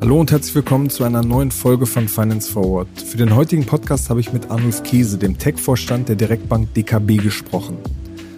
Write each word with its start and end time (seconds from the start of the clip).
Hallo 0.00 0.20
und 0.20 0.30
herzlich 0.30 0.54
willkommen 0.54 0.90
zu 0.90 1.02
einer 1.02 1.22
neuen 1.22 1.50
Folge 1.50 1.86
von 1.86 2.06
Finance 2.06 2.52
Forward. 2.52 2.86
Für 3.04 3.16
den 3.16 3.34
heutigen 3.34 3.66
Podcast 3.66 4.10
habe 4.10 4.20
ich 4.20 4.32
mit 4.32 4.50
Arnulf 4.50 4.84
Käse, 4.84 5.18
dem 5.18 5.36
Tech-Vorstand 5.38 6.08
der 6.08 6.14
Direktbank 6.14 6.72
DKB, 6.74 7.16
gesprochen. 7.16 7.78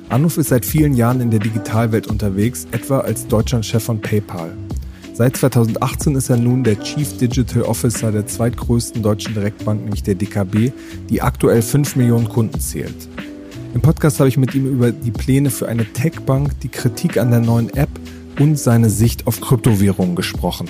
Arnulf 0.09 0.39
ist 0.39 0.49
seit 0.49 0.65
vielen 0.65 0.95
Jahren 0.95 1.21
in 1.21 1.31
der 1.31 1.41
Digitalwelt 1.41 2.07
unterwegs, 2.07 2.67
etwa 2.71 3.01
als 3.01 3.27
Deutschlandchef 3.27 3.83
von 3.83 4.01
PayPal. 4.01 4.57
Seit 5.13 5.37
2018 5.37 6.15
ist 6.15 6.31
er 6.31 6.39
nun 6.39 6.65
der 6.65 6.81
Chief 6.81 7.19
Digital 7.19 7.63
Officer 7.65 8.13
der 8.13 8.27
zweitgrößten 8.27 9.03
deutschen 9.03 9.35
Direktbank, 9.35 9.83
nämlich 9.83 10.03
der 10.03 10.15
DKB, 10.15 10.73
die 11.11 11.21
aktuell 11.21 11.61
5 11.61 11.97
Millionen 11.97 12.29
Kunden 12.29 12.61
zählt. 12.61 13.09
Im 13.77 13.83
Podcast 13.83 14.21
habe 14.21 14.31
ich 14.31 14.39
mit 14.39 14.55
ihm 14.55 14.65
über 14.65 14.91
die 14.91 15.11
Pläne 15.11 15.51
für 15.51 15.69
eine 15.69 15.85
Tech-Bank, 15.85 16.61
die 16.61 16.71
Kritik 16.71 17.19
an 17.19 17.31
der 17.31 17.41
neuen 17.41 17.69
App 17.75 17.91
und 18.41 18.59
seine 18.59 18.89
Sicht 18.89 19.27
auf 19.27 19.43
Kryptowährungen 19.43 20.17
gesprochen. 20.17 20.67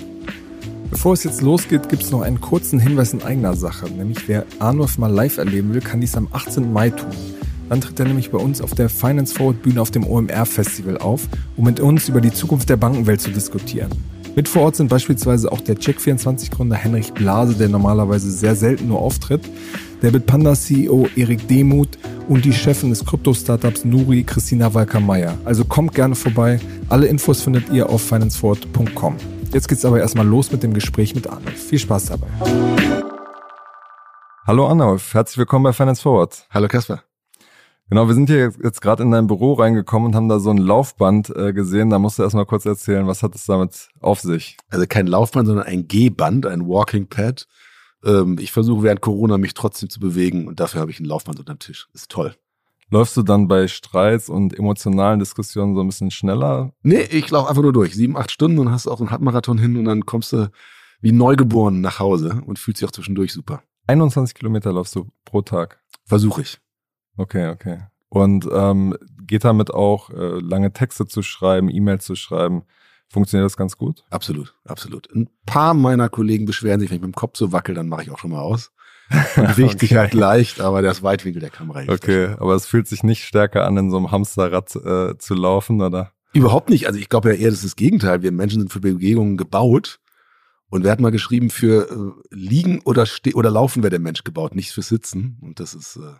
Bevor 0.90 1.12
es 1.12 1.22
jetzt 1.22 1.40
losgeht, 1.40 1.88
gibt 1.88 2.02
es 2.02 2.10
noch 2.10 2.22
einen 2.22 2.40
kurzen 2.40 2.80
Hinweis 2.80 3.12
in 3.12 3.22
eigener 3.22 3.54
Sache. 3.54 3.88
Nämlich 3.88 4.26
wer 4.26 4.44
Arnulf 4.58 4.98
mal 4.98 5.06
live 5.06 5.38
erleben 5.38 5.72
will, 5.72 5.82
kann 5.82 6.00
dies 6.00 6.16
am 6.16 6.26
18. 6.32 6.72
Mai 6.72 6.90
tun. 6.90 7.12
Dann 7.68 7.80
tritt 7.80 8.00
er 8.00 8.06
nämlich 8.06 8.32
bei 8.32 8.38
uns 8.38 8.60
auf 8.60 8.74
der 8.74 8.88
Finance 8.88 9.32
Forward 9.32 9.62
Bühne 9.62 9.80
auf 9.80 9.92
dem 9.92 10.04
OMR 10.04 10.44
Festival 10.44 10.98
auf, 10.98 11.28
um 11.56 11.64
mit 11.64 11.78
uns 11.78 12.08
über 12.08 12.20
die 12.20 12.32
Zukunft 12.32 12.68
der 12.68 12.76
Bankenwelt 12.76 13.20
zu 13.20 13.30
diskutieren. 13.30 13.90
Mit 14.34 14.48
vor 14.48 14.62
Ort 14.62 14.76
sind 14.76 14.88
beispielsweise 14.88 15.52
auch 15.52 15.60
der 15.60 15.76
Check24-Gründer 15.76 16.76
Henrich 16.76 17.12
Blase, 17.12 17.54
der 17.54 17.68
normalerweise 17.68 18.32
sehr 18.32 18.56
selten 18.56 18.88
nur 18.88 18.98
auftritt, 18.98 19.42
der 20.02 20.10
Bitpanda 20.10 20.54
CEO 20.54 21.08
Erik 21.16 21.48
Demuth 21.48 21.96
und 22.28 22.44
die 22.44 22.52
Chefin 22.52 22.90
des 22.90 23.04
Krypto-Startups 23.04 23.84
Nuri, 23.84 24.24
Christina 24.24 24.72
Walker-Meyer. 24.72 25.36
Also 25.44 25.64
kommt 25.64 25.94
gerne 25.94 26.14
vorbei. 26.14 26.60
Alle 26.88 27.06
Infos 27.06 27.42
findet 27.42 27.70
ihr 27.70 27.88
auf 27.88 28.02
financeforward.com. 28.02 29.16
Jetzt 29.52 29.68
geht's 29.68 29.84
aber 29.84 30.00
erstmal 30.00 30.26
los 30.26 30.50
mit 30.50 30.62
dem 30.62 30.74
Gespräch 30.74 31.14
mit 31.14 31.28
Arnulf. 31.28 31.68
Viel 31.68 31.78
Spaß 31.78 32.06
dabei. 32.06 32.26
Hallo 34.46 34.68
Arnulf, 34.68 35.14
herzlich 35.14 35.38
willkommen 35.38 35.64
bei 35.64 35.72
Finance 35.72 36.02
Forward. 36.02 36.46
Hallo 36.50 36.68
Kasper. 36.68 37.02
Genau, 37.88 38.08
wir 38.08 38.14
sind 38.14 38.28
hier 38.28 38.52
jetzt 38.62 38.80
gerade 38.80 39.04
in 39.04 39.12
dein 39.12 39.28
Büro 39.28 39.52
reingekommen 39.52 40.08
und 40.08 40.14
haben 40.16 40.28
da 40.28 40.40
so 40.40 40.50
ein 40.50 40.58
Laufband 40.58 41.30
äh, 41.36 41.52
gesehen. 41.52 41.90
Da 41.90 42.00
musst 42.00 42.18
du 42.18 42.24
erstmal 42.24 42.46
kurz 42.46 42.66
erzählen, 42.66 43.06
was 43.06 43.22
hat 43.22 43.36
es 43.36 43.46
damit 43.46 43.88
auf 44.00 44.20
sich? 44.20 44.56
Also 44.70 44.86
kein 44.88 45.06
Laufband, 45.06 45.46
sondern 45.46 45.66
ein 45.66 45.86
Gehband, 45.86 46.46
ein 46.46 46.66
Walking 46.66 47.06
Pad. 47.06 47.46
Ähm, 48.06 48.38
ich 48.40 48.52
versuche 48.52 48.82
während 48.82 49.02
Corona 49.02 49.36
mich 49.36 49.52
trotzdem 49.52 49.90
zu 49.90 50.00
bewegen 50.00 50.48
und 50.48 50.60
dafür 50.60 50.80
habe 50.80 50.90
ich 50.90 51.00
ein 51.00 51.04
Laufband 51.04 51.40
unter 51.40 51.54
dem 51.54 51.58
Tisch. 51.58 51.88
Ist 51.92 52.10
toll. 52.10 52.34
Läufst 52.88 53.16
du 53.16 53.22
dann 53.22 53.48
bei 53.48 53.66
Streits 53.66 54.28
und 54.28 54.56
emotionalen 54.56 55.18
Diskussionen 55.18 55.74
so 55.74 55.80
ein 55.80 55.88
bisschen 55.88 56.12
schneller? 56.12 56.72
Nee, 56.82 57.02
ich 57.02 57.28
laufe 57.30 57.50
einfach 57.50 57.62
nur 57.62 57.72
durch. 57.72 57.94
Sieben, 57.94 58.16
acht 58.16 58.30
Stunden 58.30 58.60
und 58.60 58.70
hast 58.70 58.86
auch 58.86 59.00
einen 59.00 59.10
Halbmarathon 59.10 59.58
hin 59.58 59.76
und 59.76 59.86
dann 59.86 60.06
kommst 60.06 60.32
du 60.32 60.50
wie 61.00 61.12
neugeboren 61.12 61.80
nach 61.80 61.98
Hause 61.98 62.40
und 62.46 62.60
fühlst 62.60 62.80
dich 62.80 62.88
auch 62.88 62.92
zwischendurch 62.92 63.32
super. 63.32 63.62
21 63.88 64.34
Kilometer 64.34 64.72
läufst 64.72 64.94
du 64.94 65.08
pro 65.24 65.42
Tag? 65.42 65.82
Versuche 66.04 66.42
ich. 66.42 66.58
Okay, 67.16 67.48
okay. 67.48 67.80
Und 68.08 68.48
ähm, 68.52 68.96
geht 69.26 69.44
damit 69.44 69.74
auch 69.74 70.10
äh, 70.10 70.38
lange 70.38 70.72
Texte 70.72 71.06
zu 71.06 71.22
schreiben, 71.22 71.68
E-Mails 71.68 72.04
zu 72.04 72.14
schreiben? 72.14 72.62
Funktioniert 73.08 73.46
das 73.46 73.56
ganz 73.56 73.76
gut? 73.76 74.04
Absolut, 74.10 74.54
absolut. 74.64 75.12
Ein 75.14 75.28
paar 75.46 75.74
meiner 75.74 76.08
Kollegen 76.08 76.44
beschweren 76.44 76.80
sich, 76.80 76.90
wenn 76.90 76.96
ich 76.96 77.02
mit 77.02 77.12
dem 77.12 77.16
Kopf 77.16 77.36
so 77.36 77.52
wackel, 77.52 77.74
dann 77.74 77.88
mache 77.88 78.02
ich 78.02 78.10
auch 78.10 78.18
schon 78.18 78.32
mal 78.32 78.40
aus. 78.40 78.72
Bewegt 79.36 79.80
sich 79.80 79.94
halt 79.94 80.14
leicht, 80.14 80.60
aber 80.60 80.82
das 80.82 81.02
Weitwinkel 81.02 81.40
der 81.40 81.50
Kamera. 81.50 81.84
Okay, 81.86 82.34
aber 82.38 82.54
es 82.54 82.66
fühlt 82.66 82.88
sich 82.88 83.04
nicht 83.04 83.24
stärker 83.24 83.64
an, 83.64 83.76
in 83.76 83.90
so 83.90 83.96
einem 83.96 84.10
Hamsterrad 84.10 84.74
äh, 84.76 85.16
zu 85.18 85.34
laufen, 85.34 85.80
oder? 85.80 86.12
Überhaupt 86.32 86.70
nicht. 86.70 86.86
Also 86.86 86.98
ich 86.98 87.08
glaube 87.08 87.32
ja 87.32 87.36
eher, 87.36 87.50
das 87.50 87.60
ist 87.60 87.64
das 87.64 87.76
Gegenteil. 87.76 88.22
Wir 88.22 88.32
Menschen 88.32 88.60
sind 88.60 88.72
für 88.72 88.80
Bewegungen 88.80 89.36
gebaut. 89.36 90.00
Und 90.68 90.82
wer 90.82 90.90
hat 90.90 91.00
mal 91.00 91.12
geschrieben, 91.12 91.50
für 91.50 91.88
äh, 91.88 92.34
Liegen 92.34 92.80
oder, 92.80 93.06
oder 93.34 93.50
Laufen 93.50 93.82
wäre 93.84 93.90
der 93.90 94.00
Mensch 94.00 94.24
gebaut, 94.24 94.56
nicht 94.56 94.72
für 94.72 94.82
Sitzen. 94.82 95.38
Und 95.40 95.60
das 95.60 95.74
ist 95.74 95.96
äh, 95.96 96.14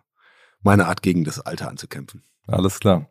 meine 0.63 0.87
Art, 0.87 1.03
gegen 1.03 1.25
das 1.25 1.41
Alter 1.41 1.69
anzukämpfen. 1.69 2.23
Alles 2.47 2.79
klar. 2.79 3.09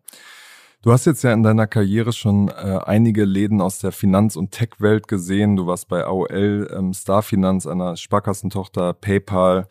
Du 0.85 0.91
hast 0.91 1.05
jetzt 1.05 1.23
ja 1.23 1.33
in 1.33 1.41
deiner 1.41 1.65
Karriere 1.65 2.13
schon 2.13 2.49
äh, 2.49 2.79
einige 2.85 3.25
Läden 3.25 3.59
aus 3.59 3.79
der 3.79 3.91
Finanz- 3.91 4.35
und 4.35 4.51
Tech-Welt 4.51 5.07
gesehen. 5.07 5.55
Du 5.55 5.65
warst 5.65 5.87
bei 5.87 6.05
AOL, 6.05 6.71
ähm, 6.71 6.93
Starfinanz, 6.93 7.65
einer 7.65 7.97
Sparkassentochter, 7.97 8.93
PayPal, 8.93 9.67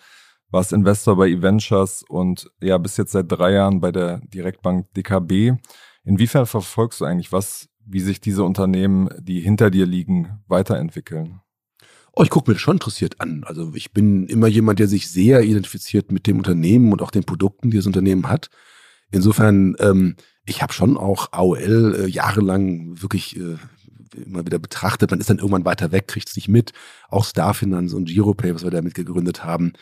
warst 0.50 0.72
Investor 0.72 1.14
bei 1.14 1.28
Eventures 1.28 2.02
und 2.02 2.50
ja, 2.60 2.78
bist 2.78 2.98
jetzt 2.98 3.12
seit 3.12 3.30
drei 3.30 3.52
Jahren 3.52 3.78
bei 3.78 3.92
der 3.92 4.22
Direktbank 4.24 4.92
DKB. 4.94 5.52
Inwiefern 6.02 6.46
verfolgst 6.46 7.00
du 7.00 7.04
eigentlich, 7.04 7.30
was, 7.30 7.68
wie 7.86 8.00
sich 8.00 8.20
diese 8.20 8.42
Unternehmen, 8.42 9.08
die 9.20 9.38
hinter 9.38 9.70
dir 9.70 9.86
liegen, 9.86 10.42
weiterentwickeln? 10.48 11.42
Oh, 12.12 12.24
ich 12.24 12.30
gucke 12.30 12.50
mir 12.50 12.54
das 12.56 12.62
schon 12.62 12.78
interessiert 12.78 13.20
an. 13.20 13.44
Also 13.46 13.72
ich 13.76 13.92
bin 13.92 14.26
immer 14.26 14.48
jemand, 14.48 14.80
der 14.80 14.88
sich 14.88 15.08
sehr 15.08 15.44
identifiziert 15.44 16.10
mit 16.10 16.26
dem 16.26 16.38
Unternehmen 16.38 16.90
und 16.90 17.02
auch 17.02 17.12
den 17.12 17.22
Produkten, 17.22 17.70
die 17.70 17.76
das 17.76 17.86
Unternehmen 17.86 18.28
hat. 18.28 18.50
Insofern 19.12 19.76
ähm, 19.78 20.16
ich 20.46 20.62
habe 20.62 20.72
schon 20.72 20.96
auch 20.96 21.32
AOL 21.32 21.96
äh, 22.04 22.06
jahrelang 22.06 23.00
wirklich 23.00 23.36
äh, 23.36 23.56
immer 24.14 24.44
wieder 24.46 24.58
betrachtet. 24.58 25.10
Man 25.10 25.20
ist 25.20 25.30
dann 25.30 25.38
irgendwann 25.38 25.64
weiter 25.64 25.92
weg, 25.92 26.08
kriegt 26.08 26.28
es 26.28 26.36
nicht 26.36 26.48
mit. 26.48 26.72
Auch 27.08 27.24
Starfinance 27.24 27.96
und 27.96 28.06
Giropay, 28.06 28.54
was 28.54 28.62
wir 28.62 28.70
damit 28.70 28.94
gegründet 28.94 29.44
haben. 29.44 29.72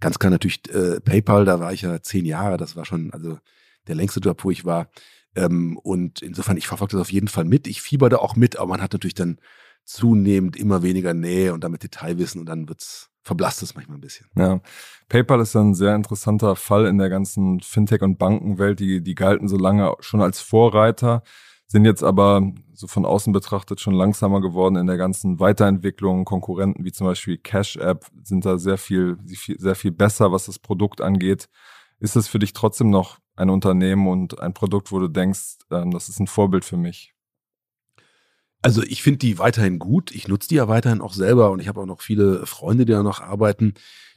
Ganz 0.00 0.18
klar 0.18 0.30
natürlich 0.30 0.62
äh, 0.74 1.00
PayPal, 1.00 1.44
da 1.44 1.60
war 1.60 1.72
ich 1.72 1.82
ja 1.82 2.02
zehn 2.02 2.24
Jahre. 2.24 2.56
Das 2.56 2.76
war 2.76 2.84
schon 2.84 3.12
also 3.12 3.38
der 3.86 3.94
längste 3.94 4.20
Job, 4.20 4.42
wo 4.44 4.50
ich 4.50 4.64
war. 4.64 4.90
Ähm, 5.34 5.78
und 5.78 6.22
insofern, 6.22 6.56
ich 6.56 6.66
verfolge 6.66 6.92
das 6.92 7.02
auf 7.02 7.12
jeden 7.12 7.28
Fall 7.28 7.44
mit. 7.44 7.66
Ich 7.66 7.82
fieber 7.82 8.08
da 8.08 8.16
auch 8.18 8.36
mit, 8.36 8.56
aber 8.58 8.68
man 8.68 8.82
hat 8.82 8.92
natürlich 8.92 9.14
dann 9.14 9.38
zunehmend 9.84 10.56
immer 10.56 10.82
weniger 10.82 11.14
Nähe 11.14 11.52
und 11.54 11.62
damit 11.62 11.82
Detailwissen 11.82 12.40
und 12.40 12.46
dann 12.46 12.68
wird's 12.68 13.10
verblasst 13.26 13.60
es 13.62 13.74
manchmal 13.74 13.98
ein 13.98 14.00
bisschen. 14.00 14.28
Ja, 14.36 14.60
PayPal 15.08 15.40
ist 15.40 15.56
ein 15.56 15.74
sehr 15.74 15.96
interessanter 15.96 16.54
Fall 16.54 16.86
in 16.86 16.96
der 16.96 17.08
ganzen 17.08 17.60
Fintech- 17.60 18.04
und 18.04 18.18
Bankenwelt. 18.18 18.78
Die, 18.78 19.02
die 19.02 19.16
galten 19.16 19.48
so 19.48 19.56
lange 19.56 19.94
schon 19.98 20.22
als 20.22 20.40
Vorreiter, 20.40 21.24
sind 21.66 21.84
jetzt 21.84 22.04
aber 22.04 22.52
so 22.72 22.86
von 22.86 23.04
außen 23.04 23.32
betrachtet 23.32 23.80
schon 23.80 23.94
langsamer 23.94 24.40
geworden 24.40 24.76
in 24.76 24.86
der 24.86 24.96
ganzen 24.96 25.40
Weiterentwicklung. 25.40 26.24
Konkurrenten 26.24 26.84
wie 26.84 26.92
zum 26.92 27.08
Beispiel 27.08 27.36
Cash 27.36 27.76
App 27.78 28.06
sind 28.22 28.46
da 28.46 28.58
sehr 28.58 28.78
viel, 28.78 29.18
sehr 29.26 29.74
viel 29.74 29.90
besser, 29.90 30.30
was 30.30 30.46
das 30.46 30.60
Produkt 30.60 31.00
angeht. 31.00 31.48
Ist 31.98 32.14
es 32.14 32.28
für 32.28 32.38
dich 32.38 32.52
trotzdem 32.52 32.90
noch 32.90 33.18
ein 33.34 33.50
Unternehmen 33.50 34.06
und 34.06 34.38
ein 34.38 34.54
Produkt, 34.54 34.92
wo 34.92 35.00
du 35.00 35.08
denkst, 35.08 35.56
ähm, 35.72 35.90
das 35.90 36.08
ist 36.08 36.20
ein 36.20 36.28
Vorbild 36.28 36.64
für 36.64 36.76
mich? 36.76 37.15
Also 38.66 38.82
ich 38.82 39.00
finde 39.00 39.18
die 39.18 39.38
weiterhin 39.38 39.78
gut. 39.78 40.10
Ich 40.10 40.26
nutze 40.26 40.48
die 40.48 40.56
ja 40.56 40.66
weiterhin 40.66 41.00
auch 41.00 41.12
selber 41.12 41.52
und 41.52 41.60
ich 41.60 41.68
habe 41.68 41.80
auch 41.80 41.86
noch 41.86 42.00
viele 42.00 42.46
Freunde, 42.46 42.84
die 42.84 42.90
da 42.90 43.04
noch 43.04 43.20
arbeiten. 43.20 43.74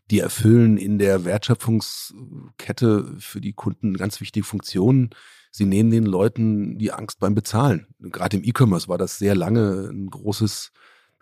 Die 0.09 0.17
erfüllen 0.17 0.77
in 0.77 0.97
der 0.97 1.23
Wertschöpfungskette 1.23 3.13
für 3.19 3.41
die 3.41 3.53
Kunden 3.53 3.95
ganz 3.95 4.19
wichtige 4.21 4.43
Funktionen. 4.43 5.11
Sie 5.51 5.67
nehmen 5.67 5.91
den 5.91 6.03
Leuten 6.03 6.79
die 6.79 6.91
Angst 6.91 7.19
beim 7.19 7.35
Bezahlen. 7.35 7.85
Gerade 7.99 8.37
im 8.37 8.43
E-Commerce 8.43 8.87
war 8.87 8.97
das 8.97 9.19
sehr 9.19 9.35
lange 9.35 9.87
ein 9.91 10.09
großes 10.09 10.71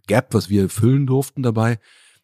Gap, 0.07 0.33
was 0.33 0.49
wir 0.49 0.69
füllen 0.69 1.05
durften 1.05 1.43
dabei. 1.43 1.79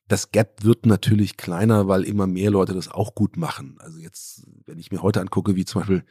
Das 0.08 0.32
Gap 0.32 0.64
wird 0.64 0.86
natürlich 0.86 1.36
kleiner, 1.36 1.90
weil 1.90 2.04
immer 2.04 2.28
mehr 2.28 2.50
Leute 2.50 2.74
das 2.74 2.88
auch 2.88 3.14
gut 3.14 3.36
machen. 3.36 3.76
Also 3.80 4.00
jetzt, 4.00 4.48
wenn 4.66 4.80
ich 4.80 4.90
mir 4.90 5.02
heute 5.02 5.20
angucke, 5.20 5.58
wie 5.58 5.66
zum 5.66 5.82
Beispiel 5.82 6.06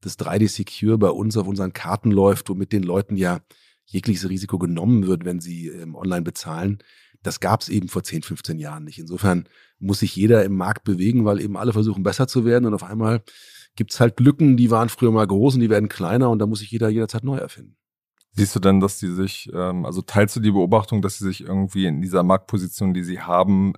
das 0.00 0.18
3D 0.18 0.48
Secure 0.48 0.96
bei 0.96 1.10
uns 1.10 1.36
auf 1.36 1.46
unseren 1.46 1.74
Karten 1.74 2.10
läuft, 2.10 2.48
womit 2.48 2.72
den 2.72 2.82
Leuten 2.82 3.18
ja 3.18 3.40
jegliches 3.88 4.28
Risiko 4.28 4.58
genommen 4.58 5.06
wird, 5.06 5.24
wenn 5.24 5.40
sie 5.40 5.68
ähm, 5.68 5.94
online 5.94 6.22
bezahlen. 6.22 6.78
Das 7.22 7.40
gab 7.40 7.62
es 7.62 7.68
eben 7.68 7.88
vor 7.88 8.04
10, 8.04 8.22
15 8.22 8.58
Jahren 8.58 8.84
nicht. 8.84 8.98
Insofern 8.98 9.48
muss 9.78 10.00
sich 10.00 10.14
jeder 10.14 10.44
im 10.44 10.56
Markt 10.56 10.84
bewegen, 10.84 11.24
weil 11.24 11.40
eben 11.40 11.56
alle 11.56 11.72
versuchen 11.72 12.02
besser 12.02 12.28
zu 12.28 12.44
werden 12.44 12.66
und 12.66 12.74
auf 12.74 12.84
einmal 12.84 13.22
gibt 13.76 13.92
es 13.92 14.00
halt 14.00 14.20
Lücken, 14.20 14.56
die 14.56 14.70
waren 14.70 14.88
früher 14.88 15.10
mal 15.10 15.26
groß 15.26 15.54
und 15.54 15.60
die 15.60 15.70
werden 15.70 15.88
kleiner 15.88 16.30
und 16.30 16.38
da 16.38 16.46
muss 16.46 16.60
sich 16.60 16.70
jeder 16.70 16.88
jederzeit 16.88 17.24
neu 17.24 17.38
erfinden. 17.38 17.76
Siehst 18.32 18.54
du 18.54 18.60
denn, 18.60 18.80
dass 18.80 18.98
die 18.98 19.08
sich, 19.08 19.50
ähm, 19.52 19.84
also 19.84 20.02
teilst 20.02 20.36
du 20.36 20.40
die 20.40 20.52
Beobachtung, 20.52 21.02
dass 21.02 21.18
sie 21.18 21.24
sich 21.24 21.40
irgendwie 21.40 21.86
in 21.86 22.00
dieser 22.00 22.22
Marktposition, 22.22 22.94
die 22.94 23.02
sie 23.02 23.20
haben, 23.20 23.72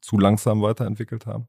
zu 0.00 0.18
langsam 0.18 0.60
weiterentwickelt 0.62 1.26
haben? 1.26 1.46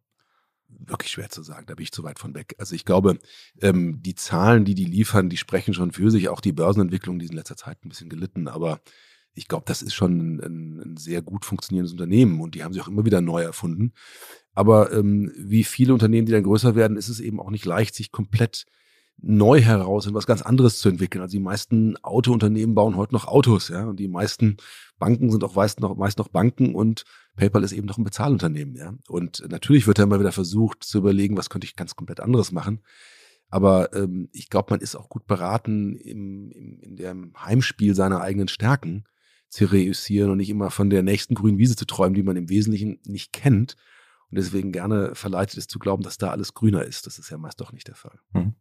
Wirklich 0.67 1.11
schwer 1.11 1.29
zu 1.29 1.43
sagen, 1.43 1.65
da 1.67 1.75
bin 1.75 1.83
ich 1.83 1.91
zu 1.91 2.03
weit 2.03 2.19
von 2.19 2.33
weg. 2.35 2.55
Also 2.57 2.75
ich 2.75 2.85
glaube, 2.85 3.17
ähm, 3.61 4.01
die 4.01 4.15
Zahlen, 4.15 4.65
die 4.65 4.75
die 4.75 4.85
liefern, 4.85 5.29
die 5.29 5.37
sprechen 5.37 5.73
schon 5.73 5.91
für 5.91 6.11
sich. 6.11 6.29
Auch 6.29 6.41
die 6.41 6.53
Börsenentwicklung, 6.53 7.19
die 7.19 7.25
ist 7.25 7.31
in 7.31 7.37
letzter 7.37 7.57
Zeit 7.57 7.83
ein 7.83 7.89
bisschen 7.89 8.09
gelitten, 8.09 8.47
aber 8.47 8.81
ich 9.33 9.47
glaube, 9.47 9.65
das 9.67 9.81
ist 9.81 9.93
schon 9.93 10.37
ein, 10.37 10.81
ein, 10.81 10.97
sehr 10.97 11.21
gut 11.21 11.43
funktionierendes 11.45 11.91
Unternehmen 11.91 12.39
und 12.39 12.55
die 12.55 12.63
haben 12.63 12.73
sich 12.73 12.81
auch 12.81 12.87
immer 12.87 13.05
wieder 13.05 13.21
neu 13.21 13.43
erfunden. 13.43 13.93
Aber 14.53 14.93
ähm, 14.93 15.31
wie 15.37 15.65
viele 15.65 15.93
Unternehmen, 15.93 16.25
die 16.25 16.31
dann 16.31 16.43
größer 16.43 16.75
werden, 16.75 16.97
ist 16.97 17.09
es 17.09 17.19
eben 17.19 17.41
auch 17.41 17.49
nicht 17.49 17.65
leicht, 17.65 17.95
sich 17.95 18.11
komplett 18.11 18.65
neu 19.17 19.61
heraus 19.61 20.05
in 20.05 20.13
was 20.13 20.27
ganz 20.27 20.41
anderes 20.41 20.79
zu 20.79 20.89
entwickeln. 20.89 21.21
Also 21.21 21.33
die 21.33 21.43
meisten 21.43 21.97
Autounternehmen 21.97 22.75
bauen 22.75 22.95
heute 22.95 23.13
noch 23.13 23.27
Autos, 23.27 23.69
ja, 23.69 23.85
und 23.85 23.99
die 23.99 24.07
meisten 24.07 24.57
Banken 24.99 25.31
sind 25.31 25.43
auch 25.43 25.55
meist 25.55 25.79
noch, 25.79 25.95
meist 25.95 26.17
noch 26.17 26.29
Banken 26.29 26.75
und 26.75 27.03
PayPal 27.35 27.63
ist 27.63 27.71
eben 27.71 27.87
noch 27.87 27.97
ein 27.97 28.03
Bezahlunternehmen, 28.03 28.75
ja. 28.75 28.93
Und 29.07 29.43
natürlich 29.49 29.87
wird 29.87 29.99
da 29.99 30.03
immer 30.03 30.19
wieder 30.19 30.31
versucht 30.31 30.83
zu 30.83 30.97
überlegen, 30.97 31.37
was 31.37 31.49
könnte 31.49 31.65
ich 31.65 31.75
ganz 31.75 31.95
komplett 31.95 32.19
anderes 32.19 32.51
machen. 32.51 32.81
Aber 33.49 33.93
ähm, 33.93 34.29
ich 34.31 34.49
glaube, 34.49 34.67
man 34.71 34.81
ist 34.81 34.95
auch 34.95 35.09
gut 35.09 35.27
beraten, 35.27 35.95
im, 35.95 36.51
im, 36.51 36.79
in 36.79 36.95
dem 36.95 37.33
Heimspiel 37.37 37.95
seiner 37.95 38.21
eigenen 38.21 38.47
Stärken 38.47 39.05
zu 39.49 39.65
reüssieren 39.65 40.31
und 40.31 40.37
nicht 40.37 40.49
immer 40.49 40.71
von 40.71 40.89
der 40.89 41.03
nächsten 41.03 41.35
grünen 41.35 41.57
Wiese 41.57 41.75
zu 41.75 41.85
träumen, 41.85 42.15
die 42.15 42.23
man 42.23 42.35
im 42.35 42.49
Wesentlichen 42.49 42.99
nicht 43.05 43.31
kennt 43.31 43.75
und 44.31 44.37
deswegen 44.37 44.71
gerne 44.71 45.15
verleitet 45.15 45.57
ist 45.57 45.71
zu 45.71 45.79
glauben, 45.79 46.03
dass 46.03 46.17
da 46.17 46.31
alles 46.31 46.53
grüner 46.53 46.83
ist. 46.83 47.05
Das 47.05 47.19
ist 47.19 47.29
ja 47.29 47.37
meist 47.37 47.61
doch 47.61 47.71
nicht 47.71 47.87
der 47.87 47.95
Fall. 47.95 48.19
Hm. 48.33 48.55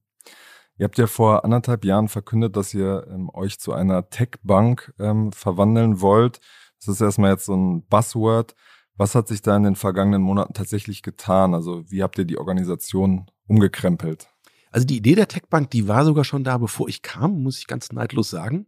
Ihr 0.77 0.85
habt 0.85 0.99
ja 0.99 1.07
vor 1.07 1.45
anderthalb 1.45 1.85
Jahren 1.85 2.09
verkündet, 2.09 2.57
dass 2.57 2.75
ihr 2.75 3.07
ähm, 3.09 3.31
euch 3.33 3.59
zu 3.59 3.73
einer 3.73 4.09
Tech-Bank 4.09 4.93
ähm, 4.99 5.33
verwandeln 5.33 6.01
wollt. 6.01 6.41
Das 6.85 6.97
ist 6.97 7.01
erstmal 7.01 7.33
jetzt 7.33 7.47
so 7.47 7.57
ein 7.57 7.87
Buzzword. 7.87 8.55
Was 8.97 9.15
hat 9.15 9.29
sich 9.29 9.43
da 9.43 9.57
in 9.57 9.65
den 9.65 9.77
vergangenen 9.77 10.23
Monaten 10.23 10.55
tatsächlich 10.55 11.03
getan? 11.03 11.55
Also 11.55 11.91
wie 11.91 12.03
habt 12.03 12.19
ihr 12.19 12.25
die 12.25 12.39
Organisation 12.39 13.27
umgekrempelt? 13.47 14.29
Also 14.71 14.87
die 14.87 14.97
Idee 14.97 15.15
der 15.15 15.29
Tech-Bank, 15.29 15.71
die 15.71 15.89
war 15.89 16.05
sogar 16.05 16.25
schon 16.25 16.45
da, 16.45 16.59
bevor 16.59 16.89
ich 16.89 17.03
kam, 17.03 17.43
muss 17.43 17.59
ich 17.59 17.67
ganz 17.67 17.93
neidlos 17.93 18.31
sagen. 18.31 18.67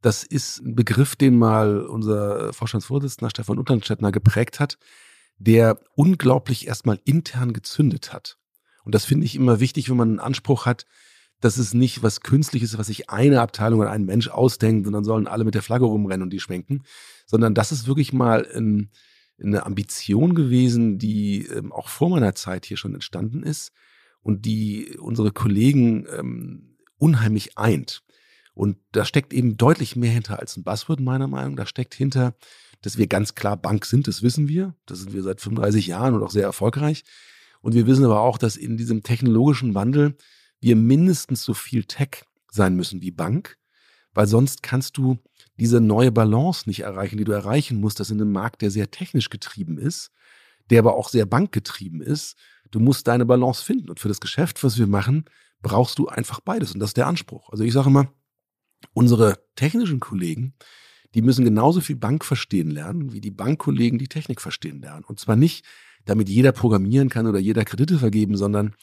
Das 0.00 0.22
ist 0.22 0.60
ein 0.60 0.74
Begriff, 0.74 1.16
den 1.16 1.38
mal 1.38 1.86
unser 1.86 2.52
Vorstandsvorsitzender 2.52 3.30
Stefan 3.30 3.58
Unternstettner 3.58 4.12
geprägt 4.12 4.60
hat, 4.60 4.78
der 5.38 5.78
unglaublich 5.94 6.66
erstmal 6.66 7.00
intern 7.04 7.52
gezündet 7.52 8.12
hat. 8.12 8.36
Und 8.84 8.94
das 8.94 9.04
finde 9.04 9.26
ich 9.26 9.34
immer 9.34 9.60
wichtig, 9.60 9.88
wenn 9.88 9.96
man 9.96 10.10
einen 10.10 10.20
Anspruch 10.20 10.66
hat, 10.66 10.86
dass 11.40 11.58
es 11.58 11.74
nicht 11.74 12.02
was 12.02 12.20
Künstliches, 12.20 12.78
was 12.78 12.86
sich 12.86 13.10
eine 13.10 13.40
Abteilung 13.40 13.80
oder 13.80 13.90
ein 13.90 14.04
Mensch 14.06 14.28
ausdenkt 14.28 14.86
und 14.86 14.92
dann 14.92 15.04
sollen 15.04 15.26
alle 15.26 15.44
mit 15.44 15.54
der 15.54 15.62
Flagge 15.62 15.84
rumrennen 15.84 16.22
und 16.22 16.30
die 16.30 16.40
schwenken, 16.40 16.82
sondern 17.26 17.54
das 17.54 17.72
ist 17.72 17.86
wirklich 17.86 18.12
mal 18.12 18.46
ein, 18.54 18.90
eine 19.42 19.66
Ambition 19.66 20.34
gewesen, 20.34 20.98
die 20.98 21.46
ähm, 21.46 21.72
auch 21.72 21.88
vor 21.88 22.08
meiner 22.08 22.34
Zeit 22.34 22.66
hier 22.66 22.76
schon 22.76 22.94
entstanden 22.94 23.42
ist 23.42 23.72
und 24.22 24.46
die 24.46 24.96
unsere 24.98 25.32
Kollegen 25.32 26.06
ähm, 26.16 26.76
unheimlich 26.98 27.58
eint. 27.58 28.02
Und 28.54 28.78
da 28.92 29.04
steckt 29.04 29.32
eben 29.32 29.56
deutlich 29.56 29.96
mehr 29.96 30.12
hinter 30.12 30.38
als 30.38 30.56
ein 30.56 30.62
Buzzword, 30.62 31.00
meiner 31.00 31.26
Meinung. 31.26 31.56
Da 31.56 31.66
steckt 31.66 31.92
hinter, 31.92 32.34
dass 32.82 32.96
wir 32.96 33.08
ganz 33.08 33.34
klar 33.34 33.56
Bank 33.56 33.84
sind, 33.84 34.06
das 34.06 34.22
wissen 34.22 34.48
wir. 34.48 34.74
Das 34.86 35.00
sind 35.00 35.12
wir 35.12 35.22
seit 35.22 35.40
35 35.40 35.88
Jahren 35.88 36.14
und 36.14 36.22
auch 36.22 36.30
sehr 36.30 36.44
erfolgreich. 36.44 37.04
Und 37.60 37.74
wir 37.74 37.86
wissen 37.86 38.04
aber 38.04 38.20
auch, 38.20 38.38
dass 38.38 38.56
in 38.56 38.76
diesem 38.76 39.02
technologischen 39.02 39.74
Wandel 39.74 40.16
wir 40.64 40.76
mindestens 40.76 41.44
so 41.44 41.52
viel 41.52 41.84
Tech 41.84 42.24
sein 42.50 42.74
müssen 42.74 43.02
wie 43.02 43.10
Bank, 43.10 43.58
weil 44.14 44.26
sonst 44.26 44.62
kannst 44.62 44.96
du 44.96 45.18
diese 45.58 45.78
neue 45.78 46.10
Balance 46.10 46.66
nicht 46.66 46.80
erreichen, 46.80 47.18
die 47.18 47.24
du 47.24 47.32
erreichen 47.32 47.80
musst, 47.80 48.00
das 48.00 48.10
in 48.10 48.18
einem 48.18 48.32
Markt, 48.32 48.62
der 48.62 48.70
sehr 48.70 48.90
technisch 48.90 49.28
getrieben 49.28 49.76
ist, 49.76 50.10
der 50.70 50.78
aber 50.78 50.94
auch 50.94 51.10
sehr 51.10 51.26
bankgetrieben 51.26 52.00
ist. 52.00 52.36
Du 52.70 52.80
musst 52.80 53.06
deine 53.06 53.26
Balance 53.26 53.62
finden. 53.62 53.90
Und 53.90 54.00
für 54.00 54.08
das 54.08 54.20
Geschäft, 54.20 54.64
was 54.64 54.78
wir 54.78 54.86
machen, 54.86 55.26
brauchst 55.60 55.98
du 55.98 56.08
einfach 56.08 56.40
beides. 56.40 56.72
Und 56.72 56.80
das 56.80 56.90
ist 56.90 56.96
der 56.96 57.08
Anspruch. 57.08 57.50
Also 57.50 57.62
ich 57.62 57.74
sage 57.74 57.90
immer, 57.90 58.10
unsere 58.94 59.38
technischen 59.56 60.00
Kollegen, 60.00 60.54
die 61.14 61.20
müssen 61.20 61.44
genauso 61.44 61.82
viel 61.82 61.96
Bank 61.96 62.24
verstehen 62.24 62.70
lernen, 62.70 63.12
wie 63.12 63.20
die 63.20 63.30
Bankkollegen 63.30 63.98
die 63.98 64.08
Technik 64.08 64.40
verstehen 64.40 64.80
lernen. 64.80 65.04
Und 65.04 65.20
zwar 65.20 65.36
nicht, 65.36 65.64
damit 66.06 66.30
jeder 66.30 66.52
programmieren 66.52 67.10
kann 67.10 67.26
oder 67.26 67.38
jeder 67.38 67.64
Kredite 67.64 67.98
vergeben, 67.98 68.36
sondern 68.36 68.74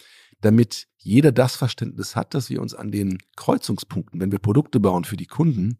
damit 0.42 0.88
jeder 0.98 1.32
das 1.32 1.56
Verständnis 1.56 2.16
hat, 2.16 2.34
dass 2.34 2.50
wir 2.50 2.62
uns 2.62 2.76
an 2.76 2.92
den 2.92 3.18
Kreuzungspunkten, 3.36 4.20
wenn 4.20 4.32
wir 4.32 4.40
Produkte 4.40 4.80
bauen 4.80 5.04
für 5.04 5.18
die 5.18 5.26
Kunden, 5.26 5.78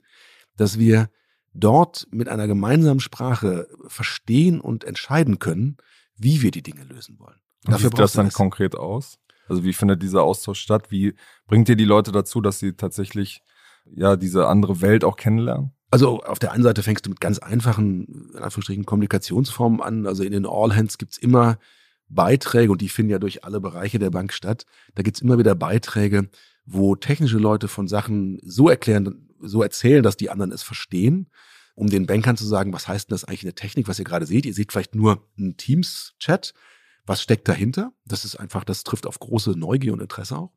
dass 0.58 0.80
wir 0.80 1.10
dort 1.54 2.08
mit 2.12 2.30
einer 2.30 2.48
gemeinsamen 2.48 3.00
Sprache 3.00 3.68
verstehen 3.88 4.62
und 4.62 4.84
entscheiden 4.84 5.40
können, 5.40 5.78
wie 6.16 6.42
wir 6.42 6.52
die 6.52 6.64
Dinge 6.64 6.84
lösen 6.84 7.20
wollen. 7.20 7.40
Und 7.66 7.74
Dafür 7.74 7.92
wie 7.92 7.96
sieht 7.96 8.00
das 8.00 8.14
dann 8.14 8.28
das. 8.28 8.34
konkret 8.34 8.76
aus? 8.76 9.18
Also 9.48 9.64
wie 9.64 9.74
findet 9.74 10.02
dieser 10.02 10.24
Austausch 10.24 10.60
statt? 10.60 10.92
Wie 10.92 11.14
bringt 11.48 11.68
ihr 11.68 11.76
die 11.76 11.86
Leute 11.86 12.12
dazu, 12.12 12.42
dass 12.42 12.60
sie 12.60 12.74
tatsächlich 12.74 13.42
ja 13.86 14.16
diese 14.16 14.48
andere 14.48 14.82
Welt 14.82 15.04
auch 15.04 15.18
kennenlernen? 15.18 15.72
Also 15.90 16.22
auf 16.22 16.40
der 16.40 16.54
einen 16.54 16.64
Seite 16.64 16.84
fängst 16.84 17.06
du 17.06 17.10
mit 17.10 17.20
ganz 17.20 17.40
einfachen, 17.40 18.32
in 18.34 18.40
Anführungsstrichen, 18.40 18.86
Kommunikationsformen 18.86 19.82
an. 19.82 20.08
Also 20.08 20.24
in 20.24 20.32
den 20.32 20.46
All 20.46 20.74
Hands 20.74 20.98
gibt's 20.98 21.18
immer 21.18 21.58
Beiträge, 22.14 22.72
und 22.72 22.82
die 22.82 22.90
finden 22.90 23.12
ja 23.12 23.20
durch 23.20 23.44
alle 23.44 23.60
Bereiche 23.60 24.00
der 24.00 24.10
Bank 24.10 24.34
statt. 24.34 24.66
Da 24.96 25.04
gibt's 25.04 25.22
immer 25.22 25.38
wieder 25.38 25.56
Beiträge, 25.56 26.30
wo 26.66 26.96
technische 26.96 27.38
Leute 27.38 27.68
von 27.68 27.88
Sachen 27.88 28.40
so 28.44 28.70
erklären, 28.70 29.30
so 29.40 29.64
erzählen, 29.64 30.04
dass 30.04 30.18
die 30.18 30.30
anderen 30.30 30.52
es 30.52 30.64
verstehen, 30.64 31.30
um 31.76 31.90
den 31.90 32.06
Bankern 32.06 32.38
zu 32.38 32.46
sagen, 32.46 32.74
was 32.74 32.88
heißt 32.88 33.10
denn 33.10 33.16
das 33.16 33.24
eigentlich 33.24 33.44
in 33.44 33.48
der 33.48 33.56
Technik, 33.56 33.88
was 33.88 34.00
ihr 34.00 34.06
gerade 34.06 34.26
seht? 34.26 34.46
Ihr 34.46 34.54
seht 34.54 34.72
vielleicht 34.72 34.96
nur 34.96 35.28
einen 35.38 35.58
Teams-Chat. 35.58 36.54
Was 37.06 37.22
steckt 37.22 37.48
dahinter? 37.48 37.94
Das 38.06 38.26
ist 38.26 38.36
einfach, 38.36 38.64
das 38.64 38.84
trifft 38.84 39.08
auf 39.08 39.20
große 39.20 39.52
Neugier 39.52 39.94
und 39.94 40.02
Interesse 40.02 40.38
auch. 40.38 40.52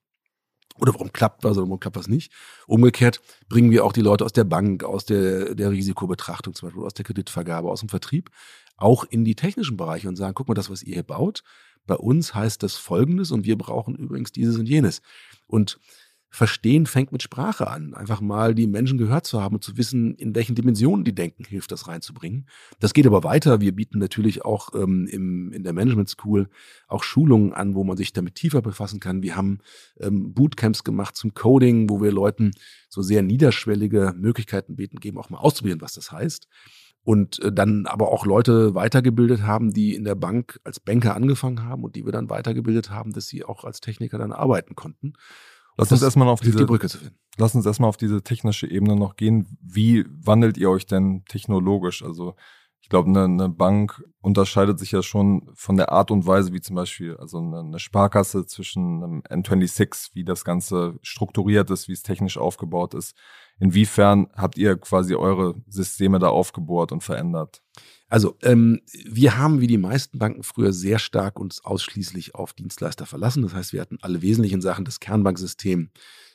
Oder 0.79 0.93
warum 0.93 1.13
klappt 1.13 1.45
was 1.45 1.57
oder 1.57 1.67
warum 1.67 1.79
klappt 1.79 1.97
was 1.97 2.09
nicht? 2.09 2.33
Umgekehrt 2.67 3.21
bringen 3.49 3.71
wir 3.71 3.85
auch 3.85 3.93
die 3.93 4.01
Leute 4.01 4.25
aus 4.25 4.33
der 4.33 4.45
Bank, 4.45 4.83
aus 4.83 5.05
der, 5.05 5.55
der 5.55 5.71
Risikobetrachtung 5.71 6.55
zum 6.55 6.69
Beispiel, 6.69 6.83
aus 6.83 6.95
der 6.95 7.05
Kreditvergabe, 7.05 7.71
aus 7.71 7.81
dem 7.81 7.89
Vertrieb, 7.89 8.31
auch 8.77 9.05
in 9.05 9.25
die 9.25 9.35
technischen 9.35 9.77
Bereiche 9.77 10.09
und 10.09 10.17
sagen, 10.17 10.35
guck 10.35 10.49
mal, 10.49 10.55
das, 10.55 10.71
was 10.71 10.83
ihr 10.83 10.95
hier 10.95 11.03
baut, 11.03 11.43
bei 11.87 11.97
uns 11.97 12.35
heißt 12.35 12.63
das 12.63 12.77
Folgendes 12.77 13.31
und 13.31 13.45
wir 13.45 13.59
brauchen 13.59 13.95
übrigens 13.95 14.33
dieses 14.33 14.57
und 14.59 14.67
jenes. 14.67 15.03
Und 15.47 15.79
Verstehen 16.35 16.87
fängt 16.87 17.13
mit 17.13 17.23
Sprache 17.23 17.69
an. 17.69 17.95
Einfach 17.95 18.21
mal 18.21 18.57
die 18.57 18.67
Menschen 18.67 18.99
gehört 18.99 19.25
zu 19.25 19.41
haben 19.41 19.55
und 19.55 19.63
zu 19.63 19.77
wissen, 19.77 20.17
in 20.17 20.35
welchen 20.35 20.57
Dimensionen 20.57 21.05
die 21.05 21.15
denken, 21.15 21.45
hilft 21.45 21.71
das 21.71 21.87
reinzubringen. 21.87 22.49
Das 22.81 22.93
geht 22.93 23.07
aber 23.07 23.23
weiter. 23.23 23.61
Wir 23.61 23.71
bieten 23.71 24.01
natürlich 24.01 24.45
auch 24.45 24.75
ähm, 24.75 25.07
im, 25.07 25.53
in 25.53 25.63
der 25.63 25.73
Management 25.73 26.09
School 26.09 26.49
auch 26.89 27.05
Schulungen 27.05 27.53
an, 27.53 27.77
wo 27.77 27.85
man 27.85 27.97
sich 27.97 28.13
damit 28.13 28.35
tiefer 28.35 28.63
befassen 28.63 28.99
kann. 28.99 29.23
Wir 29.23 29.37
haben 29.37 29.61
ähm, 30.01 30.35
Bootcamps 30.35 30.83
gemacht 30.83 31.17
zum 31.17 31.35
Coding, 31.35 31.89
wo 31.89 32.03
wir 32.03 32.11
Leuten 32.11 32.51
so 32.89 33.01
sehr 33.01 33.23
niederschwellige 33.23 34.13
Möglichkeiten 34.17 34.75
bieten, 34.75 34.99
geben, 34.99 35.19
auch 35.19 35.31
mal 35.31 35.39
auszuprobieren, 35.39 35.83
was 35.83 35.93
das 35.93 36.11
heißt 36.11 36.49
und 37.05 37.39
äh, 37.41 37.53
dann 37.53 37.87
aber 37.87 38.11
auch 38.11 38.27
Leute 38.27 38.75
weitergebildet 38.75 39.43
haben, 39.43 39.73
die 39.73 39.95
in 39.95 40.05
der 40.05 40.15
Bank 40.15 40.59
als 40.65 40.81
Banker 40.81 41.15
angefangen 41.15 41.63
haben 41.63 41.85
und 41.85 41.95
die 41.95 42.05
wir 42.05 42.13
dann 42.13 42.31
weitergebildet 42.31 42.91
haben, 42.91 43.13
dass 43.13 43.29
sie 43.29 43.45
auch 43.45 43.65
als 43.65 43.81
Techniker 43.81 44.19
dann 44.19 44.33
arbeiten 44.33 44.75
konnten. 44.75 45.13
Lass 45.77 45.93
uns 45.93 46.03
erstmal 46.03 46.29
auf 46.29 46.41
diese, 46.41 46.59
die 46.59 46.65
Brücke 46.65 46.89
zu 46.89 46.99
finden. 46.99 47.17
Lass 47.37 47.55
uns 47.55 47.67
erstmal 47.67 47.89
auf 47.89 47.97
diese 47.97 48.23
technische 48.23 48.69
Ebene 48.69 48.97
noch 48.97 49.17
gehen. 49.17 49.59
Wie 49.61 50.05
wandelt 50.09 50.57
ihr 50.57 50.71
euch 50.71 50.87
denn 50.87 51.25
technologisch? 51.27 52.03
Also 52.03 52.37
ich 52.81 52.89
glaube, 52.89 53.09
eine, 53.09 53.25
eine 53.25 53.49
Bank 53.49 54.05
unterscheidet 54.21 54.79
sich 54.79 54.93
ja 54.93 55.03
schon 55.03 55.51
von 55.55 55.77
der 55.77 55.91
Art 55.91 56.11
und 56.11 56.27
Weise, 56.27 56.53
wie 56.53 56.61
zum 56.61 56.77
Beispiel 56.77 57.17
also 57.17 57.39
eine, 57.39 57.61
eine 57.61 57.79
Sparkasse 57.79 58.47
zwischen 58.47 59.03
einem 59.03 59.21
N26, 59.23 60.11
wie 60.15 60.25
das 60.25 60.45
Ganze 60.45 60.99
strukturiert 61.03 61.71
ist, 61.71 61.89
wie 61.89 61.93
es 61.93 62.03
technisch 62.03 62.39
aufgebaut 62.39 62.95
ist. 62.95 63.17
Inwiefern 63.61 64.29
habt 64.35 64.59
ihr 64.59 64.77
quasi 64.77 65.15
eure 65.15 65.55
Systeme 65.69 66.19
da 66.19 66.29
aufgebohrt 66.29 66.93
und 66.93 67.03
verändert? 67.03 67.63
Also, 68.09 68.37
ähm, 68.43 68.81
wir 69.05 69.39
haben 69.39 69.61
wie 69.61 69.67
die 69.67 69.79
meisten 69.79 70.19
Banken 70.19 70.43
früher 70.43 70.73
sehr 70.73 70.99
stark 70.99 71.41
uns 71.41 71.65
ausschließlich 71.65 72.35
auf 72.35 72.53
Dienstleister 72.53 73.07
verlassen. 73.07 73.43
Das 73.43 73.55
heißt, 73.55 73.73
wir 73.73 73.81
hatten 73.81 73.99
alle 74.03 74.23
wesentlichen 74.23 74.61
Sachen, 74.61 74.85
das 74.85 75.01
Kernbanksystem 75.01 75.91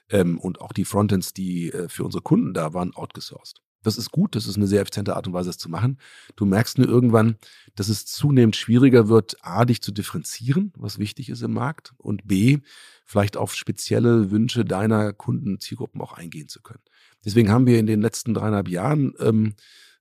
ähm, 0.10 0.40
und 0.40 0.62
auch 0.62 0.74
die 0.74 0.86
Frontends, 0.86 1.34
die 1.34 1.72
äh, 1.72 1.88
für 1.88 2.04
unsere 2.04 2.22
Kunden 2.22 2.54
da 2.54 2.74
waren, 2.74 2.94
outgesourced. 2.96 3.62
Das 3.82 3.98
ist 3.98 4.12
gut, 4.12 4.36
das 4.36 4.46
ist 4.46 4.58
eine 4.58 4.68
sehr 4.68 4.82
effiziente 4.82 5.16
Art 5.16 5.28
und 5.28 5.34
Weise, 5.34 5.50
das 5.50 5.58
zu 5.58 5.70
machen. 5.70 6.00
Du 6.36 6.46
merkst 6.46 6.78
nur 6.78 6.88
irgendwann, 6.88 7.38
dass 7.76 7.88
es 7.88 8.06
zunehmend 8.06 8.58
schwieriger 8.58 9.08
wird, 9.08 9.38
A, 9.42 9.64
dich 9.64 9.82
zu 9.82 9.94
differenzieren, 9.94 10.74
was 10.76 11.00
wichtig 11.00 11.30
ist 11.30 11.42
im 11.44 11.54
Markt, 11.54 11.94
und 11.98 12.28
B, 12.28 12.58
vielleicht 13.06 13.38
auf 13.38 13.56
spezielle 13.56 14.32
Wünsche 14.32 14.66
deiner 14.66 15.14
Kunden, 15.14 15.60
Zielgruppen 15.60 16.02
auch 16.02 16.12
eingehen 16.12 16.50
zu 16.50 16.62
können. 16.62 16.84
Deswegen 17.26 17.50
haben 17.50 17.68
wir 17.68 17.80
in 17.80 17.86
den 17.86 18.02
letzten 18.02 18.34
dreieinhalb 18.34 18.70
Jahren 18.70 19.14
ähm, 19.20 19.56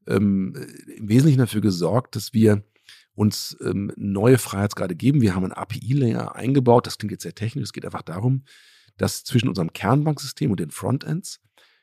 ähm, 0.07 0.55
im 0.97 1.09
Wesentlichen 1.09 1.39
dafür 1.39 1.61
gesorgt, 1.61 2.17
dass 2.17 2.33
wir 2.33 2.63
uns 3.15 3.57
ähm, 3.61 3.93
neue 3.97 4.39
Freiheitsgrade 4.39 4.95
geben. 4.95 5.21
Wir 5.21 5.35
haben 5.35 5.45
ein 5.45 5.53
API-Layer 5.53 6.37
eingebaut. 6.37 6.87
Das 6.87 6.99
klingt 6.99 7.13
jetzt 7.13 7.25
sehr 7.25 7.35
technisch. 7.35 7.65
Es 7.65 7.73
geht 7.73 7.85
einfach 7.85 8.03
darum, 8.03 8.45
dass 8.97 9.25
zwischen 9.25 9.49
unserem 9.49 9.73
Kernbanksystem 9.73 10.51
und 10.51 10.61
den 10.61 10.71
Frontends 10.71 11.41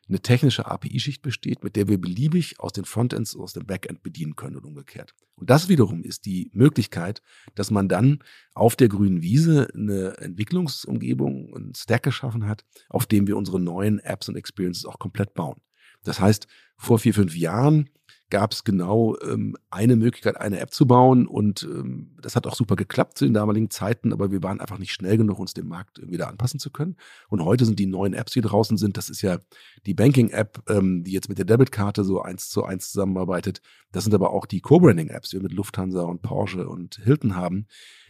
eine 0.07 0.19
technische 0.19 0.67
API-Schicht 0.67 1.21
besteht, 1.21 1.63
mit 1.63 1.75
der 1.75 1.87
wir 1.87 1.99
beliebig 1.99 2.59
aus 2.59 2.73
den 2.73 2.85
Frontends 2.85 3.35
aus 3.35 3.53
dem 3.53 3.65
Backend 3.65 4.03
bedienen 4.03 4.35
können 4.35 4.55
und 4.55 4.65
umgekehrt. 4.65 5.15
Und 5.35 5.49
das 5.49 5.67
wiederum 5.67 6.03
ist 6.03 6.25
die 6.25 6.51
Möglichkeit, 6.53 7.21
dass 7.55 7.71
man 7.71 7.89
dann 7.89 8.19
auf 8.53 8.75
der 8.75 8.87
grünen 8.87 9.21
Wiese 9.21 9.67
eine 9.73 10.17
Entwicklungsumgebung, 10.17 11.55
einen 11.55 11.75
Stack 11.75 12.03
geschaffen 12.03 12.47
hat, 12.47 12.63
auf 12.89 13.05
dem 13.05 13.27
wir 13.27 13.35
unsere 13.35 13.59
neuen 13.59 13.99
Apps 13.99 14.29
und 14.29 14.35
Experiences 14.35 14.85
auch 14.85 14.99
komplett 14.99 15.33
bauen. 15.33 15.59
Das 16.03 16.19
heißt, 16.19 16.47
vor 16.77 16.99
vier, 16.99 17.13
fünf 17.13 17.35
Jahren 17.35 17.89
gab 18.29 18.53
es 18.53 18.63
genau 18.63 19.17
ähm, 19.19 19.55
eine 19.69 19.95
Möglichkeit, 19.95 20.37
eine 20.37 20.59
App 20.59 20.73
zu 20.73 20.87
bauen. 20.87 21.27
Und 21.27 21.63
ähm, 21.63 22.15
das 22.21 22.35
hat 22.35 22.47
auch 22.47 22.55
super 22.55 22.75
geklappt 22.75 23.17
zu 23.17 23.25
den 23.25 23.33
damaligen 23.33 23.69
Zeiten, 23.69 24.11
aber 24.11 24.31
wir 24.31 24.41
waren 24.41 24.59
einfach 24.59 24.79
nicht 24.79 24.93
schnell 24.93 25.17
genug, 25.17 25.39
uns 25.39 25.53
dem 25.53 25.67
Markt 25.67 26.01
wieder 26.09 26.27
anpassen 26.27 26.59
zu 26.59 26.71
können. 26.71 26.95
Und 27.29 27.43
heute 27.43 27.65
sind 27.65 27.77
die 27.77 27.85
neuen 27.85 28.13
Apps, 28.13 28.33
die 28.33 28.41
draußen 28.41 28.77
sind, 28.77 28.97
das 28.97 29.09
ist 29.09 29.21
ja 29.21 29.37
die 29.85 29.93
Banking-App, 29.93 30.63
ähm, 30.69 31.03
die 31.03 31.11
jetzt 31.11 31.29
mit 31.29 31.37
der 31.37 31.45
Debitkarte 31.45 32.03
so 32.03 32.21
eins 32.21 32.49
zu 32.49 32.63
eins 32.63 32.91
zusammenarbeitet. 32.91 33.61
Das 33.91 34.03
sind 34.03 34.13
aber 34.13 34.31
auch 34.31 34.45
die 34.45 34.61
Co-Branding-Apps, 34.61 35.29
die 35.29 35.37
wir 35.37 35.43
mit 35.43 35.53
Lufthansa 35.53 36.01
und 36.01 36.21
Porsche 36.21 36.67
und 36.67 36.99
Hilton 37.03 37.35
haben. 37.35 37.67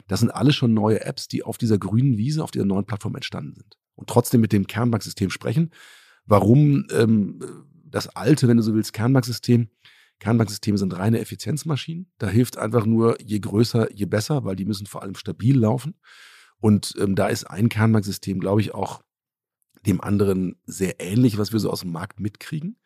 Das 0.08 0.22
sind 0.22 0.30
alle 0.32 0.54
schon 0.54 0.74
neue 0.74 1.04
Apps, 1.04 1.28
die 1.28 1.44
auf 1.44 1.58
dieser 1.58 1.78
grünen 1.78 2.18
Wiese, 2.18 2.44
auf 2.44 2.52
dieser 2.52 2.66
neuen 2.66 2.86
Plattform 2.86 3.16
entstanden 3.16 3.56
sind. 3.56 3.78
und 3.96 4.10
trotzdem 4.10 4.42
mit 4.42 4.52
dem 4.52 4.68
Kernbanksystem 4.68 5.30
sprechen. 5.30 5.72
Warum 6.26 6.88
ähm, 6.92 7.40
das 7.86 8.08
alte, 8.10 8.48
wenn 8.48 8.58
du 8.58 8.64
so 8.64 8.74
willst, 8.74 8.94
Kernbanksystem? 8.94 9.70
Kernbanksysteme 10.20 10.78
sind 10.78 10.98
reine 10.98 11.20
Effizienzmaschinen. 11.20 12.12
Da 12.18 12.28
hilft 12.28 12.58
einfach 12.58 12.86
nur, 12.86 13.22
je 13.22 13.40
größer, 13.40 13.94
je 13.94 14.06
besser, 14.06 14.46
weil 14.46 14.56
die 14.56 14.66
müssen 14.66 14.88
vor 14.88 15.02
allem 15.02 15.16
stabil 15.16 15.58
laufen. 15.58 15.96
Und 16.60 16.94
ähm, 17.00 17.16
da 17.16 17.28
ist 17.28 17.46
ein 17.46 17.70
Kernbanksystem, 17.70 18.40
glaube 18.40 18.62
ich, 18.62 18.74
auch 18.74 19.04
dem 19.86 20.02
anderen 20.02 20.56
sehr 20.66 21.00
ähnlich, 21.00 21.38
was 21.38 21.52
wir 21.52 21.60
so 21.60 21.70
aus 21.70 21.82
dem 21.82 21.92
Markt 21.92 22.20
mitkriegen. 22.20 22.78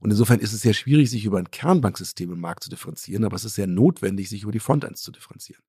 Und 0.00 0.10
insofern 0.10 0.40
ist 0.40 0.52
es 0.52 0.60
sehr 0.60 0.74
schwierig, 0.74 1.10
sich 1.10 1.24
über 1.24 1.38
ein 1.38 1.50
Kernbanksystem 1.50 2.32
im 2.32 2.40
Markt 2.40 2.64
zu 2.64 2.70
differenzieren, 2.70 3.24
aber 3.24 3.36
es 3.36 3.44
ist 3.44 3.54
sehr 3.54 3.66
notwendig, 3.66 4.28
sich 4.28 4.42
über 4.42 4.52
die 4.52 4.60
Frontends 4.60 5.02
zu 5.02 5.10
differenzieren. 5.10 5.62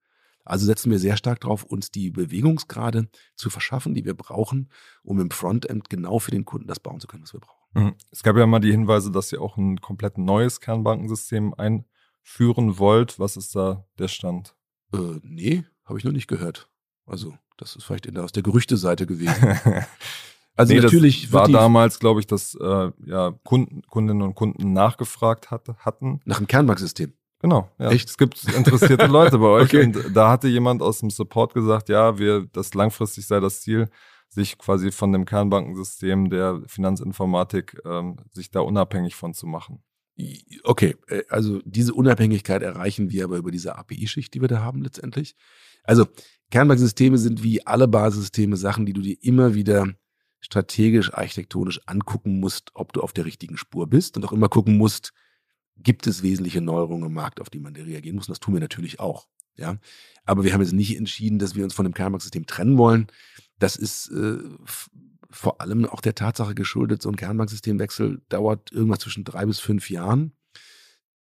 Also 0.46 0.66
setzen 0.66 0.92
wir 0.92 1.00
sehr 1.00 1.18
stark 1.18 1.42
darauf, 1.42 1.64
uns 1.64 1.92
die 1.92 2.12
Bewegungsgrade 2.12 3.10
zu 3.36 3.50
verschaffen, 3.50 3.94
die 3.94 4.06
wir 4.06 4.14
brauchen, 4.14 4.70
um 5.04 5.20
im 5.20 5.32
Frontend 5.32 5.90
genau 5.90 6.20
für 6.20 6.32
den 6.32 6.46
Kunden 6.46 6.68
das 6.68 6.80
bauen 6.80 7.00
zu 7.00 7.08
können, 7.08 7.24
was 7.24 7.34
wir 7.34 7.40
brauchen. 7.40 7.59
Mhm. 7.74 7.96
Es 8.12 8.24
gab 8.24 8.36
ja 8.38 8.46
mal 8.48 8.60
die 8.60 8.72
Hinweise, 8.72 9.12
dass 9.12 9.32
ihr 9.32 9.42
auch 9.42 9.58
ein 9.58 9.80
komplett 9.82 10.18
neues 10.18 10.60
Kernbankensystem 10.62 11.54
einführen 11.54 12.80
wollt. 12.80 13.20
Was 13.20 13.38
ist 13.38 13.56
da 13.56 13.86
der 13.98 14.08
Stand? 14.08 14.56
Äh, 14.94 15.20
nee, 15.24 15.66
habe 15.86 16.00
ich 16.00 16.06
noch 16.06 16.12
nicht 16.12 16.28
gehört. 16.28 16.70
Also, 17.06 17.34
das 17.58 17.76
ist 17.76 17.84
vielleicht 17.84 18.16
aus 18.18 18.32
der 18.32 18.44
Gerüchteseite 18.44 19.06
gewesen. 19.06 19.60
Also 20.60 20.74
nee, 20.74 20.82
natürlich 20.82 21.32
war 21.32 21.48
damals, 21.48 22.00
glaube 22.00 22.20
ich, 22.20 22.28
dass 22.28 22.54
äh, 22.54 22.92
ja, 23.06 23.32
Kunden, 23.46 23.82
Kundinnen 23.84 24.22
und 24.22 24.36
Kunden 24.36 24.74
nachgefragt 24.74 25.52
hat, 25.52 25.70
hatten. 25.78 26.20
Nach 26.26 26.40
dem 26.40 26.48
Kernbanksystem. 26.48 27.14
Genau, 27.40 27.72
ja. 27.80 27.92
Echt? 27.92 28.10
Es 28.10 28.18
gibt 28.18 28.44
interessierte 28.44 29.06
Leute 29.08 29.38
bei 29.38 29.46
euch. 29.48 29.70
okay. 29.70 29.86
Und 29.86 30.14
da 30.14 30.30
hatte 30.30 30.50
jemand 30.50 30.82
aus 30.82 31.00
dem 31.00 31.12
Support 31.12 31.54
gesagt, 31.54 31.88
ja, 31.88 32.20
wir, 32.20 32.46
das 32.52 32.74
langfristig 32.74 33.26
sei 33.26 33.40
das 33.40 33.62
Ziel, 33.62 33.90
sich 34.30 34.58
quasi 34.58 34.92
von 34.92 35.12
dem 35.12 35.26
Kernbankensystem 35.26 36.30
der 36.30 36.62
Finanzinformatik 36.68 37.82
ähm, 37.86 38.18
sich 38.32 38.52
da 38.52 38.62
unabhängig 38.62 39.16
von 39.16 39.34
zu 39.34 39.48
machen. 39.48 39.84
Okay, 40.64 40.96
äh, 41.08 41.24
also 41.30 41.62
diese 41.66 41.94
Unabhängigkeit 41.94 42.62
erreichen 42.62 43.10
wir 43.10 43.24
aber 43.24 43.38
über 43.38 43.52
diese 43.52 43.76
API-Schicht, 43.76 44.34
die 44.34 44.42
wir 44.42 44.48
da 44.48 44.62
haben 44.62 44.84
letztendlich. 44.84 45.36
Also 45.84 46.06
Kernbanksysteme 46.52 47.18
sind 47.18 47.44
wie 47.44 47.66
alle 47.66 47.88
Basissysteme 47.88 48.58
Sachen, 48.58 48.86
die 48.86 48.94
du 48.94 49.02
dir 49.02 49.18
immer 49.22 49.54
wieder 49.56 49.88
strategisch, 50.42 51.14
architektonisch 51.14 51.82
angucken 51.86 52.40
musst, 52.40 52.72
ob 52.74 52.94
du 52.94 53.02
auf 53.02 53.14
der 53.14 53.26
richtigen 53.26 53.58
Spur 53.58 53.88
bist 53.88 54.18
und 54.18 54.26
auch 54.26 54.32
immer 54.32 54.50
gucken 54.50 54.78
musst, 54.78 55.14
gibt 55.78 56.08
es 56.08 56.24
wesentliche 56.24 56.62
Neuerungen 56.62 57.08
im 57.08 57.14
Markt, 57.14 57.42
auf 57.42 57.50
die 57.50 57.60
man 57.60 57.76
reagieren 57.76 58.16
muss. 58.16 58.28
Und 58.28 58.34
das 58.34 58.40
tun 58.40 58.54
wir 58.54 58.62
natürlich 58.62 59.00
auch. 59.00 59.28
Ja, 59.58 59.78
aber 60.24 60.44
wir 60.44 60.54
haben 60.54 60.62
jetzt 60.62 60.72
nicht 60.72 60.96
entschieden, 60.96 61.40
dass 61.40 61.56
wir 61.56 61.64
uns 61.66 61.74
von 61.74 61.84
dem 61.84 61.94
Kernbanksystem 61.94 62.46
trennen 62.46 62.78
wollen. 62.78 63.08
Das 63.60 63.76
ist 63.76 64.10
äh, 64.10 64.38
vor 65.30 65.62
allem 65.62 65.86
auch 65.86 66.02
der 66.02 66.16
Tatsache 66.16 66.56
geschuldet, 66.56 67.02
so 67.02 67.10
ein 67.10 67.16
Kernbanksystemwechsel 67.16 68.22
dauert 68.30 68.72
irgendwas 68.72 69.00
zwischen 69.00 69.24
drei 69.24 69.46
bis 69.46 69.60
fünf 69.60 69.90
Jahren. 69.90 70.34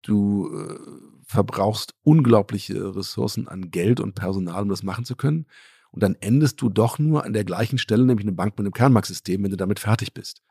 Du 0.02 0.50
äh, 0.56 0.80
verbrauchst 1.26 1.94
unglaubliche 2.04 2.96
Ressourcen 2.96 3.48
an 3.48 3.70
Geld 3.70 4.00
und 4.00 4.16
Personal, 4.16 4.64
um 4.64 4.70
das 4.70 4.84
machen 4.84 5.06
zu 5.06 5.16
können. 5.16 5.46
Und 5.92 6.04
dann 6.04 6.16
endest 6.16 6.62
du 6.62 6.70
doch 6.70 7.00
nur 7.00 7.24
an 7.26 7.34
der 7.34 7.44
gleichen 7.44 7.78
Stelle, 7.78 8.06
nämlich 8.06 8.26
eine 8.26 8.36
Bank 8.36 8.58
mit 8.58 8.66
einem 8.66 8.74
Kernmarktsystem, 8.74 9.44
wenn 9.44 9.52
du 9.52 9.58
damit 9.58 9.80
fertig 9.80 10.14
bist. 10.14 10.42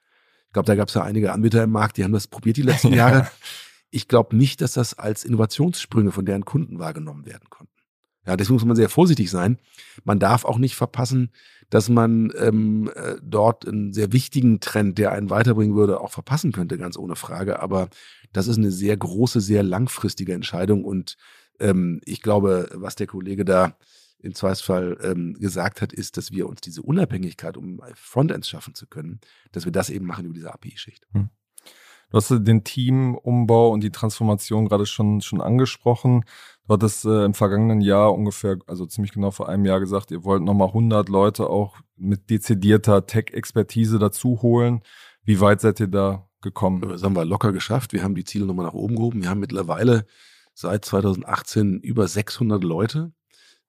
Ich 0.47 0.53
glaube, 0.53 0.67
da 0.67 0.75
gab 0.75 0.89
es 0.89 0.95
ja 0.95 1.03
einige 1.03 1.33
Anbieter 1.33 1.63
im 1.63 1.71
Markt, 1.71 1.97
die 1.97 2.05
haben 2.05 2.13
das 2.13 2.27
probiert 2.27 2.57
die 2.57 2.63
letzten 2.63 2.93
Jahre. 2.95 3.31
Ich 3.91 4.09
glaube 4.09 4.37
nicht, 4.37 4.61
dass 4.61 4.75
das 4.75 4.95
als 4.95 5.25
Innovationssprünge 5.25 6.13
von 6.13 6.27
deren 6.27 6.45
Kunden 6.45 6.79
wahrgenommen 6.79 7.27
werden 7.27 7.49
konnten. 7.49 7.73
Ja, 8.29 8.37
deswegen 8.37 8.57
muss 8.57 8.65
man 8.67 8.77
sehr 8.77 8.91
vorsichtig 8.91 9.31
sein. 9.31 9.57
Man 10.05 10.19
darf 10.19 10.45
auch 10.45 10.59
nicht 10.59 10.77
verpassen, 10.77 11.31
dass 11.71 11.89
man 11.89 12.31
ähm, 12.39 12.91
äh, 12.95 13.15
dort 13.23 13.67
einen 13.67 13.95
sehr 13.95 14.13
wichtigen 14.13 14.61
Trend, 14.61 14.99
der 14.99 15.13
einen 15.13 15.31
weiterbringen 15.31 15.75
würde, 15.75 15.99
auch 15.99 16.11
verpassen 16.11 16.53
könnte, 16.53 16.77
ganz 16.77 16.99
ohne 16.99 17.17
Frage. 17.17 17.63
Aber 17.63 17.89
das 18.35 18.47
ist 18.47 18.59
eine 18.59 18.71
sehr 18.71 18.99
große, 18.99 19.41
sehr 19.41 19.63
langfristige 19.63 20.35
Entscheidung. 20.35 20.85
Und 20.85 21.17
ähm, 21.59 22.03
ich 22.05 22.21
glaube, 22.21 22.69
was 22.75 22.97
der 22.97 23.07
Kollege 23.07 23.47
da 23.47 23.79
im 24.19 24.35
Zweifelsfall 24.35 24.99
ähm, 25.03 25.33
gesagt 25.41 25.81
hat, 25.81 25.95
ist, 25.95 26.19
dass 26.19 26.31
wir 26.31 26.51
uns 26.51 26.61
diese 26.61 26.83
Unabhängigkeit, 26.83 27.57
um 27.57 27.81
Frontends 27.95 28.51
schaffen 28.51 28.75
zu 28.75 28.87
können, 28.87 29.21
dass 29.53 29.65
wir 29.65 29.73
das 29.73 29.89
eben 29.89 30.05
machen 30.05 30.27
über 30.27 30.35
diese 30.35 30.53
API-Schicht. 30.53 31.07
Hm. 31.13 31.31
Du 32.11 32.17
hast 32.17 32.31
den 32.31 32.65
Teamumbau 32.65 33.71
und 33.71 33.83
die 33.83 33.91
Transformation 33.91 34.67
gerade 34.67 34.87
schon, 34.87 35.21
schon 35.21 35.41
angesprochen. 35.41 36.25
Du 36.69 36.75
hattest 36.75 37.07
äh, 37.07 37.25
im 37.25 37.33
vergangenen 37.33 37.81
Jahr 37.81 38.13
ungefähr, 38.13 38.59
also 38.67 38.85
ziemlich 38.85 39.13
genau 39.13 39.31
vor 39.31 39.49
einem 39.49 39.65
Jahr 39.65 39.81
gesagt, 39.81 40.11
ihr 40.11 40.23
wollt 40.25 40.43
nochmal 40.43 40.69
100 40.69 41.09
Leute 41.09 41.49
auch 41.49 41.79
mit 41.97 42.29
dezidierter 42.29 43.07
Tech-Expertise 43.07 43.99
dazu 43.99 44.43
holen. 44.43 44.83
Wie 45.25 45.41
weit 45.41 45.63
seid 45.63 45.81
ihr 45.81 45.89
da 45.89 46.29
gekommen? 46.43 46.83
Das 46.83 47.03
haben 47.03 47.17
wir 47.17 47.25
locker 47.25 47.53
geschafft. 47.53 47.95
Wir 47.95 48.03
haben 48.03 48.15
die 48.15 48.25
Ziele 48.25 48.45
nochmal 48.45 48.67
nach 48.67 48.75
oben 48.75 48.97
gehoben. 48.97 49.23
Wir 49.23 49.31
haben 49.31 49.41
mittlerweile 49.41 50.05
seit 50.53 50.85
2018 50.85 51.81
über 51.81 52.07
600 52.07 52.63
Leute 52.63 53.13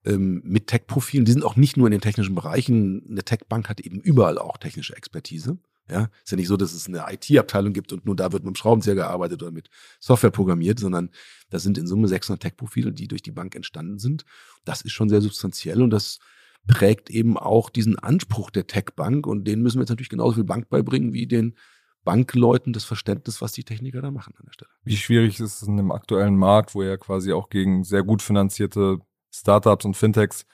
ähm, 0.03 0.41
mit 0.44 0.68
Tech-Profilen. 0.68 1.24
Die 1.24 1.32
sind 1.32 1.46
auch 1.46 1.56
nicht 1.56 1.77
nur 1.77 1.88
in 1.88 1.91
den 1.91 2.01
technischen 2.01 2.36
Bereichen. 2.36 3.08
Eine 3.10 3.24
Tech-Bank 3.24 3.70
hat 3.70 3.79
eben 3.79 4.01
überall 4.01 4.38
auch 4.38 4.58
technische 4.58 4.98
Expertise. 4.98 5.58
Ja, 5.89 6.10
ist 6.24 6.31
ja 6.31 6.38
nicht 6.38 6.48
so, 6.48 6.58
dass 6.58 6.74
es 6.74 6.88
eine 6.88 7.05
IT-Abteilung 7.10 7.74
gibt 7.74 7.91
und 7.91 8.05
nur 8.05 8.15
da 8.15 8.31
wird 8.31 8.43
mit 8.43 8.53
dem 8.53 8.55
Schraubenzieher 8.55 8.96
gearbeitet 8.96 9.41
oder 9.41 9.51
mit 9.51 9.69
Software 10.00 10.29
programmiert, 10.29 10.79
sondern 10.79 11.10
das 11.50 11.63
sind 11.63 11.77
in 11.77 11.88
Summe 11.88 12.08
600 12.08 12.41
Tech-Profile, 12.41 12.91
die 12.93 13.08
durch 13.08 13.24
die 13.24 13.31
Bank 13.31 13.55
entstanden 13.55 13.98
sind. 13.98 14.24
Das 14.65 14.81
ist 14.81 14.91
schon 14.91 15.10
sehr 15.10 15.22
substanziell 15.22 15.81
und 15.81 15.89
das 15.89 16.19
prägt 16.67 17.10
eben 17.10 17.38
auch 17.38 17.69
diesen 17.69 17.98
Anspruch 17.98 18.51
der 18.51 18.67
Tech-Bank 18.67 19.25
und 19.25 19.46
den 19.46 19.62
müssen 19.62 19.77
wir 19.77 19.81
jetzt 19.81 19.89
natürlich 19.89 20.10
genauso 20.10 20.36
viel 20.36 20.43
Bank 20.43 20.69
beibringen 20.69 21.13
wie 21.13 21.25
den 21.25 21.55
Bankleuten 22.03 22.74
das 22.74 22.86
Verständnis, 22.86 23.41
was 23.41 23.51
die 23.51 23.63
Techniker 23.63 24.01
da 24.01 24.12
machen 24.12 24.34
an 24.38 24.46
der 24.46 24.53
Stelle. 24.53 24.72
Wie 24.84 24.98
schwierig 24.98 25.39
ist 25.39 25.62
es 25.62 25.67
in 25.67 25.77
dem 25.77 25.91
aktuellen 25.91 26.38
Markt, 26.38 26.75
wo 26.75 26.84
ja 26.84 26.98
quasi 26.98 27.34
auch 27.34 27.50
gegen 27.50 27.84
sehr 27.84 28.03
gut 28.03 28.22
finanzierte 28.22 29.00
Startups 29.31 29.86
und 29.86 29.98
Fintechs 29.98 30.46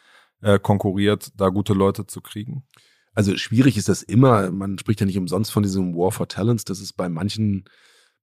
äh, 0.41 0.59
konkurriert, 0.59 1.31
da 1.37 1.49
gute 1.49 1.73
Leute 1.73 2.07
zu 2.07 2.21
kriegen? 2.21 2.65
Also 3.15 3.37
schwierig 3.37 3.77
ist 3.77 3.89
das 3.89 4.03
immer. 4.03 4.51
Man 4.51 4.77
spricht 4.77 4.99
ja 4.99 5.05
nicht 5.05 5.17
umsonst 5.17 5.51
von 5.51 5.63
diesem 5.63 5.95
War 5.95 6.11
for 6.11 6.27
Talents. 6.27 6.65
Das 6.65 6.81
ist 6.81 6.93
bei 6.93 7.09
manchen 7.09 7.65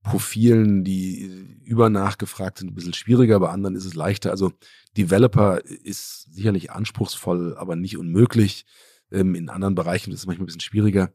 Profilen, 0.02 0.84
die 0.84 1.58
übernachgefragt 1.64 2.58
sind, 2.58 2.70
ein 2.70 2.74
bisschen 2.74 2.92
schwieriger. 2.92 3.40
Bei 3.40 3.48
anderen 3.48 3.74
ist 3.74 3.86
es 3.86 3.94
leichter. 3.94 4.30
Also 4.30 4.52
Developer 4.96 5.64
ist 5.64 6.32
sicherlich 6.32 6.70
anspruchsvoll, 6.70 7.56
aber 7.56 7.76
nicht 7.76 7.96
unmöglich. 7.96 8.66
Ähm, 9.10 9.34
in 9.34 9.48
anderen 9.48 9.74
Bereichen 9.74 10.12
ist 10.12 10.20
es 10.20 10.26
manchmal 10.26 10.44
ein 10.44 10.46
bisschen 10.46 10.60
schwieriger. 10.60 11.12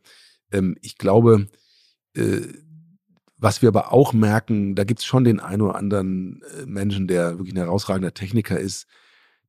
Ähm, 0.51 0.77
ich 0.81 0.97
glaube, 0.97 1.47
äh, 2.15 2.41
was 3.37 3.61
wir 3.61 3.69
aber 3.69 3.93
auch 3.93 4.13
merken, 4.13 4.75
da 4.75 4.83
gibt 4.83 5.01
es 5.01 5.05
schon 5.05 5.23
den 5.23 5.39
einen 5.39 5.61
oder 5.61 5.75
anderen 5.75 6.41
äh, 6.57 6.65
Menschen, 6.65 7.07
der 7.07 7.37
wirklich 7.37 7.53
ein 7.53 7.59
herausragender 7.59 8.13
Techniker 8.13 8.59
ist, 8.59 8.87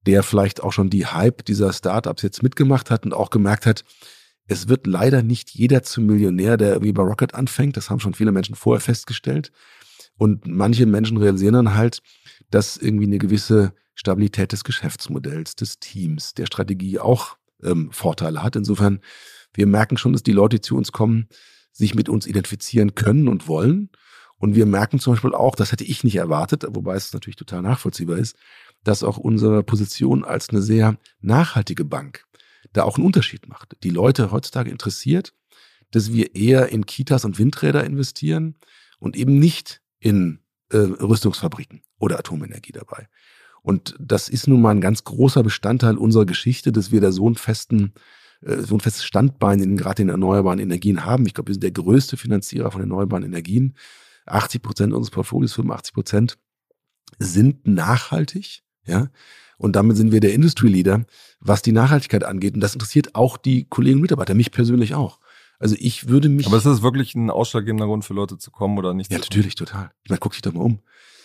der 0.06 0.23
vielleicht 0.23 0.62
auch 0.62 0.73
schon 0.73 0.90
die 0.90 1.06
Hype 1.06 1.44
dieser 1.44 1.73
Startups 1.73 2.23
jetzt 2.23 2.42
mitgemacht 2.42 2.90
hat 2.90 3.04
und 3.06 3.14
auch 3.14 3.30
gemerkt 3.30 3.66
hat, 3.66 3.85
es 4.48 4.68
wird 4.68 4.86
leider 4.86 5.22
nicht 5.22 5.50
jeder 5.50 5.82
zum 5.82 6.06
Millionär, 6.06 6.56
der 6.56 6.82
wie 6.82 6.92
bei 6.92 7.02
Rocket 7.02 7.34
anfängt. 7.34 7.76
Das 7.76 7.90
haben 7.90 8.00
schon 8.00 8.14
viele 8.14 8.32
Menschen 8.32 8.54
vorher 8.54 8.80
festgestellt. 8.80 9.52
Und 10.16 10.46
manche 10.46 10.86
Menschen 10.86 11.18
realisieren 11.18 11.54
dann 11.54 11.74
halt, 11.74 12.02
dass 12.50 12.78
irgendwie 12.78 13.06
eine 13.06 13.18
gewisse 13.18 13.74
Stabilität 13.94 14.52
des 14.52 14.64
Geschäftsmodells, 14.64 15.54
des 15.54 15.78
Teams, 15.80 16.32
der 16.34 16.46
Strategie 16.46 16.98
auch 16.98 17.36
ähm, 17.62 17.90
Vorteile 17.92 18.42
hat. 18.42 18.56
Insofern, 18.56 19.00
wir 19.52 19.66
merken 19.66 19.98
schon, 19.98 20.14
dass 20.14 20.22
die 20.22 20.32
Leute, 20.32 20.56
die 20.56 20.62
zu 20.62 20.76
uns 20.76 20.92
kommen, 20.92 21.28
sich 21.72 21.94
mit 21.94 22.08
uns 22.08 22.26
identifizieren 22.26 22.94
können 22.94 23.28
und 23.28 23.48
wollen. 23.48 23.90
Und 24.38 24.54
wir 24.54 24.66
merken 24.66 24.98
zum 24.98 25.12
Beispiel 25.12 25.34
auch, 25.34 25.56
das 25.56 25.72
hätte 25.72 25.84
ich 25.84 26.04
nicht 26.04 26.16
erwartet, 26.16 26.64
wobei 26.70 26.94
es 26.94 27.12
natürlich 27.12 27.36
total 27.36 27.62
nachvollziehbar 27.62 28.16
ist, 28.16 28.36
dass 28.82 29.02
auch 29.02 29.18
unsere 29.18 29.62
Position 29.62 30.24
als 30.24 30.48
eine 30.48 30.62
sehr 30.62 30.96
nachhaltige 31.20 31.84
Bank 31.84 32.24
da 32.72 32.84
auch 32.84 32.96
einen 32.96 33.06
Unterschied 33.06 33.48
macht. 33.48 33.76
Die 33.82 33.90
Leute 33.90 34.30
heutzutage 34.30 34.70
interessiert, 34.70 35.34
dass 35.90 36.12
wir 36.12 36.34
eher 36.34 36.68
in 36.68 36.86
Kitas 36.86 37.24
und 37.24 37.38
Windräder 37.38 37.84
investieren 37.84 38.56
und 38.98 39.16
eben 39.16 39.38
nicht 39.38 39.80
in 40.00 40.40
äh, 40.70 40.76
Rüstungsfabriken 40.76 41.82
oder 41.98 42.18
Atomenergie 42.18 42.72
dabei. 42.72 43.08
Und 43.62 43.96
das 43.98 44.28
ist 44.28 44.46
nun 44.46 44.60
mal 44.60 44.70
ein 44.70 44.80
ganz 44.80 45.04
großer 45.04 45.42
Bestandteil 45.42 45.96
unserer 45.96 46.26
Geschichte, 46.26 46.72
dass 46.72 46.92
wir 46.92 47.00
da 47.00 47.12
so 47.12 47.26
einen 47.26 47.34
festen, 47.34 47.94
äh, 48.42 48.58
so 48.58 48.76
ein 48.76 48.80
festes 48.80 49.04
Standbein 49.04 49.60
in 49.60 49.76
gerade 49.76 49.96
den 49.96 50.08
erneuerbaren 50.10 50.58
Energien 50.58 51.04
haben. 51.04 51.26
Ich 51.26 51.34
glaube, 51.34 51.48
wir 51.48 51.54
sind 51.54 51.64
der 51.64 51.72
größte 51.72 52.16
Finanzierer 52.16 52.70
von 52.70 52.80
erneuerbaren 52.80 53.24
Energien. 53.24 53.74
80 54.26 54.62
Prozent 54.62 54.92
unseres 54.92 55.10
Portfolios, 55.10 55.54
85 55.54 55.94
Prozent 55.94 56.38
sind 57.18 57.66
nachhaltig. 57.66 58.62
Ja, 58.87 59.08
und 59.58 59.75
damit 59.76 59.97
sind 59.97 60.12
wir 60.12 60.20
der 60.20 60.32
Industry 60.32 60.68
Leader, 60.68 61.04
was 61.40 61.62
die 61.62 61.73
Nachhaltigkeit 61.73 62.25
angeht. 62.25 62.54
Und 62.54 62.61
das 62.61 62.75
interessiert 62.75 63.14
auch 63.14 63.37
die 63.37 63.64
Kollegen 63.64 63.97
und 63.97 64.02
Mitarbeiter, 64.02 64.35
mich 64.35 64.50
persönlich 64.50 64.94
auch. 64.94 65.18
Also 65.58 65.75
ich 65.78 66.08
würde 66.08 66.28
mich. 66.28 66.47
Aber 66.47 66.56
ist 66.56 66.66
das 66.66 66.82
wirklich 66.82 67.14
ein 67.14 67.30
ausschlaggebender 67.30 67.87
Grund 67.87 68.04
für 68.04 68.14
Leute 68.14 68.38
zu 68.38 68.50
kommen 68.50 68.78
oder 68.78 68.94
nicht? 68.94 69.11
Ja, 69.11 69.18
natürlich, 69.18 69.56
total. 69.56 69.90
Ich 70.04 70.11
meine, 70.11 70.20
guck 70.20 70.32
dich 70.32 70.42
doch 70.42 70.52
mal 70.52 70.62
um. 70.62 70.80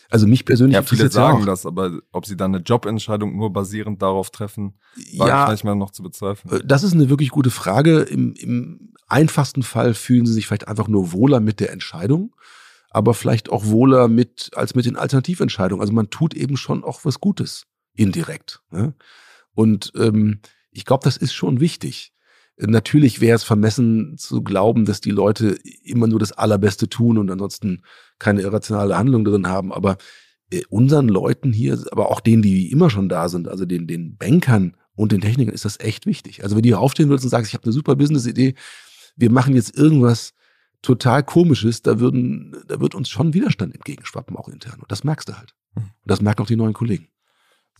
Also 0.10 0.27
mich 0.27 0.45
persönlich. 0.45 0.75
Ja, 0.75 0.83
viele 0.83 1.10
sagen 1.10 1.41
auch. 1.41 1.45
das, 1.45 1.65
aber 1.65 2.00
ob 2.12 2.25
sie 2.25 2.36
dann 2.36 2.53
eine 2.53 2.63
Jobentscheidung 2.63 3.36
nur 3.36 3.53
basierend 3.53 4.01
darauf 4.01 4.31
treffen, 4.31 4.74
war 5.17 5.27
ja, 5.27 5.45
vielleicht 5.45 5.63
mal 5.63 5.75
noch 5.75 5.91
zu 5.91 6.03
bezweifeln. 6.03 6.62
Äh, 6.62 6.65
das 6.65 6.83
ist 6.83 6.93
eine 6.93 7.10
wirklich 7.10 7.29
gute 7.29 7.51
Frage. 7.51 8.01
Im, 8.01 8.33
Im 8.33 8.93
einfachsten 9.07 9.63
Fall 9.63 9.93
fühlen 9.93 10.25
sie 10.25 10.33
sich 10.33 10.48
vielleicht 10.48 10.67
einfach 10.67 10.88
nur 10.88 11.12
wohler 11.12 11.39
mit 11.39 11.60
der 11.60 11.72
Entscheidung, 11.72 12.36
aber 12.93 13.13
vielleicht 13.15 13.50
auch 13.50 13.65
wohler 13.65 14.07
mit 14.07 14.51
als 14.55 14.75
mit 14.75 14.85
den 14.85 14.95
Alternativentscheidungen. 14.95 15.81
Also 15.81 15.91
man 15.91 16.12
tut 16.12 16.33
eben 16.35 16.55
schon 16.55 16.83
auch 16.83 17.03
was 17.03 17.19
Gutes 17.19 17.65
indirekt. 17.95 18.62
Ne? 18.71 18.93
Und 19.55 19.91
ähm, 19.97 20.39
ich 20.71 20.85
glaube, 20.85 21.03
das 21.03 21.17
ist 21.17 21.33
schon 21.33 21.59
wichtig. 21.59 22.13
Natürlich 22.57 23.19
wäre 23.19 23.35
es 23.35 23.43
vermessen 23.43 24.15
zu 24.17 24.43
glauben, 24.43 24.85
dass 24.85 25.01
die 25.01 25.12
Leute 25.12 25.57
immer 25.83 26.05
nur 26.05 26.19
das 26.19 26.33
Allerbeste 26.33 26.88
tun 26.88 27.17
und 27.17 27.31
ansonsten 27.31 27.81
keine 28.19 28.41
irrationale 28.41 28.95
Handlung 28.95 29.25
drin 29.25 29.47
haben. 29.47 29.73
Aber 29.73 29.97
äh, 30.51 30.62
unseren 30.69 31.07
Leuten 31.07 31.51
hier, 31.51 31.83
aber 31.91 32.12
auch 32.12 32.19
denen, 32.19 32.43
die 32.43 32.71
immer 32.71 32.91
schon 32.91 33.09
da 33.09 33.27
sind, 33.27 33.47
also 33.47 33.65
den, 33.65 33.88
den 33.88 34.17
Bankern 34.17 34.77
und 34.93 35.12
den 35.12 35.21
Technikern, 35.21 35.55
ist 35.55 35.65
das 35.65 35.79
echt 35.79 36.05
wichtig. 36.05 36.43
Also 36.43 36.55
wenn 36.55 36.62
die 36.62 36.75
aufstehen 36.75 37.09
würden 37.09 37.23
und 37.23 37.29
sagen, 37.29 37.45
ich 37.47 37.55
habe 37.55 37.63
eine 37.63 37.73
super 37.73 37.95
Business-Idee, 37.95 38.53
wir 39.15 39.31
machen 39.31 39.55
jetzt 39.55 39.75
irgendwas 39.75 40.33
total 40.83 41.23
Komisches, 41.23 41.81
da 41.81 41.99
würden, 41.99 42.55
da 42.67 42.79
wird 42.79 42.93
uns 42.93 43.09
schon 43.09 43.33
Widerstand 43.33 43.73
entgegenschwappen, 43.73 44.37
auch 44.37 44.47
intern. 44.47 44.79
Und 44.79 44.91
das 44.91 45.03
merkst 45.03 45.29
du 45.29 45.33
halt. 45.37 45.55
Hm. 45.73 45.83
Und 45.83 45.91
das 46.05 46.21
merken 46.21 46.43
auch 46.43 46.47
die 46.47 46.55
neuen 46.55 46.73
Kollegen 46.73 47.07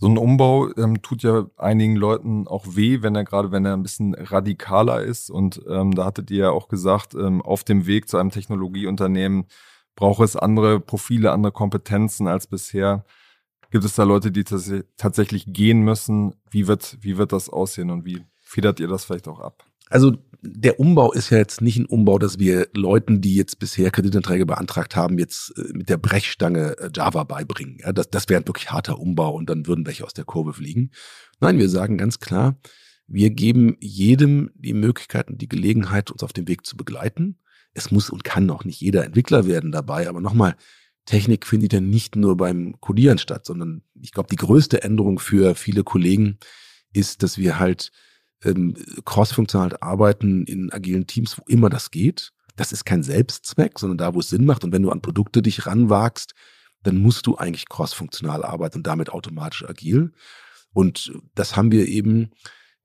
so 0.04 0.10
ein 0.10 0.18
Umbau 0.18 0.70
ähm, 0.76 1.02
tut 1.02 1.24
ja 1.24 1.48
einigen 1.56 1.96
Leuten 1.96 2.46
auch 2.46 2.66
weh, 2.76 3.02
wenn 3.02 3.16
er 3.16 3.24
gerade, 3.24 3.54
wenn 3.54 3.66
er 3.66 3.72
ein 3.72 3.84
bisschen 3.84 4.14
radikaler 4.14 5.02
ist. 5.02 5.30
Und 5.30 5.62
ähm, 5.70 5.96
da 5.96 6.04
hattet 6.04 6.30
ihr 6.30 6.38
ja 6.38 6.50
auch 6.50 6.68
gesagt, 6.68 7.14
ähm, 7.14 7.42
auf 7.42 7.64
dem 7.64 7.86
Weg 7.86 8.10
zu 8.10 8.18
einem 8.18 8.30
Technologieunternehmen 8.30 9.46
braucht 9.96 10.22
es 10.22 10.36
andere 10.36 10.82
Profile, 10.82 11.32
andere 11.32 11.54
Kompetenzen 11.54 12.28
als 12.28 12.48
bisher. 12.48 13.06
Gibt 13.72 13.86
es 13.86 13.96
da 13.96 14.04
Leute, 14.04 14.32
die 14.32 14.44
tatsächlich 14.44 15.46
gehen 15.48 15.84
müssen? 15.84 16.36
Wie 16.50 16.68
wird, 16.68 16.98
wie 17.00 17.18
wird 17.18 17.32
das 17.32 17.50
aussehen 17.50 17.90
und 17.90 18.04
wie 18.04 18.26
federt 18.42 18.82
ihr 18.82 18.90
das 18.90 19.06
vielleicht 19.06 19.30
auch 19.30 19.40
ab? 19.40 19.64
Also 19.90 20.18
der 20.46 20.80
Umbau 20.80 21.14
ist 21.14 21.30
ja 21.30 21.38
jetzt 21.38 21.62
nicht 21.62 21.78
ein 21.78 21.86
Umbau, 21.86 22.20
dass 22.20 22.38
wir 22.38 22.68
Leuten, 22.74 23.22
die 23.22 23.36
jetzt 23.36 23.60
bisher 23.60 23.92
Kreditanträge 23.92 24.46
beantragt 24.46 24.96
haben, 24.96 25.18
jetzt 25.18 25.58
äh, 25.58 25.72
mit 25.74 25.90
der 25.90 25.98
Brechstange 25.98 26.78
äh, 26.78 26.90
Java 26.94 27.24
beibringen. 27.24 27.78
Ja, 27.80 27.94
das, 27.94 28.10
das 28.10 28.28
wäre 28.28 28.42
ein 28.42 28.48
wirklich 28.48 28.72
harter 28.72 29.00
Umbau 29.00 29.34
und 29.34 29.50
dann 29.50 29.68
würden 29.68 29.86
welche 29.86 30.04
aus 30.04 30.14
der 30.14 30.26
Kurve 30.26 30.54
fliegen. 30.54 30.92
Nein, 31.40 31.60
wir 31.60 31.70
sagen 31.70 31.98
ganz 31.98 32.20
klar, 32.20 32.60
wir 33.08 33.30
geben 33.30 33.78
jedem 33.80 34.52
die 34.56 34.74
Möglichkeit 34.74 35.30
und 35.30 35.42
die 35.42 35.50
Gelegenheit, 35.50 36.12
uns 36.12 36.24
auf 36.24 36.34
dem 36.34 36.48
Weg 36.48 36.66
zu 36.66 36.76
begleiten. 36.76 37.40
Es 37.74 37.92
muss 37.92 38.10
und 38.10 38.24
kann 38.24 38.50
auch 38.50 38.66
nicht 38.66 38.82
jeder 38.82 39.06
Entwickler 39.06 39.46
werden 39.48 39.72
dabei, 39.72 40.10
aber 40.10 40.22
nochmal, 40.22 40.56
Technik 41.06 41.46
findet 41.46 41.74
ja 41.74 41.82
nicht 41.82 42.16
nur 42.16 42.38
beim 42.38 42.80
Codieren 42.80 43.18
statt, 43.18 43.46
sondern 43.46 43.82
ich 44.02 44.14
glaube, 44.14 44.30
die 44.30 44.38
größte 44.38 44.84
Änderung 44.84 45.20
für 45.20 45.54
viele 45.56 45.84
Kollegen 45.84 46.38
ist, 46.94 47.24
dass 47.24 47.38
wir 47.38 47.60
halt 47.60 47.92
ähm, 48.44 48.76
crossfunktional 49.06 49.78
arbeiten 49.80 50.46
in 50.46 50.72
agilen 50.72 51.08
Teams, 51.08 51.38
wo 51.38 51.44
immer 51.48 51.70
das 51.70 51.92
geht. 51.92 52.32
Das 52.56 52.72
ist 52.72 52.86
kein 52.86 53.04
Selbstzweck, 53.04 53.80
sondern 53.80 53.98
da, 53.98 54.14
wo 54.14 54.20
es 54.20 54.30
Sinn 54.30 54.46
macht. 54.46 54.64
Und 54.64 54.72
wenn 54.72 54.84
du 54.84 54.92
an 54.92 55.02
Produkte 55.02 55.42
dich 55.42 55.66
ranwagst, 55.66 56.34
dann 56.84 56.98
musst 56.98 57.26
du 57.26 57.38
eigentlich 57.38 57.68
crossfunktional 57.70 58.44
arbeiten 58.44 58.80
und 58.80 58.88
damit 58.88 59.10
automatisch 59.10 59.68
agil. 59.68 60.12
Und 60.74 61.14
das 61.34 61.56
haben 61.56 61.72
wir 61.72 61.88
eben, 61.88 62.32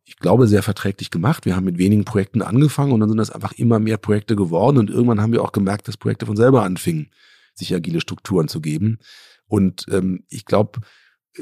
ich 0.05 0.17
glaube, 0.17 0.47
sehr 0.47 0.63
verträglich 0.63 1.11
gemacht. 1.11 1.45
Wir 1.45 1.57
haben 1.57 1.65
mit 1.65 1.79
wenigen 1.79 2.05
Projekten 2.05 2.43
angefangen 2.43 2.93
und 2.93 3.01
dann 3.01 3.09
sind 3.09 3.19
das 3.19 3.31
einfach 3.31 3.53
immer 3.53 3.79
mehr 3.79 3.99
Projekte 3.99 4.37
geworden. 4.37 4.79
Und 4.79 4.91
irgendwann 4.91 5.21
haben 5.21 5.33
wir 5.33 5.43
auch 5.43 5.53
gemerkt, 5.53 5.89
dass 5.89 5.97
Projekte 5.97 6.27
von 6.27 6.37
selber 6.37 6.63
anfingen, 6.63 7.11
sich 7.55 7.75
agile 7.75 8.01
Strukturen 8.01 8.49
zu 8.49 8.61
geben. 8.61 8.99
Und 9.47 9.87
ähm, 9.91 10.25
ich 10.29 10.45
glaube, 10.45 10.81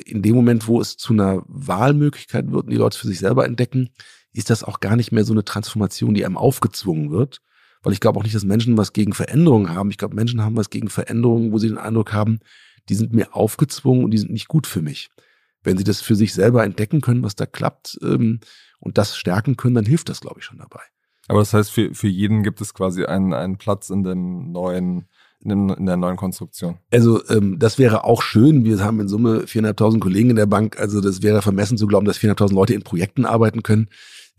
in 0.05 0.23
dem 0.23 0.35
Moment, 0.35 0.67
wo 0.67 0.81
es 0.81 0.97
zu 0.97 1.13
einer 1.13 1.43
Wahlmöglichkeit 1.47 2.51
wird 2.51 2.71
die 2.71 2.77
Leute 2.77 2.99
für 2.99 3.07
sich 3.07 3.19
selber 3.19 3.47
entdecken, 3.47 3.91
ist 4.33 4.51
das 4.51 4.65
auch 4.65 4.81
gar 4.81 4.97
nicht 4.97 5.13
mehr 5.13 5.25
so 5.25 5.33
eine 5.33 5.45
Transformation, 5.45 6.15
die 6.15 6.25
einem 6.25 6.37
aufgezwungen 6.37 7.11
wird. 7.11 7.41
Weil 7.83 7.93
ich 7.93 8.01
glaube 8.01 8.19
auch 8.19 8.25
nicht, 8.25 8.35
dass 8.35 8.45
Menschen 8.45 8.77
was 8.77 8.93
gegen 8.93 9.13
Veränderungen 9.13 9.75
haben. 9.75 9.91
Ich 9.91 9.99
glaube, 9.99 10.15
Menschen 10.15 10.43
haben 10.43 10.57
was 10.57 10.71
gegen 10.71 10.89
Veränderungen, 10.89 11.53
wo 11.53 11.59
sie 11.59 11.69
den 11.69 11.79
Eindruck 11.79 12.13
haben, 12.13 12.41
die 12.89 12.95
sind 12.95 13.13
mir 13.13 13.35
aufgezwungen 13.35 14.05
und 14.05 14.11
die 14.11 14.19
sind 14.19 14.33
nicht 14.33 14.49
gut 14.49 14.67
für 14.67 14.83
mich. 14.83 15.09
Wenn 15.63 15.79
sie 15.79 15.85
das 15.85 16.01
für 16.01 16.15
sich 16.15 16.35
selber 16.35 16.65
entdecken 16.65 17.01
können, 17.01 17.23
was 17.23 17.37
da 17.37 17.47
klappt 17.47 17.99
ähm, 18.03 18.41
und 18.81 18.99
das 18.99 19.17
stärken 19.17 19.57
können, 19.57 19.75
dann 19.75 19.85
hilft 19.85 20.09
das, 20.09 20.21
glaube 20.21 20.41
ich, 20.41 20.45
schon 20.45 20.59
dabei. 20.59 20.83
Aber 21.29 21.41
das 21.41 21.55
heißt, 21.55 21.71
für, 21.71 21.95
für 21.95 22.09
jeden 22.09 22.43
gibt 22.43 22.61
es 22.61 22.75
quasi 22.75 23.05
einen, 23.05 23.33
einen 23.33 23.59
Platz 23.59 23.91
in 23.91 24.05
dem 24.05 24.53
neuen 24.53 25.09
in, 25.51 25.87
der 25.87 25.97
neuen 25.97 26.17
Konstruktion. 26.17 26.79
Also 26.91 27.27
ähm, 27.29 27.59
das 27.59 27.79
wäre 27.79 28.05
auch 28.05 28.23
schön. 28.23 28.65
Wir 28.65 28.79
haben 28.81 29.01
in 29.01 29.09
Summe 29.09 29.45
4.500 29.45 29.99
Kollegen 29.99 30.31
in 30.31 30.37
der 30.37 30.47
Bank. 30.47 30.79
Also 30.79 31.01
das 31.01 31.23
wäre 31.23 31.43
vermessen 31.43 31.79
zu 31.79 31.87
glauben, 31.87 32.07
dass 32.07 32.19
4.500 32.19 32.53
Leute 32.53 32.75
in 32.75 32.83
Projekten 32.83 33.25
arbeiten 33.25 33.63
können. 33.63 33.89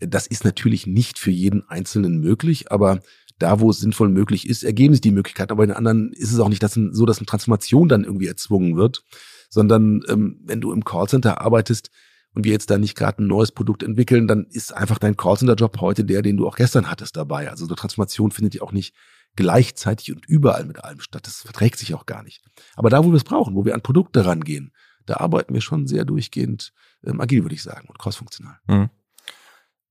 Das 0.00 0.26
ist 0.26 0.44
natürlich 0.44 0.86
nicht 0.86 1.18
für 1.18 1.30
jeden 1.30 1.68
Einzelnen 1.68 2.20
möglich, 2.20 2.70
aber 2.70 3.00
da, 3.38 3.60
wo 3.60 3.70
es 3.70 3.80
sinnvoll 3.80 4.08
möglich 4.08 4.48
ist, 4.48 4.64
ergeben 4.64 4.94
sich 4.94 5.00
die 5.00 5.12
Möglichkeiten. 5.12 5.52
Aber 5.52 5.64
in 5.64 5.70
anderen 5.70 6.12
ist 6.12 6.32
es 6.32 6.40
auch 6.40 6.48
nicht 6.48 6.62
dass 6.62 6.74
so, 6.74 7.06
dass 7.06 7.18
eine 7.18 7.26
Transformation 7.26 7.88
dann 7.88 8.04
irgendwie 8.04 8.26
erzwungen 8.26 8.76
wird, 8.76 9.04
sondern 9.48 10.02
ähm, 10.08 10.40
wenn 10.44 10.60
du 10.60 10.72
im 10.72 10.84
Callcenter 10.84 11.40
arbeitest 11.40 11.90
und 12.34 12.44
wir 12.44 12.52
jetzt 12.52 12.70
da 12.70 12.78
nicht 12.78 12.96
gerade 12.96 13.22
ein 13.22 13.26
neues 13.26 13.52
Produkt 13.52 13.82
entwickeln, 13.82 14.28
dann 14.28 14.46
ist 14.50 14.74
einfach 14.74 14.98
dein 14.98 15.16
Callcenter-Job 15.16 15.80
heute 15.80 16.04
der, 16.04 16.22
den 16.22 16.36
du 16.36 16.46
auch 16.46 16.56
gestern 16.56 16.90
hattest 16.90 17.16
dabei. 17.16 17.50
Also 17.50 17.66
eine 17.66 17.76
Transformation 17.76 18.30
findet 18.30 18.54
ja 18.54 18.62
auch 18.62 18.72
nicht 18.72 18.94
gleichzeitig 19.38 20.12
und 20.12 20.26
überall 20.26 20.64
mit 20.64 20.82
allem 20.82 20.98
statt. 20.98 21.24
Das 21.28 21.42
verträgt 21.42 21.78
sich 21.78 21.94
auch 21.94 22.06
gar 22.06 22.24
nicht. 22.24 22.42
Aber 22.74 22.90
da, 22.90 23.04
wo 23.04 23.10
wir 23.10 23.16
es 23.16 23.22
brauchen, 23.22 23.54
wo 23.54 23.64
wir 23.64 23.72
an 23.72 23.82
Produkte 23.82 24.26
rangehen, 24.26 24.72
da 25.06 25.18
arbeiten 25.18 25.54
wir 25.54 25.60
schon 25.60 25.86
sehr 25.86 26.04
durchgehend 26.04 26.72
ähm, 27.04 27.20
agil, 27.20 27.44
würde 27.44 27.54
ich 27.54 27.62
sagen, 27.62 27.86
und 27.88 28.00
crossfunktional. 28.00 28.58
Mhm. 28.66 28.90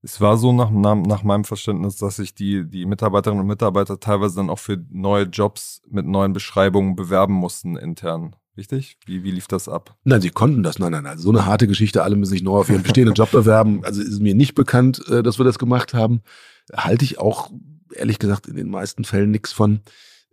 Es 0.02 0.20
war 0.20 0.38
so 0.38 0.52
nach, 0.52 0.70
nach 0.70 1.24
meinem 1.24 1.46
Verständnis, 1.46 1.96
dass 1.96 2.18
sich 2.18 2.36
die, 2.36 2.70
die 2.70 2.86
Mitarbeiterinnen 2.86 3.42
und 3.42 3.48
Mitarbeiter 3.48 4.02
teilweise 4.02 4.36
dann 4.36 4.50
auch 4.50 4.60
für 4.60 4.84
neue 4.90 5.24
Jobs 5.24 5.82
mit 5.88 6.06
neuen 6.06 6.34
Beschreibungen 6.34 6.98
bewerben 6.98 7.34
mussten 7.34 7.78
intern. 7.78 8.36
Richtig? 8.58 8.98
Wie, 9.06 9.24
wie 9.24 9.32
lief 9.32 9.48
das 9.48 9.70
ab? 9.70 9.96
Nein, 10.04 10.20
sie 10.20 10.30
konnten 10.30 10.62
das. 10.62 10.78
Nein, 10.78 10.92
nein, 10.92 11.04
nein. 11.04 11.18
So 11.18 11.30
eine 11.30 11.46
harte 11.46 11.68
Geschichte. 11.68 12.04
Alle 12.04 12.18
müssen 12.18 12.32
sich 12.32 12.44
neu 12.44 12.60
auf 12.60 12.70
ihren 12.70 12.84
bestehenden 12.84 13.16
Job 13.16 13.32
bewerben. 13.32 13.86
Also 13.86 14.02
ist 14.02 14.20
mir 14.20 14.36
nicht 14.36 14.56
bekannt, 14.56 15.08
äh, 15.08 15.24
dass 15.24 15.40
wir 15.40 15.46
das 15.46 15.58
gemacht 15.58 15.94
haben. 15.94 16.22
Halte 16.74 17.06
ich 17.06 17.18
auch 17.18 17.50
ehrlich 17.94 18.20
gesagt 18.20 18.48
in 18.48 18.56
den 18.56 18.70
meisten 18.70 19.04
Fällen 19.04 19.32
nichts 19.32 19.52
von. 19.52 19.82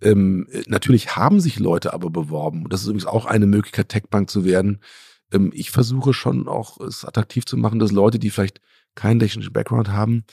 Ähm, 0.00 0.48
natürlich 0.66 1.16
haben 1.16 1.40
sich 1.40 1.58
Leute 1.58 1.92
aber 1.92 2.10
beworben. 2.10 2.68
Das 2.68 2.80
ist 2.80 2.86
übrigens 2.86 3.06
auch 3.06 3.26
eine 3.26 3.46
Möglichkeit, 3.46 3.88
Techbank 3.88 4.30
zu 4.30 4.44
werden. 4.44 4.80
Ähm, 5.32 5.50
ich 5.54 5.70
versuche 5.70 6.12
schon 6.12 6.48
auch 6.48 6.80
es 6.80 7.04
attraktiv 7.04 7.46
zu 7.46 7.56
machen, 7.56 7.78
dass 7.78 7.92
Leute, 7.92 8.18
die 8.18 8.30
vielleicht 8.30 8.60
keinen 8.94 9.20
technischen 9.20 9.52
Background 9.52 9.88
haben, 9.88 10.24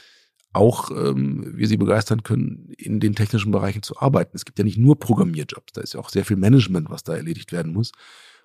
auch 0.54 0.92
ähm, 0.92 1.54
wir 1.56 1.68
sie 1.68 1.78
begeistern 1.78 2.24
können, 2.24 2.74
in 2.78 3.00
den 3.00 3.16
technischen 3.16 3.52
Bereichen 3.52 3.84
zu 3.84 3.98
arbeiten. 4.00 4.36
Es 4.36 4.46
gibt 4.46 4.60
ja 4.60 4.66
nicht 4.66 4.78
nur 4.78 5.00
Programmierjobs, 5.00 5.74
da 5.74 5.82
ist 5.82 5.94
ja 5.94 6.00
auch 6.00 6.10
sehr 6.10 6.26
viel 6.26 6.38
Management, 6.38 6.90
was 6.90 7.04
da 7.04 7.16
erledigt 7.16 7.52
werden 7.52 7.74
muss. 7.74 7.92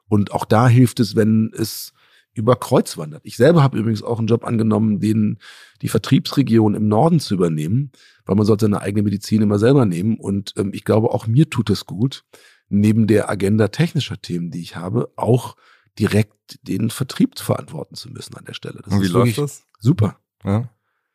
Und 0.09 0.33
auch 0.33 0.45
da 0.45 0.69
hilft 0.69 1.01
es, 1.01 1.17
wenn 1.17 1.53
es 1.53 1.93
über 2.37 2.57
Kreuz 2.57 2.99
wandert. 2.99 3.23
Ich 3.25 3.37
selber 3.37 3.63
habe 3.63 3.79
übrigens 3.79 4.03
auch 4.03 4.19
einen 4.19 4.29
Job 4.29 4.45
angenommen, 4.45 5.01
den 5.01 5.39
die 5.83 5.89
Vertriebsregion 5.89 6.75
im 6.75 6.87
Norden 6.87 7.19
zu 7.19 7.35
übernehmen, 7.35 7.91
weil 8.27 8.37
man 8.37 8.47
sollte 8.47 8.67
seine 8.67 8.81
eigene 8.81 9.03
Medizin 9.03 9.43
immer 9.43 9.59
selber 9.59 9.87
nehmen. 9.87 10.17
Und 10.17 10.53
ähm, 10.57 10.71
ich 10.75 10.85
glaube, 10.85 11.13
auch 11.13 11.27
mir 11.27 11.49
tut 11.49 11.71
es 11.71 11.87
gut, 11.87 12.25
neben 12.69 13.07
der 13.07 13.31
Agenda 13.31 13.69
technischer 13.69 14.21
Themen, 14.21 14.51
die 14.51 14.61
ich 14.61 14.77
habe, 14.77 15.11
auch 15.17 15.57
direkt 15.99 16.59
den 16.63 16.91
Vertrieb 16.91 17.39
verantworten 17.39 17.95
zu 17.95 18.11
müssen 18.11 18.37
an 18.37 18.45
der 18.45 18.55
Stelle. 18.55 18.81
Das 18.85 18.93
Und 18.93 19.03
wie 19.03 19.09
läuft 19.09 19.39
das? 19.39 19.65
Super. 19.79 20.19
Ja. 20.45 20.69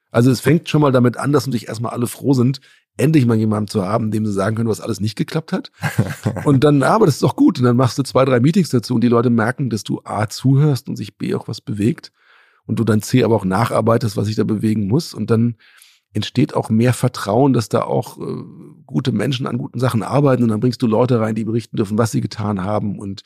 Also 0.10 0.32
es 0.32 0.42
fängt 0.42 0.68
schon 0.68 0.82
mal 0.82 0.92
damit 0.92 1.18
an, 1.18 1.32
dass 1.32 1.46
natürlich 1.46 1.68
erstmal 1.68 1.94
alle 1.94 2.08
froh 2.08 2.34
sind, 2.34 2.60
endlich 2.97 3.25
mal 3.25 3.38
jemanden 3.38 3.67
zu 3.67 3.86
haben, 3.86 4.12
dem 4.12 4.25
sie 4.25 4.34
sagen 4.34 4.56
können, 4.56 4.69
was 4.69 4.82
alles 4.82 4.99
nicht 4.99 5.15
geklappt 5.15 5.54
hat. 5.54 5.71
und 6.45 6.63
dann, 6.63 6.84
aber 6.84 7.06
das 7.06 7.15
ist 7.15 7.23
doch 7.23 7.36
gut. 7.36 7.60
Und 7.60 7.65
dann 7.65 7.77
machst 7.77 7.97
du 7.97 8.04
zwei, 8.04 8.25
drei 8.25 8.39
Meetings 8.39 8.69
dazu 8.69 8.95
und 8.95 9.01
die 9.01 9.08
Leute 9.08 9.30
merken, 9.30 9.69
dass 9.69 9.84
du 9.84 10.01
A 10.04 10.27
zuhörst 10.27 10.89
und 10.89 10.95
sich 10.95 11.17
B 11.17 11.34
auch 11.36 11.47
was 11.47 11.62
bewegt 11.62 12.12
und 12.65 12.80
du 12.80 12.84
dann 12.84 13.01
C 13.01 13.23
aber 13.23 13.36
auch 13.36 13.45
nacharbeitest, 13.45 14.17
was 14.17 14.27
sich 14.27 14.36
da 14.36 14.43
bewegen 14.43 14.88
muss. 14.88 15.13
Und 15.13 15.32
dann 15.32 15.56
entsteht 16.13 16.54
auch 16.54 16.69
mehr 16.69 16.93
Vertrauen, 16.93 17.54
dass 17.54 17.69
da 17.69 17.84
auch 17.84 18.19
äh, 18.19 18.43
gute 18.86 19.12
Menschen 19.12 19.47
an 19.47 19.58
guten 19.58 19.80
Sachen 19.80 20.04
arbeiten 20.04 20.43
und 20.43 20.49
dann 20.49 20.60
bringst 20.60 20.82
du 20.82 20.88
Leute 20.88 21.19
rein, 21.19 21.36
die 21.36 21.45
berichten 21.45 21.77
dürfen, 21.77 21.97
was 21.97 22.12
sie 22.12 22.21
getan 22.21 22.63
haben 22.63 22.99
und 22.99 23.21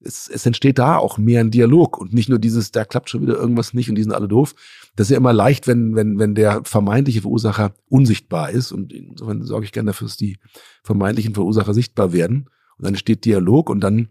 es, 0.00 0.28
es 0.28 0.46
entsteht 0.46 0.78
da 0.78 0.96
auch 0.96 1.18
mehr 1.18 1.40
ein 1.40 1.50
Dialog 1.50 1.98
und 1.98 2.12
nicht 2.12 2.28
nur 2.28 2.38
dieses, 2.38 2.70
da 2.70 2.84
klappt 2.84 3.10
schon 3.10 3.22
wieder 3.22 3.36
irgendwas 3.36 3.74
nicht 3.74 3.88
und 3.88 3.96
die 3.96 4.02
sind 4.02 4.12
alle 4.12 4.28
doof. 4.28 4.54
Das 4.96 5.06
ist 5.06 5.10
ja 5.10 5.16
immer 5.16 5.32
leicht, 5.32 5.66
wenn, 5.66 5.94
wenn, 5.94 6.18
wenn 6.18 6.34
der 6.34 6.62
vermeintliche 6.64 7.22
Verursacher 7.22 7.74
unsichtbar 7.88 8.50
ist 8.50 8.72
und 8.72 8.92
insofern 8.92 9.42
sorge 9.42 9.66
ich 9.66 9.72
gerne 9.72 9.88
dafür, 9.88 10.06
dass 10.06 10.16
die 10.16 10.38
vermeintlichen 10.82 11.34
Verursacher 11.34 11.74
sichtbar 11.74 12.12
werden 12.12 12.48
und 12.76 12.84
dann 12.84 12.94
entsteht 12.94 13.24
Dialog 13.24 13.70
und 13.70 13.80
dann 13.80 14.08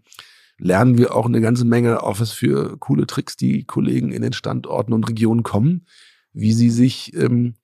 lernen 0.58 0.98
wir 0.98 1.14
auch 1.14 1.26
eine 1.26 1.40
ganze 1.40 1.64
Menge 1.64 2.02
auf 2.02 2.20
was 2.20 2.32
für 2.32 2.76
coole 2.78 3.06
Tricks 3.06 3.36
die 3.36 3.64
Kollegen 3.64 4.12
in 4.12 4.22
den 4.22 4.32
Standorten 4.32 4.92
und 4.92 5.08
Regionen 5.08 5.42
kommen, 5.42 5.86
wie 6.32 6.52
sie 6.52 6.70
sich 6.70 7.14
ähm, 7.14 7.54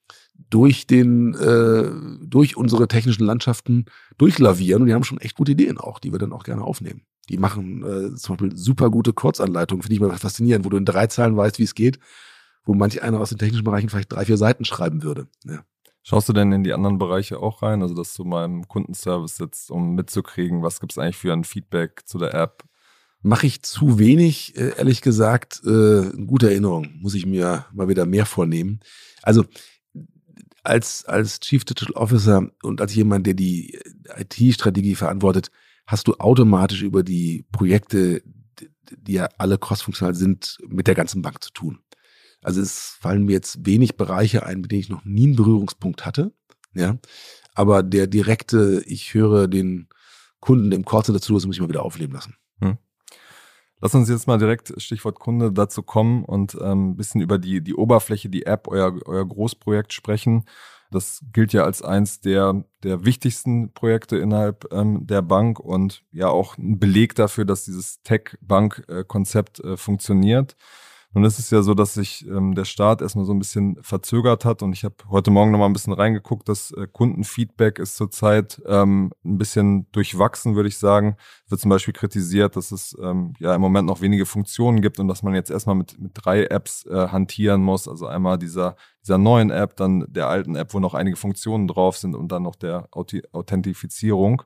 durch 0.49 0.87
den 0.87 1.33
äh, 1.35 1.89
durch 2.25 2.57
unsere 2.57 2.87
technischen 2.87 3.25
Landschaften 3.25 3.85
durchlavieren 4.17 4.81
und 4.81 4.87
die 4.87 4.93
haben 4.93 5.03
schon 5.03 5.19
echt 5.19 5.35
gute 5.35 5.51
Ideen 5.51 5.77
auch, 5.77 5.99
die 5.99 6.11
wir 6.11 6.19
dann 6.19 6.33
auch 6.33 6.43
gerne 6.43 6.63
aufnehmen. 6.63 7.01
Die 7.29 7.37
machen 7.37 7.83
äh, 7.83 8.15
zum 8.15 8.37
Beispiel 8.37 8.57
super 8.57 8.89
gute 8.89 9.13
Kurzanleitungen, 9.13 9.81
finde 9.81 9.95
ich 9.95 10.01
mal 10.01 10.15
faszinierend, 10.17 10.65
wo 10.65 10.69
du 10.69 10.77
in 10.77 10.85
drei 10.85 11.07
Zeilen 11.07 11.35
weißt, 11.35 11.59
wie 11.59 11.63
es 11.63 11.75
geht, 11.75 11.99
wo 12.63 12.73
manch 12.73 13.01
einer 13.01 13.19
aus 13.19 13.29
den 13.29 13.37
technischen 13.37 13.63
Bereichen 13.63 13.89
vielleicht 13.89 14.11
drei, 14.11 14.25
vier 14.25 14.37
Seiten 14.37 14.65
schreiben 14.65 15.03
würde. 15.03 15.27
Ja. 15.43 15.63
Schaust 16.07 16.29
du 16.29 16.33
denn 16.33 16.51
in 16.51 16.63
die 16.63 16.73
anderen 16.73 16.99
Bereiche 16.99 17.39
auch 17.39 17.63
rein? 17.63 17.81
Also, 17.81 17.95
dass 17.95 18.13
du 18.13 18.25
mal 18.25 18.45
im 18.45 18.67
Kundenservice 18.67 19.37
sitzt, 19.37 19.71
um 19.71 19.95
mitzukriegen, 19.95 20.61
was 20.61 20.79
gibt 20.79 20.91
es 20.91 20.99
eigentlich 20.99 21.17
für 21.17 21.33
ein 21.33 21.43
Feedback 21.43 22.03
zu 22.05 22.19
der 22.19 22.35
App? 22.35 22.63
Mache 23.23 23.47
ich 23.47 23.63
zu 23.63 23.97
wenig, 23.97 24.55
äh, 24.55 24.77
ehrlich 24.77 25.01
gesagt. 25.01 25.63
Äh, 25.65 26.11
gute 26.27 26.51
Erinnerung, 26.51 26.91
muss 26.99 27.15
ich 27.15 27.25
mir 27.25 27.65
mal 27.73 27.87
wieder 27.87 28.05
mehr 28.05 28.27
vornehmen. 28.27 28.81
Also, 29.23 29.45
als, 30.61 31.05
als 31.05 31.39
Chief 31.39 31.65
Digital 31.65 31.95
Officer 31.95 32.51
und 32.61 32.81
als 32.81 32.93
jemand, 32.93 33.25
der 33.25 33.33
die 33.33 33.79
IT-Strategie 34.15 34.93
verantwortet, 34.93 35.49
hast 35.85 36.07
du 36.07 36.15
automatisch 36.15 36.81
über 36.81 37.03
die 37.03 37.45
Projekte, 37.51 38.21
die 38.89 39.13
ja 39.13 39.29
alle 39.37 39.57
crossfunktional 39.57 40.15
sind, 40.15 40.57
mit 40.67 40.87
der 40.87 40.95
ganzen 40.95 41.21
Bank 41.21 41.43
zu 41.43 41.51
tun. 41.51 41.79
Also 42.41 42.61
es 42.61 42.97
fallen 42.99 43.25
mir 43.25 43.33
jetzt 43.33 43.65
wenig 43.65 43.97
Bereiche 43.97 44.45
ein, 44.45 44.61
mit 44.61 44.71
denen 44.71 44.81
ich 44.81 44.89
noch 44.89 45.03
nie 45.03 45.25
einen 45.25 45.35
Berührungspunkt 45.35 46.05
hatte. 46.05 46.31
Ja. 46.73 46.97
Aber 47.55 47.83
der 47.83 48.05
direkte, 48.07 48.83
ich 48.85 49.13
höre 49.13 49.47
den 49.47 49.87
Kunden 50.39 50.71
im 50.71 50.85
Callcenter 50.85 51.13
dazu, 51.19 51.33
das 51.33 51.45
muss 51.45 51.55
ich 51.55 51.61
mal 51.61 51.69
wieder 51.69 51.83
aufleben 51.83 52.13
lassen. 52.13 52.35
Hm. 52.59 52.77
Lass 53.81 53.95
uns 53.95 54.09
jetzt 54.09 54.27
mal 54.27 54.37
direkt, 54.37 54.73
Stichwort 54.77 55.19
Kunde, 55.19 55.51
dazu 55.51 55.83
kommen 55.83 56.23
und 56.23 56.55
ähm, 56.61 56.91
ein 56.91 56.95
bisschen 56.95 57.21
über 57.21 57.39
die, 57.39 57.61
die 57.61 57.73
Oberfläche, 57.73 58.29
die 58.29 58.45
App, 58.45 58.67
euer, 58.67 58.95
euer 59.05 59.27
Großprojekt 59.27 59.93
sprechen. 59.93 60.45
Das 60.95 61.23
gilt 61.33 61.51
ja 61.51 61.65
als 61.65 61.81
eins 61.81 62.21
der, 62.21 62.63
der 62.83 63.03
wichtigsten 63.03 63.73
Projekte 63.73 64.17
innerhalb 64.17 64.71
ähm, 64.71 65.05
der 65.05 65.21
Bank 65.21 65.59
und 65.59 66.03
ja 66.11 66.29
auch 66.29 66.57
ein 66.57 66.79
Beleg 66.79 67.15
dafür, 67.15 67.43
dass 67.43 67.65
dieses 67.65 68.01
Tech-Bank-Konzept 68.03 69.59
äh, 69.59 69.75
funktioniert. 69.75 70.55
Nun 71.15 71.23
ist 71.23 71.39
es 71.39 71.49
ja 71.49 71.61
so, 71.61 71.73
dass 71.73 71.93
sich 71.93 72.27
ähm, 72.27 72.55
der 72.55 72.65
Start 72.65 73.01
erstmal 73.01 73.23
so 73.23 73.33
ein 73.33 73.39
bisschen 73.39 73.81
verzögert 73.81 74.43
hat 74.43 74.61
und 74.61 74.73
ich 74.73 74.83
habe 74.83 74.95
heute 75.09 75.31
Morgen 75.31 75.49
nochmal 75.51 75.69
ein 75.69 75.73
bisschen 75.73 75.93
reingeguckt. 75.93 76.49
Das 76.49 76.71
äh, 76.71 76.87
Kundenfeedback 76.91 77.79
ist 77.79 77.95
zurzeit 77.95 78.61
ähm, 78.67 79.13
ein 79.23 79.37
bisschen 79.37 79.89
durchwachsen, 79.93 80.57
würde 80.57 80.67
ich 80.67 80.77
sagen. 80.77 81.15
Wird 81.47 81.61
zum 81.61 81.69
Beispiel 81.69 81.93
kritisiert, 81.93 82.57
dass 82.57 82.73
es 82.73 82.97
ähm, 83.01 83.33
ja 83.39 83.55
im 83.55 83.61
Moment 83.61 83.87
noch 83.87 84.01
wenige 84.01 84.25
Funktionen 84.25 84.81
gibt 84.81 84.99
und 84.99 85.07
dass 85.07 85.23
man 85.23 85.33
jetzt 85.33 85.51
erstmal 85.51 85.75
mit, 85.75 85.97
mit 85.97 86.11
drei 86.15 86.47
Apps 86.47 86.85
äh, 86.85 87.07
hantieren 87.07 87.61
muss. 87.61 87.87
Also 87.87 88.07
einmal 88.07 88.37
dieser, 88.37 88.75
dieser 89.01 89.17
neuen 89.17 89.51
App, 89.51 89.77
dann 89.77 90.05
der 90.09 90.27
alten 90.27 90.57
App, 90.57 90.73
wo 90.73 90.81
noch 90.81 90.95
einige 90.95 91.15
Funktionen 91.15 91.69
drauf 91.69 91.95
sind 91.95 92.13
und 92.13 92.29
dann 92.29 92.43
noch 92.43 92.57
der 92.57 92.89
Authentifizierung. 92.91 94.41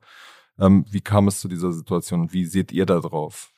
Ähm, 0.59 0.85
wie 0.87 1.01
kam 1.01 1.27
es 1.29 1.39
zu 1.39 1.47
dieser 1.47 1.71
Situation 1.71 2.31
wie 2.31 2.45
seht 2.45 2.71
ihr 2.71 2.85
da 2.85 2.99
drauf? 2.99 3.51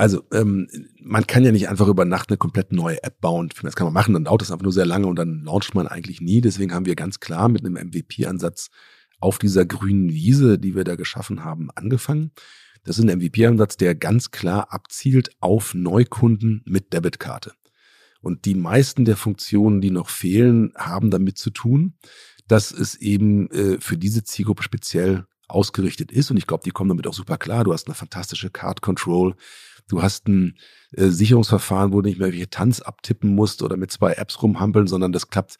Also 0.00 0.22
ähm, 0.32 0.66
man 0.98 1.26
kann 1.26 1.44
ja 1.44 1.52
nicht 1.52 1.68
einfach 1.68 1.86
über 1.86 2.06
Nacht 2.06 2.30
eine 2.30 2.38
komplett 2.38 2.72
neue 2.72 3.02
App 3.02 3.20
bauen. 3.20 3.50
Das 3.60 3.76
kann 3.76 3.84
man 3.84 3.92
machen, 3.92 4.14
dann 4.14 4.24
dauert 4.24 4.40
das 4.40 4.50
einfach 4.50 4.62
nur 4.62 4.72
sehr 4.72 4.86
lange 4.86 5.06
und 5.06 5.16
dann 5.16 5.42
launcht 5.44 5.74
man 5.74 5.86
eigentlich 5.86 6.22
nie. 6.22 6.40
Deswegen 6.40 6.72
haben 6.72 6.86
wir 6.86 6.96
ganz 6.96 7.20
klar 7.20 7.50
mit 7.50 7.66
einem 7.66 7.74
MVP-Ansatz 7.74 8.70
auf 9.18 9.38
dieser 9.38 9.66
grünen 9.66 10.08
Wiese, 10.08 10.58
die 10.58 10.74
wir 10.74 10.84
da 10.84 10.96
geschaffen 10.96 11.44
haben, 11.44 11.68
angefangen. 11.74 12.30
Das 12.82 12.98
ist 12.98 13.04
ein 13.04 13.18
MVP-Ansatz, 13.18 13.76
der 13.76 13.94
ganz 13.94 14.30
klar 14.30 14.72
abzielt 14.72 15.32
auf 15.38 15.74
Neukunden 15.74 16.62
mit 16.64 16.94
Debitkarte. 16.94 17.52
Und 18.22 18.46
die 18.46 18.54
meisten 18.54 19.04
der 19.04 19.18
Funktionen, 19.18 19.82
die 19.82 19.90
noch 19.90 20.08
fehlen, 20.08 20.72
haben 20.78 21.10
damit 21.10 21.36
zu 21.36 21.50
tun, 21.50 21.98
dass 22.48 22.72
es 22.72 22.94
eben 22.94 23.50
äh, 23.50 23.78
für 23.80 23.98
diese 23.98 24.24
Zielgruppe 24.24 24.62
speziell 24.62 25.26
ausgerichtet 25.46 26.10
ist. 26.10 26.30
Und 26.30 26.38
ich 26.38 26.46
glaube, 26.46 26.62
die 26.64 26.70
kommen 26.70 26.88
damit 26.88 27.06
auch 27.06 27.12
super 27.12 27.36
klar. 27.36 27.64
Du 27.64 27.74
hast 27.74 27.86
eine 27.86 27.94
fantastische 27.94 28.48
Card 28.48 28.80
Control. 28.80 29.34
Du 29.90 30.02
hast 30.02 30.28
ein 30.28 30.56
äh, 30.92 31.08
Sicherungsverfahren, 31.08 31.92
wo 31.92 32.00
du 32.00 32.08
nicht 32.08 32.18
mehr 32.18 32.32
welche 32.32 32.50
Tanz 32.50 32.80
abtippen 32.80 33.34
musst 33.34 33.62
oder 33.62 33.76
mit 33.76 33.90
zwei 33.90 34.12
Apps 34.12 34.42
rumhampeln, 34.42 34.86
sondern 34.86 35.12
das 35.12 35.28
klappt 35.28 35.56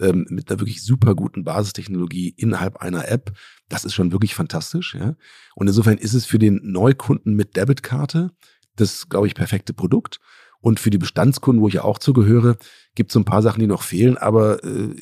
ähm, 0.00 0.26
mit 0.30 0.50
einer 0.50 0.60
wirklich 0.60 0.82
super 0.82 1.14
guten 1.14 1.44
Basistechnologie 1.44 2.34
innerhalb 2.36 2.78
einer 2.78 3.08
App. 3.08 3.32
Das 3.68 3.84
ist 3.84 3.94
schon 3.94 4.12
wirklich 4.12 4.34
fantastisch, 4.34 4.94
ja. 4.94 5.16
Und 5.54 5.66
insofern 5.66 5.98
ist 5.98 6.14
es 6.14 6.26
für 6.26 6.38
den 6.38 6.60
Neukunden 6.62 7.34
mit 7.34 7.56
Debitkarte 7.56 8.30
das, 8.76 9.08
glaube 9.08 9.26
ich, 9.26 9.34
perfekte 9.34 9.74
Produkt. 9.74 10.18
Und 10.60 10.78
für 10.78 10.90
die 10.90 10.98
Bestandskunden, 10.98 11.60
wo 11.60 11.68
ich 11.68 11.74
ja 11.74 11.84
auch 11.84 11.98
zugehöre, 11.98 12.56
gibt 12.94 13.10
es 13.10 13.14
so 13.14 13.20
ein 13.20 13.24
paar 13.24 13.42
Sachen, 13.42 13.60
die 13.60 13.66
noch 13.66 13.82
fehlen, 13.82 14.16
aber 14.16 14.62
äh, 14.62 14.94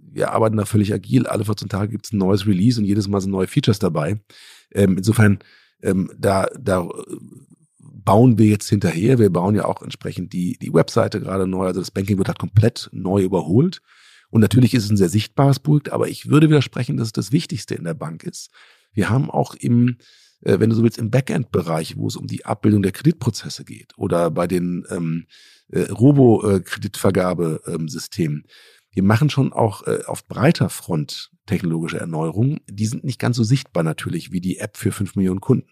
wir 0.00 0.32
arbeiten 0.32 0.56
da 0.56 0.64
völlig 0.64 0.92
agil. 0.92 1.26
Alle 1.26 1.44
14 1.44 1.68
Tage 1.68 1.92
gibt 1.92 2.06
es 2.06 2.12
ein 2.12 2.18
neues 2.18 2.46
Release 2.46 2.80
und 2.80 2.86
jedes 2.86 3.06
Mal 3.06 3.20
sind 3.20 3.30
neue 3.30 3.46
Features 3.46 3.78
dabei. 3.78 4.20
Ähm, 4.72 4.98
insofern, 4.98 5.38
ähm, 5.80 6.10
da, 6.18 6.48
da 6.58 6.88
bauen 8.06 8.38
wir 8.38 8.46
jetzt 8.46 8.70
hinterher. 8.70 9.18
Wir 9.18 9.28
bauen 9.30 9.56
ja 9.56 9.66
auch 9.66 9.82
entsprechend 9.82 10.32
die, 10.32 10.56
die 10.58 10.72
Webseite 10.72 11.20
gerade 11.20 11.46
neu. 11.46 11.66
Also 11.66 11.80
das 11.80 11.90
Banking 11.90 12.16
wird 12.16 12.28
halt 12.28 12.38
komplett 12.38 12.88
neu 12.92 13.22
überholt. 13.22 13.82
Und 14.30 14.40
natürlich 14.40 14.72
ist 14.74 14.84
es 14.84 14.90
ein 14.90 14.96
sehr 14.96 15.10
sichtbares 15.10 15.58
Projekt, 15.58 15.92
aber 15.92 16.08
ich 16.08 16.30
würde 16.30 16.48
widersprechen, 16.48 16.96
dass 16.96 17.08
es 17.08 17.12
das 17.12 17.32
Wichtigste 17.32 17.74
in 17.74 17.84
der 17.84 17.92
Bank 17.94 18.22
ist. 18.22 18.50
Wir 18.92 19.10
haben 19.10 19.28
auch 19.30 19.54
im, 19.54 19.98
äh, 20.40 20.58
wenn 20.60 20.70
du 20.70 20.76
so 20.76 20.84
willst, 20.84 20.96
im 20.98 21.10
Backend-Bereich, 21.10 21.98
wo 21.98 22.06
es 22.06 22.16
um 22.16 22.26
die 22.26 22.46
Abbildung 22.46 22.82
der 22.82 22.92
Kreditprozesse 22.92 23.64
geht 23.64 23.92
oder 23.98 24.30
bei 24.30 24.46
den 24.46 24.86
ähm, 24.90 25.26
äh, 25.68 25.90
Robo-Kreditvergabesystemen. 25.90 28.38
Ähm, 28.38 28.44
wir 28.92 29.02
machen 29.02 29.30
schon 29.30 29.52
auch 29.52 29.84
äh, 29.86 30.04
auf 30.06 30.26
breiter 30.26 30.70
Front 30.70 31.32
technologische 31.44 31.98
Erneuerungen. 31.98 32.60
Die 32.68 32.86
sind 32.86 33.02
nicht 33.04 33.18
ganz 33.18 33.36
so 33.36 33.42
sichtbar 33.42 33.82
natürlich 33.82 34.30
wie 34.32 34.40
die 34.40 34.58
App 34.58 34.76
für 34.76 34.92
fünf 34.92 35.16
Millionen 35.16 35.40
Kunden 35.40 35.66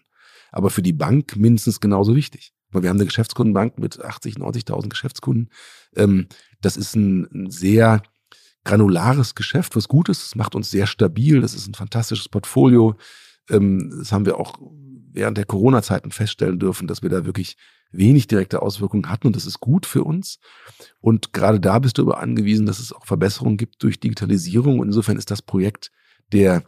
aber 0.55 0.69
für 0.69 0.81
die 0.81 0.93
Bank 0.93 1.35
mindestens 1.35 1.81
genauso 1.81 2.15
wichtig. 2.15 2.53
Weil 2.71 2.81
wir 2.81 2.89
haben 2.89 2.97
eine 2.97 3.05
Geschäftskundenbank 3.05 3.77
mit 3.77 4.01
80, 4.01 4.35
90.000 4.35 4.87
Geschäftskunden. 4.87 5.49
Ähm, 5.97 6.27
das 6.61 6.77
ist 6.77 6.95
ein, 6.95 7.51
sehr 7.51 8.01
granulares 8.63 9.35
Geschäft, 9.35 9.75
was 9.75 9.89
gut 9.89 10.07
ist. 10.07 10.25
Es 10.25 10.35
macht 10.35 10.55
uns 10.55 10.71
sehr 10.71 10.87
stabil. 10.87 11.41
Das 11.41 11.53
ist 11.53 11.67
ein 11.67 11.73
fantastisches 11.73 12.29
Portfolio. 12.29 12.95
Ähm, 13.49 13.93
das 13.99 14.13
haben 14.13 14.25
wir 14.25 14.39
auch 14.39 14.57
während 15.11 15.37
der 15.37 15.45
Corona-Zeiten 15.45 16.11
feststellen 16.11 16.57
dürfen, 16.57 16.87
dass 16.87 17.03
wir 17.03 17.09
da 17.09 17.25
wirklich 17.25 17.57
wenig 17.91 18.27
direkte 18.27 18.61
Auswirkungen 18.61 19.09
hatten 19.09 19.27
und 19.27 19.35
das 19.35 19.45
ist 19.45 19.59
gut 19.59 19.85
für 19.85 20.05
uns. 20.05 20.39
Und 21.01 21.33
gerade 21.33 21.59
da 21.59 21.79
bist 21.79 21.97
du 21.97 22.03
aber 22.03 22.19
angewiesen, 22.19 22.65
dass 22.65 22.79
es 22.79 22.93
auch 22.93 23.05
Verbesserungen 23.05 23.57
gibt 23.57 23.83
durch 23.83 23.99
Digitalisierung. 23.99 24.79
Und 24.79 24.87
insofern 24.87 25.17
ist 25.17 25.31
das 25.31 25.41
Projekt 25.41 25.91
der 26.31 26.63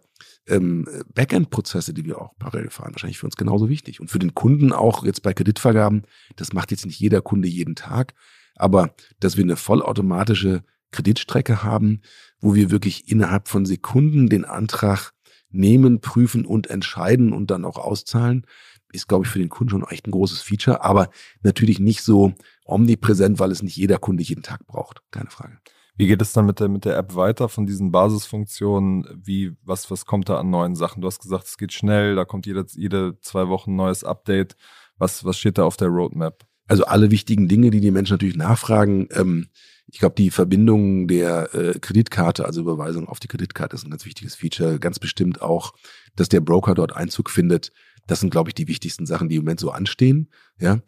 ähm, 0.47 0.87
Backend-Prozesse, 1.13 1.93
die 1.93 2.05
wir 2.05 2.21
auch 2.21 2.31
parallel 2.39 2.69
fahren, 2.69 2.93
wahrscheinlich 2.93 3.19
für 3.19 3.25
uns 3.25 3.35
genauso 3.35 3.69
wichtig. 3.69 3.99
Und 3.99 4.09
für 4.09 4.19
den 4.19 4.33
Kunden 4.33 4.71
auch 4.73 5.03
jetzt 5.03 5.21
bei 5.21 5.33
Kreditvergaben, 5.33 6.03
das 6.35 6.53
macht 6.53 6.71
jetzt 6.71 6.85
nicht 6.85 6.99
jeder 6.99 7.21
Kunde 7.21 7.47
jeden 7.47 7.75
Tag, 7.75 8.13
aber 8.55 8.95
dass 9.19 9.37
wir 9.37 9.43
eine 9.43 9.55
vollautomatische 9.55 10.63
Kreditstrecke 10.91 11.63
haben, 11.63 12.01
wo 12.39 12.55
wir 12.55 12.71
wirklich 12.71 13.09
innerhalb 13.11 13.47
von 13.47 13.65
Sekunden 13.65 14.29
den 14.29 14.45
Antrag 14.45 15.11
nehmen, 15.49 16.01
prüfen 16.01 16.45
und 16.45 16.67
entscheiden 16.67 17.33
und 17.33 17.51
dann 17.51 17.65
auch 17.65 17.77
auszahlen, 17.77 18.45
ist, 18.93 19.07
glaube 19.07 19.25
ich, 19.25 19.31
für 19.31 19.39
den 19.39 19.49
Kunden 19.49 19.71
schon 19.71 19.87
echt 19.89 20.07
ein 20.07 20.11
großes 20.11 20.41
Feature, 20.41 20.83
aber 20.83 21.09
natürlich 21.41 21.79
nicht 21.79 22.03
so 22.03 22.33
omnipräsent, 22.65 23.39
weil 23.39 23.51
es 23.51 23.61
nicht 23.61 23.75
jeder 23.75 23.97
Kunde 23.97 24.23
jeden 24.23 24.43
Tag 24.43 24.65
braucht. 24.65 25.01
Keine 25.11 25.29
Frage. 25.29 25.57
Wie 25.97 26.07
geht 26.07 26.21
es 26.21 26.31
dann 26.31 26.45
mit 26.45 26.59
der, 26.59 26.69
mit 26.69 26.85
der 26.85 26.95
App 26.95 27.15
weiter 27.15 27.49
von 27.49 27.65
diesen 27.65 27.91
Basisfunktionen? 27.91 29.07
Wie, 29.23 29.57
was, 29.63 29.89
was 29.89 30.05
kommt 30.05 30.29
da 30.29 30.37
an 30.37 30.51
neuen 30.51 30.75
Sachen? 30.75 31.01
Du 31.01 31.07
hast 31.07 31.19
gesagt, 31.19 31.45
es 31.45 31.57
geht 31.57 31.73
schnell, 31.73 32.15
da 32.15 32.23
kommt 32.23 32.45
jede, 32.45 32.65
jede 32.75 33.19
zwei 33.21 33.47
Wochen 33.47 33.71
ein 33.71 33.77
neues 33.77 34.03
Update. 34.03 34.55
Was, 34.99 35.25
was 35.25 35.37
steht 35.39 35.57
da 35.57 35.63
auf 35.63 35.75
der 35.75 35.87
Roadmap? 35.87 36.45
Also 36.67 36.85
alle 36.85 37.09
wichtigen 37.09 37.47
Dinge, 37.47 37.71
die 37.71 37.79
die 37.79 37.91
Menschen 37.91 38.13
natürlich 38.13 38.35
nachfragen. 38.35 39.07
Ähm, 39.11 39.47
ich 39.87 39.99
glaube, 39.99 40.15
die 40.15 40.29
Verbindung 40.29 41.07
der 41.07 41.55
äh, 41.55 41.79
Kreditkarte, 41.79 42.45
also 42.45 42.61
Überweisung 42.61 43.07
auf 43.07 43.19
die 43.19 43.27
Kreditkarte, 43.27 43.75
ist 43.75 43.85
ein 43.85 43.89
ganz 43.89 44.05
wichtiges 44.05 44.35
Feature. 44.35 44.79
Ganz 44.79 44.99
bestimmt 44.99 45.41
auch, 45.41 45.73
dass 46.15 46.29
der 46.29 46.41
Broker 46.41 46.75
dort 46.75 46.95
Einzug 46.95 47.29
findet. 47.29 47.71
Das 48.07 48.21
sind, 48.21 48.29
glaube 48.29 48.49
ich, 48.49 48.55
die 48.55 48.67
wichtigsten 48.67 49.05
Sachen, 49.05 49.29
die 49.29 49.35
im 49.35 49.43
Moment 49.43 49.59
so 49.59 49.69
anstehen. 49.69 50.29
Ja. 50.59 50.79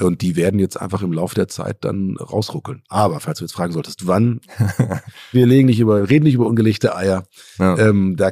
Und 0.00 0.22
die 0.22 0.36
werden 0.36 0.60
jetzt 0.60 0.80
einfach 0.80 1.02
im 1.02 1.12
Laufe 1.12 1.34
der 1.34 1.48
Zeit 1.48 1.84
dann 1.84 2.16
rausruckeln. 2.16 2.82
Aber 2.88 3.18
falls 3.18 3.40
du 3.40 3.44
jetzt 3.44 3.52
fragen 3.52 3.72
solltest, 3.72 4.06
wann, 4.06 4.40
wir 5.32 5.46
legen 5.46 5.66
nicht 5.66 5.80
über, 5.80 6.08
reden 6.08 6.24
nicht 6.24 6.34
über 6.34 6.46
ungelegte 6.46 6.94
Eier. 6.94 7.24
Ja. 7.58 7.76
Ähm, 7.78 8.16
da 8.16 8.30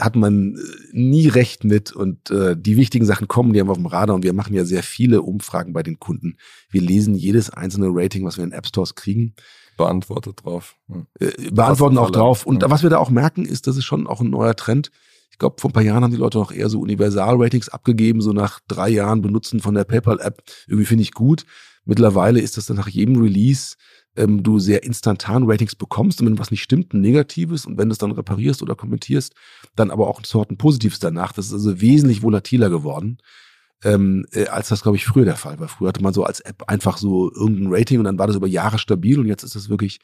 hat 0.00 0.16
man 0.16 0.58
nie 0.92 1.28
recht 1.28 1.62
mit 1.62 1.92
und 1.92 2.30
äh, 2.30 2.56
die 2.58 2.76
wichtigen 2.76 3.06
Sachen 3.06 3.28
kommen, 3.28 3.52
die 3.52 3.60
haben 3.60 3.68
wir 3.68 3.72
auf 3.72 3.78
dem 3.78 3.86
Radar 3.86 4.16
und 4.16 4.24
wir 4.24 4.32
machen 4.32 4.54
ja 4.54 4.64
sehr 4.64 4.82
viele 4.82 5.22
Umfragen 5.22 5.72
bei 5.72 5.84
den 5.84 6.00
Kunden. 6.00 6.38
Wir 6.70 6.82
lesen 6.82 7.14
jedes 7.14 7.50
einzelne 7.50 7.88
Rating, 7.90 8.24
was 8.24 8.36
wir 8.36 8.44
in 8.44 8.52
App 8.52 8.66
Stores 8.66 8.96
kriegen. 8.96 9.34
Beantwortet 9.76 10.44
drauf. 10.44 10.76
Ja. 10.88 11.06
Äh, 11.20 11.50
beantworten 11.52 11.98
auch 11.98 12.10
drauf. 12.10 12.46
Und 12.46 12.62
ja. 12.62 12.70
was 12.70 12.82
wir 12.82 12.90
da 12.90 12.98
auch 12.98 13.10
merken, 13.10 13.44
ist, 13.44 13.68
das 13.68 13.76
ist 13.76 13.84
schon 13.84 14.06
auch 14.06 14.20
ein 14.20 14.30
neuer 14.30 14.56
Trend 14.56 14.90
ich 15.36 15.38
glaube, 15.38 15.56
vor 15.60 15.68
ein 15.68 15.74
paar 15.74 15.82
Jahren 15.82 16.02
haben 16.02 16.12
die 16.12 16.16
Leute 16.16 16.38
noch 16.38 16.50
eher 16.50 16.70
so 16.70 16.80
Universal-Ratings 16.80 17.68
abgegeben, 17.68 18.22
so 18.22 18.32
nach 18.32 18.60
drei 18.68 18.88
Jahren 18.88 19.20
Benutzen 19.20 19.60
von 19.60 19.74
der 19.74 19.84
PayPal-App. 19.84 20.42
Irgendwie 20.66 20.86
finde 20.86 21.02
ich 21.02 21.12
gut. 21.12 21.44
Mittlerweile 21.84 22.40
ist 22.40 22.56
das 22.56 22.64
dann 22.64 22.78
nach 22.78 22.88
jedem 22.88 23.20
Release 23.20 23.76
ähm, 24.16 24.42
du 24.42 24.58
sehr 24.58 24.82
instantan 24.82 25.42
Ratings 25.44 25.74
bekommst 25.74 26.22
und 26.22 26.26
wenn 26.26 26.38
was 26.38 26.50
nicht 26.50 26.62
stimmt, 26.62 26.94
ein 26.94 27.02
negatives 27.02 27.66
und 27.66 27.76
wenn 27.76 27.90
du 27.90 27.92
es 27.92 27.98
dann 27.98 28.12
reparierst 28.12 28.62
oder 28.62 28.74
kommentierst, 28.74 29.34
dann 29.74 29.90
aber 29.90 30.08
auch 30.08 30.20
ein 30.20 30.24
Sorten 30.24 30.56
positives 30.56 31.00
danach. 31.00 31.32
Das 31.32 31.48
ist 31.48 31.52
also 31.52 31.82
wesentlich 31.82 32.22
volatiler 32.22 32.70
geworden. 32.70 33.18
ähm, 33.84 34.26
äh, 34.32 34.46
als 34.46 34.68
das, 34.68 34.82
glaube 34.82 34.96
ich, 34.96 35.04
früher 35.04 35.26
der 35.26 35.36
Fall 35.36 35.60
war. 35.60 35.68
Früher 35.68 35.88
hatte 35.88 36.02
man 36.02 36.14
so 36.14 36.24
als 36.24 36.40
App 36.40 36.64
einfach 36.66 36.96
so 36.96 37.30
irgendein 37.34 37.74
Rating 37.74 37.98
und 37.98 38.06
dann 38.06 38.18
war 38.18 38.26
das 38.26 38.36
über 38.36 38.46
Jahre 38.46 38.78
stabil 38.78 39.20
und 39.20 39.26
jetzt 39.26 39.42
ist 39.42 39.54
das 39.54 39.68
wirklich 39.68 40.00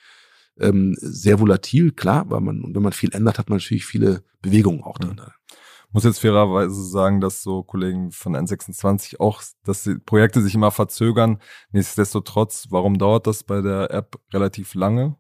ähm, 0.58 0.94
sehr 0.98 1.40
volatil, 1.40 1.92
klar, 1.92 2.30
weil 2.30 2.40
man, 2.40 2.74
wenn 2.74 2.82
man 2.82 2.92
viel 2.92 3.14
ändert, 3.14 3.38
hat 3.38 3.48
man 3.48 3.58
natürlich 3.58 3.86
viele 3.86 4.22
Bewegungen 4.40 4.82
auch 4.82 4.98
drin. 4.98 5.20
Mhm. 5.20 5.56
Muss 5.92 6.04
jetzt 6.04 6.20
fairerweise 6.20 6.82
sagen, 6.84 7.20
dass 7.20 7.42
so 7.42 7.62
Kollegen 7.62 8.12
von 8.12 8.34
N26 8.34 9.20
auch, 9.20 9.42
dass 9.64 9.82
die 9.82 9.96
Projekte 9.96 10.40
sich 10.40 10.54
immer 10.54 10.70
verzögern. 10.70 11.38
Nichtsdestotrotz, 11.70 12.68
warum 12.70 12.96
dauert 12.96 13.26
das 13.26 13.44
bei 13.44 13.60
der 13.60 13.90
App 13.90 14.18
relativ 14.32 14.74
lange? 14.74 15.16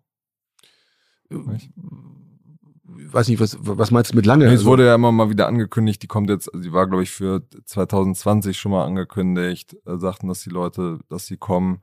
Ich 1.28 1.70
weiß 3.12 3.28
nicht, 3.28 3.38
was, 3.38 3.58
was 3.60 3.90
meinst 3.90 4.12
du 4.12 4.16
mit 4.16 4.24
lange? 4.24 4.46
Es 4.46 4.50
also 4.52 4.66
wurde 4.66 4.86
ja 4.86 4.94
immer 4.94 5.12
mal 5.12 5.28
wieder 5.28 5.46
angekündigt, 5.46 6.02
die 6.02 6.06
kommt 6.06 6.30
jetzt, 6.30 6.52
also 6.52 6.62
die 6.62 6.72
war, 6.72 6.86
glaube 6.86 7.02
ich, 7.02 7.10
für 7.10 7.42
2020 7.66 8.58
schon 8.58 8.72
mal 8.72 8.86
angekündigt, 8.86 9.76
äh, 9.86 9.98
sagten, 9.98 10.28
dass 10.28 10.42
die 10.42 10.50
Leute, 10.50 11.00
dass 11.10 11.26
sie 11.26 11.36
kommen. 11.36 11.82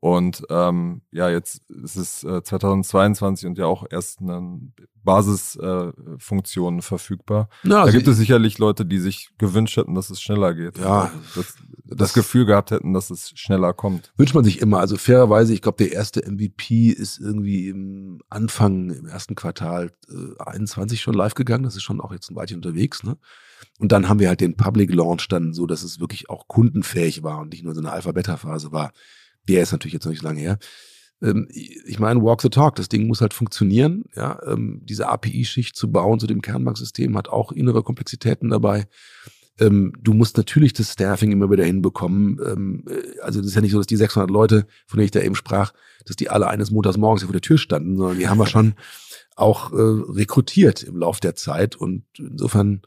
Und 0.00 0.44
ähm, 0.50 1.00
ja, 1.10 1.30
jetzt 1.30 1.70
ist 1.70 1.96
es 1.96 2.22
äh, 2.22 2.42
2022 2.42 3.46
und 3.48 3.56
ja 3.56 3.64
auch 3.64 3.86
erst 3.90 4.20
eine 4.20 4.60
Basisfunktion 5.02 6.78
äh, 6.78 6.82
verfügbar. 6.82 7.48
Ja, 7.64 7.86
da 7.86 7.90
gibt 7.90 8.06
es 8.06 8.18
sicherlich 8.18 8.58
Leute, 8.58 8.84
die 8.84 8.98
sich 8.98 9.30
gewünscht 9.38 9.76
hätten, 9.78 9.94
dass 9.94 10.10
es 10.10 10.20
schneller 10.20 10.54
geht. 10.54 10.76
Ja, 10.78 11.10
das, 11.34 11.56
das, 11.84 11.98
das 11.98 12.12
Gefühl 12.12 12.44
gehabt 12.44 12.72
hätten, 12.72 12.92
dass 12.92 13.08
es 13.08 13.30
schneller 13.36 13.72
kommt. 13.72 14.12
Wünscht 14.18 14.34
man 14.34 14.44
sich 14.44 14.60
immer. 14.60 14.80
Also 14.80 14.96
fairerweise, 14.96 15.54
ich 15.54 15.62
glaube, 15.62 15.78
der 15.78 15.92
erste 15.92 16.30
MVP 16.30 16.90
ist 16.90 17.18
irgendwie 17.18 17.68
im 17.68 18.20
Anfang, 18.28 18.90
im 18.90 19.06
ersten 19.06 19.34
Quartal 19.34 19.92
äh, 20.10 20.42
21 20.44 21.00
schon 21.00 21.14
live 21.14 21.34
gegangen. 21.34 21.64
Das 21.64 21.76
ist 21.76 21.84
schon 21.84 22.02
auch 22.02 22.12
jetzt 22.12 22.30
ein 22.30 22.36
Weilchen 22.36 22.58
unterwegs. 22.58 23.02
Ne? 23.02 23.16
Und 23.78 23.92
dann 23.92 24.08
haben 24.08 24.20
wir 24.20 24.28
halt 24.28 24.42
den 24.42 24.56
Public 24.56 24.92
Launch 24.92 25.28
dann 25.28 25.54
so, 25.54 25.66
dass 25.66 25.82
es 25.82 26.00
wirklich 26.00 26.28
auch 26.28 26.48
kundenfähig 26.48 27.22
war 27.22 27.38
und 27.38 27.52
nicht 27.52 27.64
nur 27.64 27.74
so 27.74 27.80
eine 27.80 27.92
Alpha-Beta-Phase 27.92 28.72
war. 28.72 28.92
Der 29.48 29.62
ist 29.62 29.72
natürlich 29.72 29.94
jetzt 29.94 30.04
noch 30.04 30.12
nicht 30.12 30.22
lange 30.22 30.40
her. 30.40 30.58
Ähm, 31.22 31.48
ich 31.50 31.98
meine, 31.98 32.22
walk 32.22 32.42
the 32.42 32.48
talk, 32.48 32.74
das 32.76 32.88
Ding 32.88 33.06
muss 33.06 33.20
halt 33.20 33.34
funktionieren. 33.34 34.04
Ja, 34.14 34.40
ähm, 34.46 34.82
diese 34.84 35.08
API-Schicht 35.08 35.76
zu 35.76 35.90
bauen 35.90 36.20
zu 36.20 36.26
dem 36.26 36.42
Kernbanksystem 36.42 37.16
hat 37.16 37.28
auch 37.28 37.52
innere 37.52 37.82
Komplexitäten 37.82 38.50
dabei. 38.50 38.86
Ähm, 39.58 39.92
du 40.02 40.12
musst 40.12 40.36
natürlich 40.36 40.74
das 40.74 40.92
Staffing 40.92 41.32
immer 41.32 41.50
wieder 41.50 41.64
hinbekommen. 41.64 42.84
Äh, 42.86 43.20
also 43.22 43.40
das 43.40 43.48
ist 43.48 43.54
ja 43.54 43.62
nicht 43.62 43.72
so, 43.72 43.78
dass 43.78 43.86
die 43.86 43.96
600 43.96 44.30
Leute, 44.30 44.66
von 44.86 44.98
denen 44.98 45.06
ich 45.06 45.12
da 45.12 45.20
eben 45.20 45.34
sprach, 45.34 45.72
dass 46.04 46.16
die 46.16 46.28
alle 46.28 46.48
eines 46.48 46.70
Montags 46.70 46.98
morgens 46.98 47.22
vor 47.22 47.32
der 47.32 47.40
Tür 47.40 47.58
standen, 47.58 47.96
sondern 47.96 48.18
die 48.18 48.28
haben 48.28 48.38
wir 48.38 48.46
schon 48.46 48.74
auch 49.34 49.72
äh, 49.72 49.76
rekrutiert 49.76 50.82
im 50.82 50.96
Lauf 50.96 51.20
der 51.20 51.36
Zeit 51.36 51.76
und 51.76 52.04
insofern 52.18 52.82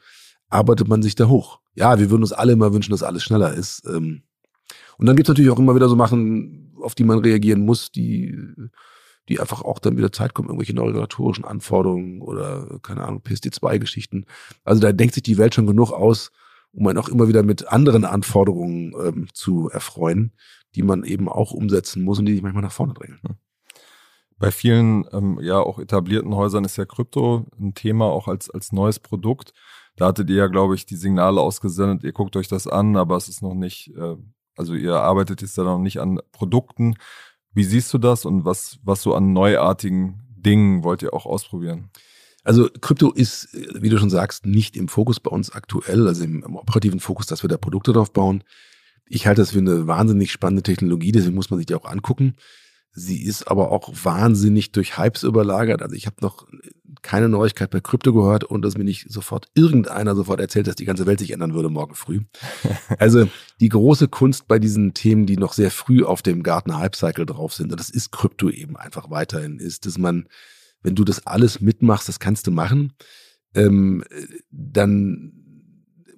arbeitet 0.49 0.87
man 0.87 1.01
sich 1.01 1.15
da 1.15 1.27
hoch. 1.27 1.59
Ja, 1.75 1.99
wir 1.99 2.09
würden 2.09 2.23
uns 2.23 2.33
alle 2.33 2.53
immer 2.53 2.73
wünschen, 2.73 2.91
dass 2.91 3.03
alles 3.03 3.23
schneller 3.23 3.53
ist. 3.53 3.85
Und 4.99 5.05
dann 5.05 5.15
gibt's 5.15 5.29
natürlich 5.29 5.49
auch 5.49 5.59
immer 5.59 5.75
wieder 5.75 5.87
so 5.87 5.97
Sachen, 5.97 6.75
auf 6.81 6.93
die 6.93 7.05
man 7.05 7.19
reagieren 7.19 7.65
muss, 7.65 7.89
die, 7.89 8.37
die 9.29 9.39
einfach 9.39 9.61
auch 9.61 9.79
dann 9.79 9.97
wieder 9.97 10.11
Zeit 10.11 10.33
kommen, 10.33 10.49
irgendwelche 10.49 10.73
regulatorischen 10.73 11.45
Anforderungen 11.45 12.21
oder, 12.21 12.79
keine 12.83 13.05
Ahnung, 13.05 13.21
PSD2-Geschichten. 13.25 14.25
Also 14.65 14.81
da 14.81 14.91
denkt 14.91 15.13
sich 15.13 15.23
die 15.23 15.37
Welt 15.37 15.55
schon 15.55 15.67
genug 15.67 15.93
aus, 15.93 16.31
um 16.73 16.85
einen 16.85 16.99
auch 16.99 17.07
immer 17.07 17.29
wieder 17.29 17.43
mit 17.43 17.69
anderen 17.69 18.03
Anforderungen 18.03 18.93
ähm, 19.01 19.27
zu 19.33 19.69
erfreuen, 19.69 20.33
die 20.75 20.83
man 20.83 21.05
eben 21.05 21.29
auch 21.29 21.51
umsetzen 21.51 22.03
muss 22.03 22.19
und 22.19 22.25
die 22.25 22.33
sich 22.33 22.41
manchmal 22.41 22.63
nach 22.63 22.71
vorne 22.71 22.93
drängen. 22.93 23.21
Bei 24.37 24.51
vielen 24.51 25.05
ähm, 25.13 25.39
ja 25.41 25.59
auch 25.59 25.79
etablierten 25.79 26.35
Häusern 26.35 26.65
ist 26.65 26.77
ja 26.77 26.85
Krypto 26.85 27.45
ein 27.57 27.73
Thema, 27.73 28.05
auch 28.05 28.27
als, 28.27 28.49
als 28.49 28.73
neues 28.73 28.99
Produkt. 28.99 29.53
Da 29.95 30.07
hattet 30.07 30.29
ihr 30.29 30.35
ja, 30.35 30.47
glaube 30.47 30.75
ich, 30.75 30.85
die 30.85 30.95
Signale 30.97 31.39
ausgesendet, 31.39 32.03
ihr 32.03 32.13
guckt 32.13 32.35
euch 32.35 32.49
das 32.49 32.67
an, 32.67 32.97
aber 32.97 33.15
es 33.15 33.29
ist 33.29 33.41
noch 33.41 33.53
nicht 33.53 33.95
äh, 33.97 34.15
also 34.59 34.75
ihr 34.75 34.95
arbeitet 34.95 35.41
jetzt 35.41 35.57
da 35.57 35.63
noch 35.63 35.79
nicht 35.79 35.99
an 35.99 36.19
Produkten. 36.31 36.95
Wie 37.53 37.63
siehst 37.63 37.93
du 37.93 37.97
das 37.97 38.25
und 38.25 38.45
was, 38.45 38.77
was 38.83 39.01
so 39.01 39.15
an 39.15 39.33
neuartigen 39.33 40.21
Dingen 40.35 40.83
wollt 40.83 41.01
ihr 41.01 41.13
auch 41.13 41.25
ausprobieren? 41.25 41.89
Also 42.43 42.69
Krypto 42.81 43.11
ist, 43.11 43.49
wie 43.53 43.89
du 43.89 43.97
schon 43.97 44.09
sagst, 44.09 44.45
nicht 44.45 44.77
im 44.77 44.87
Fokus 44.87 45.19
bei 45.19 45.31
uns 45.31 45.51
aktuell, 45.51 46.07
also 46.07 46.23
im, 46.23 46.43
im 46.43 46.55
operativen 46.55 46.99
Fokus, 46.99 47.25
dass 47.25 47.43
wir 47.43 47.47
da 47.47 47.57
Produkte 47.57 47.93
drauf 47.93 48.11
bauen. 48.11 48.43
Ich 49.05 49.27
halte 49.27 49.41
das 49.41 49.51
für 49.51 49.59
eine 49.59 49.87
wahnsinnig 49.87 50.31
spannende 50.31 50.63
Technologie, 50.63 51.11
deswegen 51.11 51.35
muss 51.35 51.49
man 51.49 51.57
sich 51.57 51.65
die 51.65 51.75
auch 51.75 51.85
angucken. 51.85 52.35
Sie 52.91 53.23
ist 53.23 53.47
aber 53.47 53.71
auch 53.71 53.89
wahnsinnig 54.03 54.71
durch 54.71 54.97
Hypes 54.97 55.23
überlagert. 55.23 55.81
Also 55.81 55.95
ich 55.95 56.05
habe 56.05 56.17
noch 56.21 56.47
keine 57.01 57.29
Neuigkeit 57.29 57.69
bei 57.69 57.79
Krypto 57.79 58.13
gehört 58.13 58.43
und 58.43 58.63
dass 58.63 58.77
mir 58.77 58.83
nicht 58.83 59.11
sofort 59.11 59.49
irgendeiner 59.53 60.15
sofort 60.15 60.39
erzählt, 60.39 60.67
dass 60.67 60.75
die 60.75 60.85
ganze 60.85 61.05
Welt 61.05 61.19
sich 61.19 61.31
ändern 61.31 61.53
würde 61.53 61.69
morgen 61.69 61.95
früh. 61.95 62.21
Also 62.97 63.27
die 63.61 63.69
große 63.69 64.07
Kunst 64.07 64.47
bei 64.47 64.59
diesen 64.59 64.93
Themen, 64.93 65.25
die 65.25 65.37
noch 65.37 65.53
sehr 65.53 65.71
früh 65.71 66.03
auf 66.03 66.21
dem 66.21 66.43
Garten 66.43 66.77
Hype 66.77 66.95
Cycle 66.95 67.25
drauf 67.25 67.53
sind, 67.53 67.71
und 67.71 67.79
das 67.79 67.89
ist 67.89 68.11
Krypto 68.11 68.49
eben 68.49 68.75
einfach 68.75 69.09
weiterhin, 69.09 69.59
ist, 69.59 69.85
dass 69.85 69.97
man, 69.97 70.27
wenn 70.81 70.95
du 70.95 71.03
das 71.03 71.25
alles 71.25 71.61
mitmachst, 71.61 72.09
das 72.09 72.19
kannst 72.19 72.47
du 72.47 72.51
machen, 72.51 72.93
ähm, 73.53 74.03
dann 74.51 75.33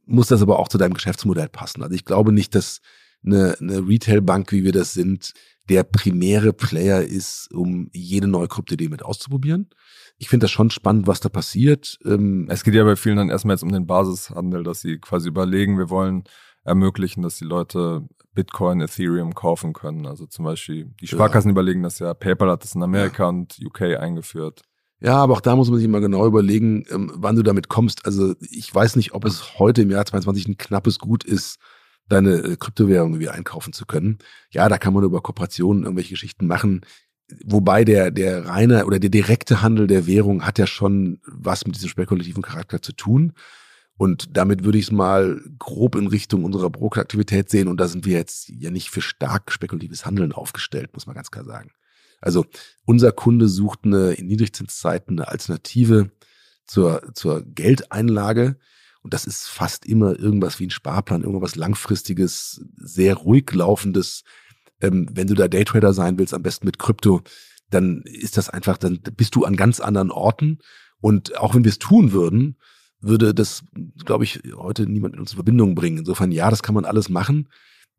muss 0.05 0.27
das 0.27 0.41
aber 0.41 0.59
auch 0.59 0.67
zu 0.67 0.77
deinem 0.77 0.93
Geschäftsmodell 0.93 1.49
passen. 1.49 1.83
Also 1.83 1.93
ich 1.95 2.05
glaube 2.05 2.31
nicht, 2.31 2.55
dass 2.55 2.81
eine, 3.23 3.55
eine 3.59 3.87
Retail-Bank, 3.87 4.51
wie 4.51 4.63
wir 4.63 4.71
das 4.71 4.93
sind, 4.93 5.33
der 5.71 5.85
primäre 5.85 6.51
Player 6.51 7.01
ist, 7.01 7.49
um 7.53 7.89
jede 7.93 8.27
neue 8.27 8.49
Kryptidee 8.49 8.89
mit 8.89 9.03
auszuprobieren. 9.03 9.69
Ich 10.17 10.27
finde 10.27 10.43
das 10.43 10.51
schon 10.51 10.69
spannend, 10.69 11.07
was 11.07 11.21
da 11.21 11.29
passiert. 11.29 11.97
Ähm, 12.03 12.47
es 12.49 12.65
geht 12.65 12.73
ja 12.73 12.83
bei 12.83 12.97
vielen 12.97 13.15
dann 13.15 13.29
erstmal 13.29 13.55
jetzt 13.55 13.63
um 13.63 13.71
den 13.71 13.87
Basishandel, 13.87 14.63
dass 14.63 14.81
sie 14.81 14.99
quasi 14.99 15.29
überlegen, 15.29 15.77
wir 15.77 15.89
wollen 15.89 16.25
ermöglichen, 16.65 17.23
dass 17.23 17.37
die 17.37 17.45
Leute 17.45 18.05
Bitcoin, 18.33 18.81
Ethereum 18.81 19.33
kaufen 19.33 19.71
können. 19.71 20.05
Also 20.05 20.25
zum 20.25 20.43
Beispiel 20.43 20.93
die 20.99 21.07
Sparkassen 21.07 21.49
ja. 21.49 21.53
überlegen 21.53 21.83
das 21.83 21.99
ja, 21.99 22.13
PayPal 22.13 22.51
hat 22.51 22.65
das 22.65 22.75
in 22.75 22.83
Amerika 22.83 23.23
ja. 23.23 23.29
und 23.29 23.57
UK 23.63 23.97
eingeführt. 23.97 24.63
Ja, 24.99 25.15
aber 25.15 25.35
auch 25.35 25.41
da 25.41 25.55
muss 25.55 25.69
man 25.69 25.79
sich 25.79 25.87
mal 25.87 26.01
genau 26.01 26.27
überlegen, 26.27 26.83
ähm, 26.91 27.13
wann 27.15 27.37
du 27.37 27.43
damit 27.43 27.69
kommst. 27.69 28.05
Also 28.05 28.35
ich 28.41 28.75
weiß 28.75 28.97
nicht, 28.97 29.13
ob 29.13 29.23
es 29.23 29.57
heute 29.57 29.83
im 29.83 29.89
Jahr 29.89 30.05
2022 30.05 30.47
ein 30.49 30.57
knappes 30.57 30.99
Gut 30.99 31.23
ist, 31.23 31.59
deine 32.11 32.35
äh, 32.35 32.55
Kryptowährung 32.57 33.13
irgendwie 33.13 33.29
einkaufen 33.29 33.73
zu 33.73 33.85
können. 33.85 34.19
Ja, 34.49 34.69
da 34.69 34.77
kann 34.77 34.93
man 34.93 35.03
über 35.03 35.21
Kooperationen 35.21 35.83
irgendwelche 35.83 36.11
Geschichten 36.11 36.47
machen. 36.47 36.81
Wobei 37.45 37.85
der, 37.85 38.11
der 38.11 38.45
reine 38.45 38.85
oder 38.85 38.99
der 38.99 39.09
direkte 39.09 39.61
Handel 39.61 39.87
der 39.87 40.05
Währung 40.05 40.45
hat 40.45 40.59
ja 40.59 40.67
schon 40.67 41.21
was 41.25 41.65
mit 41.65 41.75
diesem 41.75 41.89
spekulativen 41.89 42.43
Charakter 42.43 42.81
zu 42.81 42.91
tun. 42.91 43.33
Und 43.97 44.35
damit 44.35 44.63
würde 44.63 44.79
ich 44.79 44.85
es 44.85 44.91
mal 44.91 45.39
grob 45.59 45.95
in 45.95 46.07
Richtung 46.07 46.43
unserer 46.43 46.69
Brokeraktivität 46.69 47.49
sehen. 47.49 47.67
Und 47.67 47.79
da 47.79 47.87
sind 47.87 48.05
wir 48.05 48.17
jetzt 48.17 48.49
ja 48.49 48.71
nicht 48.71 48.89
für 48.89 49.01
stark 49.01 49.51
spekulatives 49.51 50.05
Handeln 50.05 50.31
aufgestellt, 50.31 50.89
muss 50.93 51.05
man 51.05 51.15
ganz 51.15 51.31
klar 51.31 51.45
sagen. 51.45 51.71
Also 52.19 52.45
unser 52.85 53.11
Kunde 53.11 53.47
sucht 53.47 53.79
eine 53.83 54.13
in 54.13 54.27
Niedrigzinszeiten 54.27 55.19
eine 55.19 55.27
Alternative 55.27 56.11
zur, 56.65 57.13
zur 57.13 57.43
Geldeinlage, 57.43 58.57
und 59.03 59.13
das 59.13 59.25
ist 59.25 59.47
fast 59.47 59.85
immer 59.85 60.17
irgendwas 60.17 60.59
wie 60.59 60.67
ein 60.67 60.71
Sparplan, 60.71 61.23
irgendwas 61.23 61.55
langfristiges, 61.55 62.63
sehr 62.77 63.15
ruhig 63.15 63.51
laufendes. 63.51 64.23
Ähm, 64.79 65.07
wenn 65.11 65.27
du 65.27 65.33
da 65.33 65.47
Daytrader 65.47 65.93
sein 65.93 66.17
willst, 66.17 66.33
am 66.33 66.43
besten 66.43 66.65
mit 66.65 66.79
Krypto, 66.79 67.21
dann 67.69 68.03
ist 68.03 68.37
das 68.37 68.49
einfach, 68.49 68.77
dann 68.77 68.99
bist 69.17 69.35
du 69.35 69.45
an 69.45 69.55
ganz 69.55 69.79
anderen 69.79 70.11
Orten. 70.11 70.59
Und 70.99 71.37
auch 71.37 71.55
wenn 71.55 71.63
wir 71.63 71.71
es 71.71 71.79
tun 71.79 72.11
würden, 72.11 72.57
würde 72.99 73.33
das, 73.33 73.63
glaube 74.05 74.23
ich, 74.23 74.41
heute 74.55 74.85
niemand 74.85 75.15
in 75.15 75.19
uns 75.19 75.31
in 75.31 75.37
Verbindung 75.37 75.73
bringen. 75.73 75.99
Insofern, 75.99 76.31
ja, 76.31 76.49
das 76.51 76.61
kann 76.61 76.75
man 76.75 76.85
alles 76.85 77.09
machen. 77.09 77.49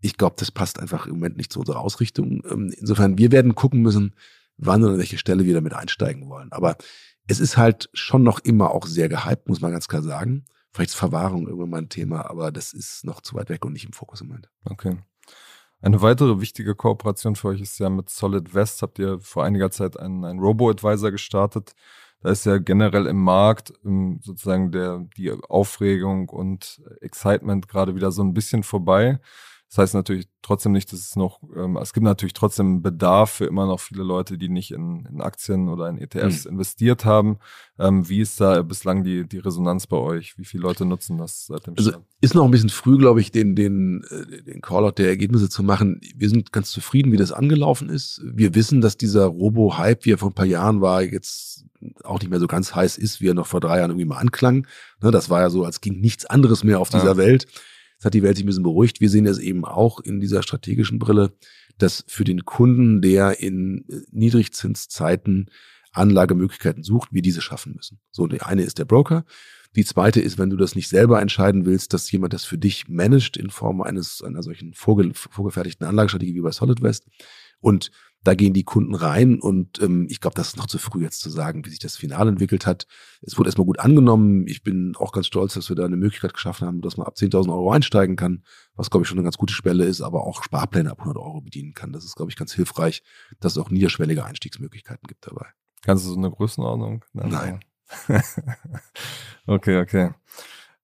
Ich 0.01 0.17
glaube, 0.17 0.37
das 0.38 0.53
passt 0.53 0.79
einfach 0.79 1.07
im 1.07 1.15
Moment 1.15 1.37
nicht 1.37 1.53
zu 1.53 1.61
unserer 1.61 1.81
Ausrichtung. 1.81 2.43
Ähm, 2.49 2.73
insofern, 2.77 3.19
wir 3.19 3.33
werden 3.33 3.57
gucken 3.57 3.83
müssen, 3.83 4.15
wann 4.57 4.85
und 4.85 4.93
an 4.93 4.99
welche 4.99 5.19
Stelle 5.19 5.45
wir 5.45 5.55
damit 5.55 5.75
einsteigen 5.75 6.29
wollen. 6.29 6.53
Aber 6.53 6.77
es 7.27 7.41
ist 7.41 7.57
halt 7.57 7.88
schon 7.93 8.23
noch 8.23 8.38
immer 8.41 8.71
auch 8.71 8.87
sehr 8.87 9.09
gehypt, 9.09 9.49
muss 9.49 9.61
man 9.61 9.73
ganz 9.73 9.88
klar 9.88 10.03
sagen. 10.03 10.45
Vielleicht 10.73 10.91
ist 10.91 10.97
Verwahrung 10.97 11.47
irgendwann 11.47 11.71
mal 11.71 11.79
ein 11.79 11.89
Thema, 11.89 12.29
aber 12.31 12.51
das 12.51 12.73
ist 12.73 13.05
noch 13.05 13.21
zu 13.21 13.37
weit 13.37 13.51
weg 13.51 13.65
und 13.65 13.73
nicht 13.73 13.85
im 13.85 13.93
Fokus 13.93 14.21
im 14.21 14.29
Moment. 14.29 14.49
Okay. 14.65 14.97
Eine 15.83 16.01
weitere 16.01 16.41
wichtige 16.41 16.75
Kooperation 16.75 17.35
für 17.35 17.49
euch 17.49 17.61
ist 17.61 17.79
ja 17.79 17.91
mit 17.91 18.09
Solid 18.09 18.55
West. 18.55 18.83
Habt 18.83 18.99
ihr 18.99 19.19
vor 19.21 19.45
einiger 19.45 19.71
Zeit 19.71 19.99
einen, 19.99 20.25
einen 20.25 20.39
Robo-Advisor 20.39 21.11
gestartet? 21.11 21.75
Da 22.21 22.31
ist 22.31 22.47
ja 22.47 22.59
generell 22.59 23.07
im 23.07 23.23
Markt 23.23 23.73
ähm, 23.85 24.21
sozusagen 24.23 24.71
der, 24.71 25.05
die 25.17 25.33
Aufregung 25.33 26.29
und 26.29 26.81
Excitement 27.01 27.67
gerade 27.69 27.97
wieder 27.97 28.13
so 28.13 28.23
ein 28.23 28.33
bisschen 28.33 28.63
vorbei. 28.63 29.19
Das 29.73 29.79
heißt 29.79 29.95
natürlich 29.95 30.29
trotzdem 30.43 30.73
nicht, 30.73 30.93
dass 30.93 31.01
es 31.01 31.17
noch, 31.17 31.41
ähm, 31.57 31.79
es 31.79 31.95
gibt 31.95 32.05
natürlich 32.05 32.35
trotzdem 32.35 32.83
Bedarf 32.83 33.31
für 33.31 33.47
immer 33.47 33.67
noch 33.67 33.81
viele 33.81 34.03
Leute, 34.03 34.37
die 34.37 34.51
nicht 34.51 34.71
in, 34.71 35.09
in 35.11 35.23
Aktien 35.23 35.71
oder 35.71 35.89
in 35.89 35.97
ETFs 35.97 36.45
mhm. 36.45 36.53
investiert 36.53 37.07
haben. 37.07 37.39
Ähm, 37.79 38.07
wie 38.07 38.21
ist 38.21 38.39
da 38.39 38.61
bislang 38.61 39.03
die, 39.03 39.27
die 39.27 39.39
Resonanz 39.39 39.87
bei 39.87 39.97
euch? 39.97 40.37
Wie 40.37 40.45
viele 40.45 40.65
Leute 40.65 40.85
nutzen 40.85 41.17
das 41.17 41.47
seit 41.47 41.67
dem 41.67 41.75
Also 41.79 41.89
Start? 41.89 42.05
ist 42.21 42.35
noch 42.35 42.45
ein 42.45 42.51
bisschen 42.51 42.69
früh, 42.69 42.99
glaube 42.99 43.23
ich, 43.23 43.31
den, 43.31 43.57
den, 43.57 44.05
äh, 44.11 44.43
den 44.43 44.61
Callout 44.61 44.99
der 44.99 45.09
Ergebnisse 45.09 45.49
zu 45.49 45.63
machen. 45.63 46.03
Wir 46.15 46.29
sind 46.29 46.53
ganz 46.53 46.71
zufrieden, 46.71 47.11
wie 47.11 47.17
das 47.17 47.33
angelaufen 47.33 47.89
ist. 47.89 48.21
Wir 48.23 48.55
wissen, 48.55 48.83
dass 48.83 48.99
dieser 48.99 49.25
Robo-Hype, 49.25 50.05
wie 50.05 50.13
er 50.13 50.19
vor 50.19 50.29
ein 50.29 50.35
paar 50.35 50.45
Jahren 50.45 50.83
war, 50.83 51.03
jetzt 51.03 51.65
auch 52.05 52.21
nicht 52.21 52.29
mehr 52.29 52.41
so 52.41 52.47
ganz 52.47 52.75
heiß 52.75 52.99
ist, 52.99 53.23
wie 53.23 53.29
er 53.29 53.35
noch 53.35 53.47
vor 53.47 53.61
drei 53.61 53.79
Jahren 53.79 53.91
irgendwie 53.91 54.05
mal 54.05 54.19
anklang. 54.19 54.67
Ne, 55.03 55.11
das 55.11 55.31
war 55.31 55.41
ja 55.41 55.49
so, 55.49 55.65
als 55.65 55.81
ging 55.81 55.99
nichts 55.99 56.27
anderes 56.27 56.63
mehr 56.63 56.79
auf 56.79 56.91
dieser 56.91 57.13
ja. 57.13 57.17
Welt. 57.17 57.47
Jetzt 58.03 58.07
hat 58.07 58.15
die 58.15 58.25
Welt 58.25 58.37
sich 58.37 58.45
ein 58.45 58.49
bisschen 58.49 58.65
beruhigt. 58.65 59.01
Wir 59.01 59.09
sehen 59.09 59.27
es 59.27 59.38
eben 59.38 59.65
auch 59.65 60.01
in 60.01 60.19
dieser 60.19 60.43
strategischen 60.43 60.99
Brille, 60.99 61.37
dass 61.79 62.05
für 62.09 62.25
den 62.25 62.45
Kunden, 62.45 63.01
der 63.01 63.38
in 63.38 63.85
äh, 63.88 64.01
Niedrigzinszeiten 64.11 65.47
Anlagemöglichkeiten 65.93 66.83
sucht, 66.83 67.12
wir 67.12 67.23
diese 67.23 67.41
schaffen 67.41 67.75
müssen. 67.77 68.01
So, 68.11 68.27
die 68.27 68.43
eine 68.43 68.65
ist 68.65 68.81
der 68.81 68.87
Broker. 68.87 69.25
Die 69.77 69.85
zweite 69.85 70.21
ist, 70.21 70.37
wenn 70.37 70.51
du 70.51 70.57
das 70.57 70.75
nicht 70.75 70.88
selber 70.88 71.23
entscheiden 71.23 71.65
willst, 71.65 71.93
dass 71.93 72.11
jemand 72.11 72.33
das 72.33 72.45
für 72.45 72.59
dich 72.59 72.88
managt 72.88 73.37
in 73.37 73.51
Form 73.51 73.81
eines 73.83 74.21
einer 74.21 74.43
solchen 74.43 74.75
vorge 74.75 75.12
vorgefertigten 75.15 75.87
Anlagestrategie 75.87 76.35
wie 76.35 76.41
bei 76.41 76.51
SolidWest. 76.51 77.07
Und 77.61 77.93
da 78.25 78.35
gehen 78.35 78.53
die 78.53 78.65
Kunden 78.65 78.95
rein 78.95 79.41
und 79.41 79.81
ähm, 79.83 80.07
ich 80.09 80.21
glaube, 80.21 80.35
das 80.35 80.49
ist 80.49 80.57
noch 80.57 80.67
zu 80.67 80.79
früh 80.79 81.03
jetzt 81.03 81.21
zu 81.21 81.31
sagen, 81.31 81.65
wie 81.65 81.71
sich 81.71 81.81
das 81.81 81.97
Finale 81.97 82.31
entwickelt 82.31 82.67
hat. 82.67 82.87
Es 83.21 83.37
wurde 83.37 83.49
erstmal 83.49 83.67
gut 83.67 83.81
angenommen. 83.81 84.47
Ich 84.47 84.63
bin 84.63 84.95
auch 84.97 85.13
ganz 85.13 85.27
stolz, 85.27 85.55
dass 85.55 85.69
wir 85.69 85.77
da 85.77 85.85
eine 85.85 85.97
Möglichkeit 85.97 86.35
geschaffen 86.35 86.67
haben, 86.67 86.81
dass 86.81 86.97
man 86.97 87.07
ab 87.07 87.15
10.000 87.17 87.51
Euro 87.51 87.73
einsteigen 87.73 88.17
kann, 88.17 88.45
was 88.75 88.91
glaube 88.91 89.05
ich 89.05 89.09
schon 89.09 89.19
eine 89.19 89.25
ganz 89.25 89.39
gute 89.39 89.53
Schwelle 89.53 89.85
ist, 89.85 90.01
aber 90.03 90.25
auch 90.25 90.45
Sparpläne 90.45 90.91
ab 90.91 91.01
100 91.01 91.21
Euro 91.23 91.41
bedienen 91.41 91.75
kann. 91.75 91.93
Das 91.93 92.05
ist 92.05 92.15
glaube 92.15 92.31
ich 92.31 92.37
ganz 92.37 92.53
hilfreich, 92.53 93.03
dass 93.41 93.53
es 93.53 93.59
auch 93.59 93.71
niederschwellige 93.71 94.25
Einstiegsmöglichkeiten 94.25 95.07
gibt 95.09 95.27
dabei. 95.27 95.47
Kannst 95.83 96.07
du 96.07 96.11
so 96.11 96.17
eine 96.17 96.31
Größenordnung? 96.31 97.05
Nein. 97.13 97.61
okay, 99.47 99.81
okay. 99.81 100.11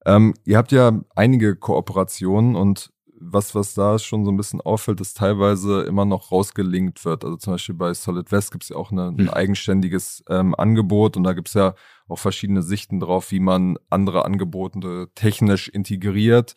Ähm, 0.04 0.34
ihr 0.44 0.56
habt 0.56 0.72
ja 0.72 1.00
einige 1.14 1.54
Kooperationen 1.54 2.56
und 2.56 2.92
was, 3.20 3.54
was 3.54 3.74
da 3.74 3.98
schon 3.98 4.24
so 4.24 4.30
ein 4.30 4.36
bisschen 4.36 4.60
auffällt, 4.60 5.00
ist 5.00 5.16
teilweise 5.16 5.82
immer 5.82 6.04
noch 6.04 6.30
rausgelinkt 6.30 7.04
wird. 7.04 7.24
Also 7.24 7.36
zum 7.36 7.54
Beispiel 7.54 7.74
bei 7.74 7.92
Solid 7.94 8.30
West 8.32 8.52
gibt 8.52 8.64
es 8.64 8.70
ja 8.70 8.76
auch 8.76 8.92
eine, 8.92 9.08
ein 9.08 9.18
hm. 9.18 9.30
eigenständiges 9.30 10.24
ähm, 10.28 10.54
Angebot 10.54 11.16
und 11.16 11.24
da 11.24 11.32
gibt 11.32 11.48
es 11.48 11.54
ja 11.54 11.74
auch 12.08 12.18
verschiedene 12.18 12.62
Sichten 12.62 13.00
drauf, 13.00 13.30
wie 13.30 13.40
man 13.40 13.78
andere 13.90 14.24
Angebote 14.24 15.08
technisch 15.14 15.68
integriert. 15.68 16.54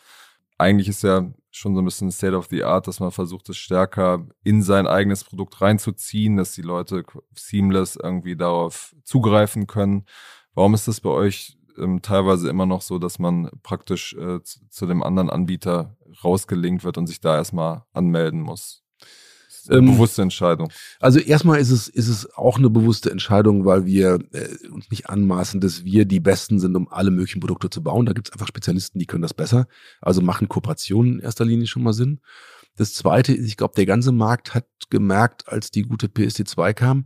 Eigentlich 0.58 0.88
ist 0.88 1.04
ja 1.04 1.32
schon 1.50 1.76
so 1.76 1.82
ein 1.82 1.86
bisschen 1.86 2.12
State 2.12 2.36
of 2.36 2.48
the 2.50 2.64
Art, 2.64 2.88
dass 2.88 3.00
man 3.00 3.12
versucht, 3.12 3.50
es 3.50 3.58
stärker 3.58 4.26
in 4.44 4.62
sein 4.62 4.88
eigenes 4.88 5.24
Produkt 5.24 5.60
reinzuziehen, 5.60 6.38
dass 6.38 6.54
die 6.54 6.62
Leute 6.62 7.04
seamless 7.36 7.98
irgendwie 7.98 8.36
darauf 8.36 8.96
zugreifen 9.04 9.68
können. 9.68 10.06
Warum 10.54 10.74
ist 10.74 10.88
das 10.88 11.02
bei 11.02 11.10
euch 11.10 11.58
ähm, 11.78 12.02
teilweise 12.02 12.50
immer 12.50 12.66
noch 12.66 12.82
so, 12.82 13.00
dass 13.00 13.20
man 13.20 13.50
praktisch 13.64 14.14
äh, 14.14 14.42
zu, 14.44 14.60
zu, 14.70 14.86
dem 14.86 15.04
anderen 15.04 15.30
Anbieter 15.30 15.96
rausgelinkt 16.24 16.84
wird 16.84 16.98
und 16.98 17.08
sich 17.08 17.20
da 17.20 17.36
erstmal 17.36 17.84
anmelden 17.94 18.42
muss. 18.42 18.84
Eine 19.70 19.80
ähm, 19.80 19.86
bewusste 19.86 20.22
Entscheidung. 20.22 20.70
Also 21.00 21.20
erstmal 21.20 21.60
ist 21.60 21.70
es, 21.70 21.88
ist 21.88 22.08
es 22.08 22.34
auch 22.34 22.58
eine 22.58 22.70
bewusste 22.70 23.12
Entscheidung, 23.12 23.66
weil 23.66 23.86
wir 23.86 24.20
äh, 24.32 24.68
uns 24.70 24.90
nicht 24.90 25.10
anmaßen, 25.10 25.60
dass 25.60 25.84
wir 25.84 26.06
die 26.06 26.20
Besten 26.20 26.60
sind, 26.60 26.76
um 26.76 26.88
alle 26.90 27.12
möglichen 27.12 27.40
Produkte 27.40 27.70
zu 27.70 27.84
bauen. 27.84 28.06
Da 28.06 28.14
gibt 28.14 28.28
es 28.28 28.34
einfach 28.34 28.48
Spezialisten, 28.48 29.00
die 29.00 29.06
können 29.06 29.22
das 29.22 29.34
besser. 29.34 29.68
Also 30.02 30.22
machen 30.22 30.50
Kooperationen 30.50 31.14
in 31.14 31.20
erster 31.20 31.46
Linie 31.46 31.68
schon 31.68 31.84
mal 31.84 31.94
Sinn. 31.94 32.22
Das 32.76 32.94
zweite 32.94 33.34
ist, 33.34 33.48
ich 33.48 33.58
glaube, 33.58 33.76
der 33.76 33.86
ganze 33.86 34.12
Markt 34.12 34.56
hat 34.56 34.66
gemerkt, 34.90 35.48
als 35.48 35.72
die 35.72 35.84
gute 35.84 36.08
PSD2 36.08 36.74
kam, 36.74 37.06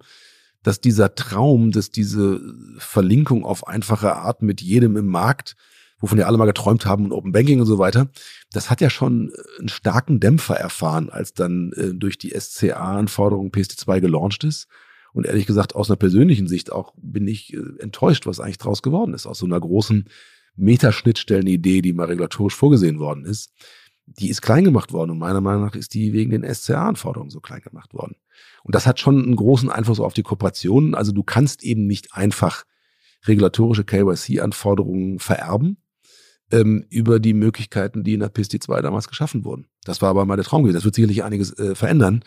dass 0.63 0.79
dieser 0.79 1.15
Traum, 1.15 1.71
dass 1.71 1.91
diese 1.91 2.41
Verlinkung 2.77 3.43
auf 3.43 3.67
einfache 3.67 4.15
Art 4.15 4.41
mit 4.41 4.61
jedem 4.61 4.95
im 4.95 5.07
Markt, 5.07 5.55
wovon 5.99 6.17
wir 6.17 6.27
alle 6.27 6.37
mal 6.37 6.45
geträumt 6.45 6.85
haben 6.85 7.05
und 7.05 7.11
Open 7.11 7.31
Banking 7.31 7.59
und 7.59 7.65
so 7.65 7.77
weiter, 7.77 8.09
das 8.51 8.69
hat 8.69 8.81
ja 8.81 8.89
schon 8.89 9.31
einen 9.59 9.69
starken 9.69 10.19
Dämpfer 10.19 10.55
erfahren, 10.55 11.09
als 11.09 11.33
dann 11.33 11.71
äh, 11.73 11.93
durch 11.93 12.17
die 12.17 12.33
SCA-Anforderung 12.37 13.49
PSD2 13.49 14.01
gelauncht 14.01 14.43
ist. 14.43 14.67
Und 15.13 15.25
ehrlich 15.25 15.45
gesagt, 15.45 15.75
aus 15.75 15.89
einer 15.89 15.97
persönlichen 15.97 16.47
Sicht 16.47 16.71
auch 16.71 16.93
bin 16.97 17.27
ich 17.27 17.53
äh, 17.53 17.61
enttäuscht, 17.79 18.25
was 18.25 18.39
eigentlich 18.39 18.57
draus 18.57 18.81
geworden 18.81 19.13
ist. 19.13 19.25
Aus 19.25 19.39
so 19.39 19.45
einer 19.45 19.59
großen 19.59 20.09
Metaschnittstellen-Idee, 20.57 21.81
die 21.81 21.93
mal 21.93 22.07
regulatorisch 22.07 22.55
vorgesehen 22.55 22.99
worden 22.99 23.25
ist, 23.25 23.51
die 24.05 24.29
ist 24.29 24.41
klein 24.41 24.63
gemacht 24.63 24.93
worden. 24.93 25.11
Und 25.11 25.19
meiner 25.19 25.41
Meinung 25.41 25.63
nach 25.63 25.75
ist 25.75 25.93
die 25.93 26.13
wegen 26.13 26.31
den 26.31 26.53
SCA-Anforderungen 26.53 27.31
so 27.31 27.39
klein 27.39 27.61
gemacht 27.61 27.93
worden. 27.93 28.15
Und 28.63 28.75
das 28.75 28.85
hat 28.85 28.99
schon 28.99 29.23
einen 29.23 29.35
großen 29.35 29.69
Einfluss 29.69 29.99
auf 29.99 30.13
die 30.13 30.23
Kooperationen. 30.23 30.95
Also 30.95 31.11
du 31.11 31.23
kannst 31.23 31.63
eben 31.63 31.87
nicht 31.87 32.13
einfach 32.13 32.65
regulatorische 33.25 33.85
KYC-Anforderungen 33.85 35.19
vererben 35.19 35.77
ähm, 36.51 36.85
über 36.89 37.19
die 37.19 37.33
Möglichkeiten, 37.33 38.03
die 38.03 38.13
in 38.13 38.19
der 38.19 38.33
PSD2 38.33 38.81
damals 38.81 39.07
geschaffen 39.07 39.45
wurden. 39.45 39.67
Das 39.83 40.01
war 40.01 40.09
aber 40.09 40.25
mal 40.25 40.35
der 40.35 40.45
Traum 40.45 40.63
gewesen. 40.63 40.75
Das 40.75 40.85
wird 40.85 40.95
sicherlich 40.95 41.23
einiges 41.23 41.57
äh, 41.57 41.75
verändern. 41.75 42.23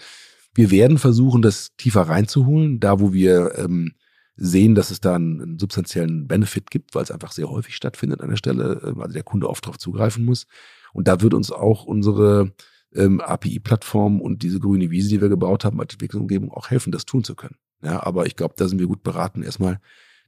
Wir 0.54 0.70
werden 0.70 0.98
versuchen, 0.98 1.42
das 1.42 1.76
tiefer 1.76 2.02
reinzuholen, 2.02 2.80
da 2.80 3.00
wo 3.00 3.12
wir 3.12 3.56
ähm, 3.58 3.92
sehen, 4.36 4.74
dass 4.74 4.90
es 4.90 5.00
da 5.00 5.16
einen, 5.16 5.40
einen 5.40 5.58
substanziellen 5.58 6.26
Benefit 6.26 6.70
gibt, 6.70 6.94
weil 6.94 7.02
es 7.02 7.10
einfach 7.10 7.32
sehr 7.32 7.50
häufig 7.50 7.76
stattfindet 7.76 8.20
an 8.20 8.30
der 8.30 8.36
Stelle, 8.36 8.80
äh, 8.82 9.00
also 9.00 9.12
der 9.12 9.22
Kunde 9.22 9.48
oft 9.48 9.64
darauf 9.64 9.78
zugreifen 9.78 10.24
muss. 10.24 10.46
Und 10.92 11.08
da 11.08 11.20
wird 11.20 11.34
uns 11.34 11.52
auch 11.52 11.84
unsere 11.84 12.52
ähm, 12.94 13.20
API-Plattform 13.20 14.20
und 14.20 14.42
diese 14.42 14.60
grüne 14.60 14.90
Wiese, 14.90 15.08
die 15.08 15.20
wir 15.20 15.28
gebaut 15.28 15.64
haben 15.64 15.80
als 15.80 15.92
Entwicklungsumgebung, 15.94 16.50
auch 16.52 16.70
helfen, 16.70 16.92
das 16.92 17.04
tun 17.04 17.24
zu 17.24 17.34
können. 17.34 17.56
Ja, 17.82 18.02
aber 18.02 18.26
ich 18.26 18.36
glaube, 18.36 18.54
da 18.56 18.66
sind 18.66 18.78
wir 18.80 18.86
gut 18.86 19.02
beraten, 19.02 19.42
erstmal 19.42 19.80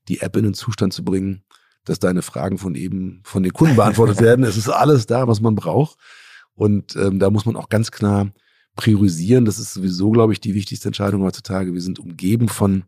die 0.08 0.20
App 0.20 0.36
in 0.36 0.44
den 0.44 0.54
Zustand 0.54 0.92
zu 0.92 1.04
bringen, 1.04 1.42
dass 1.84 1.98
deine 1.98 2.22
Fragen 2.22 2.58
von 2.58 2.74
eben 2.74 3.20
von 3.24 3.42
den 3.42 3.52
Kunden 3.52 3.76
beantwortet 3.76 4.20
werden. 4.22 4.44
Es 4.44 4.56
ist 4.56 4.68
alles 4.68 5.06
da, 5.06 5.28
was 5.28 5.40
man 5.40 5.54
braucht. 5.54 5.98
Und 6.54 6.96
ähm, 6.96 7.18
da 7.18 7.30
muss 7.30 7.46
man 7.46 7.56
auch 7.56 7.68
ganz 7.68 7.90
klar 7.90 8.30
priorisieren. 8.76 9.44
Das 9.44 9.58
ist 9.58 9.74
sowieso, 9.74 10.10
glaube 10.10 10.32
ich, 10.32 10.40
die 10.40 10.54
wichtigste 10.54 10.88
Entscheidung 10.88 11.22
heutzutage. 11.22 11.72
Wir 11.72 11.80
sind 11.80 11.98
umgeben 11.98 12.48
von 12.48 12.84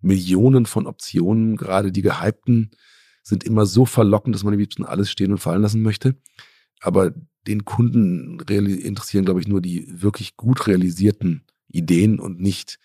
Millionen 0.00 0.66
von 0.66 0.86
Optionen. 0.86 1.56
Gerade 1.56 1.92
die 1.92 2.02
gehypten 2.02 2.70
sind 3.22 3.44
immer 3.44 3.66
so 3.66 3.86
verlockend, 3.86 4.34
dass 4.34 4.42
man 4.42 4.54
am 4.54 4.58
liebsten 4.58 4.84
alles 4.84 5.10
stehen 5.10 5.32
und 5.32 5.38
fallen 5.38 5.62
lassen 5.62 5.82
möchte. 5.82 6.16
Aber 6.80 7.12
den 7.46 7.64
Kunden 7.64 8.40
interessieren, 8.40 9.24
glaube 9.24 9.40
ich, 9.40 9.48
nur 9.48 9.60
die 9.60 9.86
wirklich 9.88 10.36
gut 10.36 10.66
realisierten 10.66 11.44
Ideen 11.68 12.18
und 12.18 12.40
nicht 12.40 12.78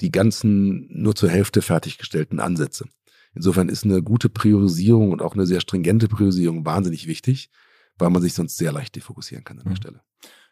die 0.00 0.10
ganzen 0.10 0.86
nur 0.90 1.14
zur 1.14 1.28
Hälfte 1.28 1.62
fertiggestellten 1.62 2.40
Ansätze. 2.40 2.86
Insofern 3.34 3.68
ist 3.68 3.84
eine 3.84 4.02
gute 4.02 4.28
Priorisierung 4.28 5.12
und 5.12 5.22
auch 5.22 5.34
eine 5.34 5.46
sehr 5.46 5.60
stringente 5.60 6.08
Priorisierung 6.08 6.64
wahnsinnig 6.64 7.06
wichtig, 7.06 7.50
weil 7.98 8.10
man 8.10 8.22
sich 8.22 8.34
sonst 8.34 8.56
sehr 8.56 8.72
leicht 8.72 8.96
defokussieren 8.96 9.44
kann 9.44 9.58
an 9.58 9.64
der 9.64 9.72
mhm. 9.72 9.76
Stelle. 9.76 10.00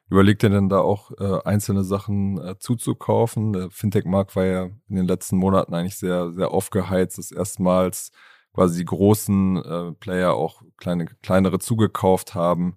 Überlegt 0.09 0.45
ihr 0.45 0.51
denn 0.51 0.69
da 0.69 0.79
auch 0.79 1.11
äh, 1.19 1.41
einzelne 1.45 1.83
Sachen 1.83 2.39
äh, 2.39 2.57
zuzukaufen? 2.59 3.53
Der 3.53 3.71
Fintech-Markt 3.71 4.37
war 4.37 4.45
ja 4.45 4.65
in 4.89 4.97
den 4.97 5.09
letzten 5.09 5.37
Monaten 5.37 5.75
eigentlich 5.75 5.97
sehr, 5.97 6.33
sehr 6.33 6.53
aufgeheizt, 6.53 7.19
dass 7.19 7.33
erstmals 7.33 8.13
quasi 8.55 8.79
die 8.79 8.85
großen 8.85 9.57
äh, 9.57 9.93
Player 9.93 10.35
auch 10.35 10.63
kleine, 10.77 11.07
kleinere 11.23 11.59
zugekauft 11.59 12.37
haben 12.37 12.77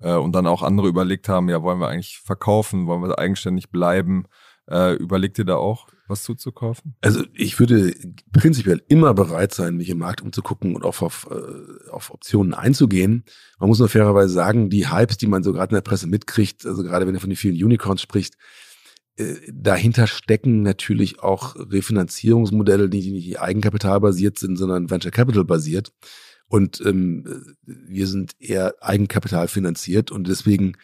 äh, 0.00 0.14
und 0.14 0.32
dann 0.32 0.46
auch 0.46 0.62
andere 0.62 0.86
überlegt 0.86 1.28
haben, 1.28 1.48
ja, 1.48 1.62
wollen 1.62 1.80
wir 1.80 1.88
eigentlich 1.88 2.20
verkaufen, 2.20 2.86
wollen 2.86 3.02
wir 3.02 3.18
eigenständig 3.18 3.70
bleiben? 3.70 4.26
Äh, 4.70 4.94
überlegt 4.94 5.38
ihr 5.38 5.44
da 5.44 5.56
auch, 5.56 5.88
was 6.08 6.22
zuzukaufen? 6.22 6.94
Also 7.00 7.24
ich 7.34 7.58
würde 7.58 7.94
prinzipiell 8.32 8.82
immer 8.88 9.14
bereit 9.14 9.54
sein, 9.54 9.76
mich 9.76 9.88
im 9.90 9.98
Markt 9.98 10.22
umzugucken 10.22 10.74
und 10.74 10.84
auch 10.84 11.02
auf, 11.02 11.28
äh, 11.30 11.90
auf 11.90 12.10
Optionen 12.10 12.54
einzugehen. 12.54 13.24
Man 13.58 13.68
muss 13.68 13.78
nur 13.78 13.88
fairerweise 13.88 14.32
sagen, 14.32 14.70
die 14.70 14.90
Hypes, 14.90 15.18
die 15.18 15.26
man 15.26 15.42
so 15.42 15.52
gerade 15.52 15.70
in 15.70 15.76
der 15.76 15.82
Presse 15.82 16.06
mitkriegt, 16.06 16.66
also 16.66 16.82
gerade 16.82 17.06
wenn 17.06 17.14
er 17.14 17.20
von 17.20 17.30
den 17.30 17.36
vielen 17.36 17.62
Unicorns 17.62 18.00
spricht, 18.00 18.36
äh, 19.16 19.34
dahinter 19.52 20.06
stecken 20.06 20.62
natürlich 20.62 21.20
auch 21.20 21.56
Refinanzierungsmodelle, 21.56 22.88
die 22.88 23.10
nicht 23.10 23.40
eigenkapitalbasiert 23.40 24.38
sind, 24.38 24.56
sondern 24.56 24.90
Venture 24.90 25.10
Capital 25.10 25.44
basiert. 25.44 25.92
Und 26.46 26.80
ähm, 26.80 27.56
wir 27.64 28.06
sind 28.06 28.32
eher 28.38 28.74
Eigenkapital 28.80 29.48
finanziert 29.48 30.10
und 30.10 30.28
deswegen 30.28 30.76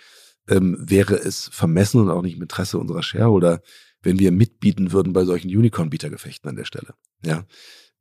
ähm, 0.49 0.77
wäre 0.79 1.15
es 1.17 1.49
vermessen 1.53 2.01
und 2.01 2.11
auch 2.11 2.23
nicht 2.23 2.37
im 2.37 2.43
Interesse 2.43 2.79
unserer 2.79 3.03
Shareholder, 3.03 3.63
wenn 4.05 4.19
wir 4.19 4.33
mitbieten 4.33 4.93
würden 4.93 5.13
bei 5.13 5.25
solchen 5.25 5.49
Unicorn-Bietergefechten 5.49 6.49
an 6.49 6.57
der 6.57 6.65
Stelle. 6.65 6.95
Ja. 7.25 7.45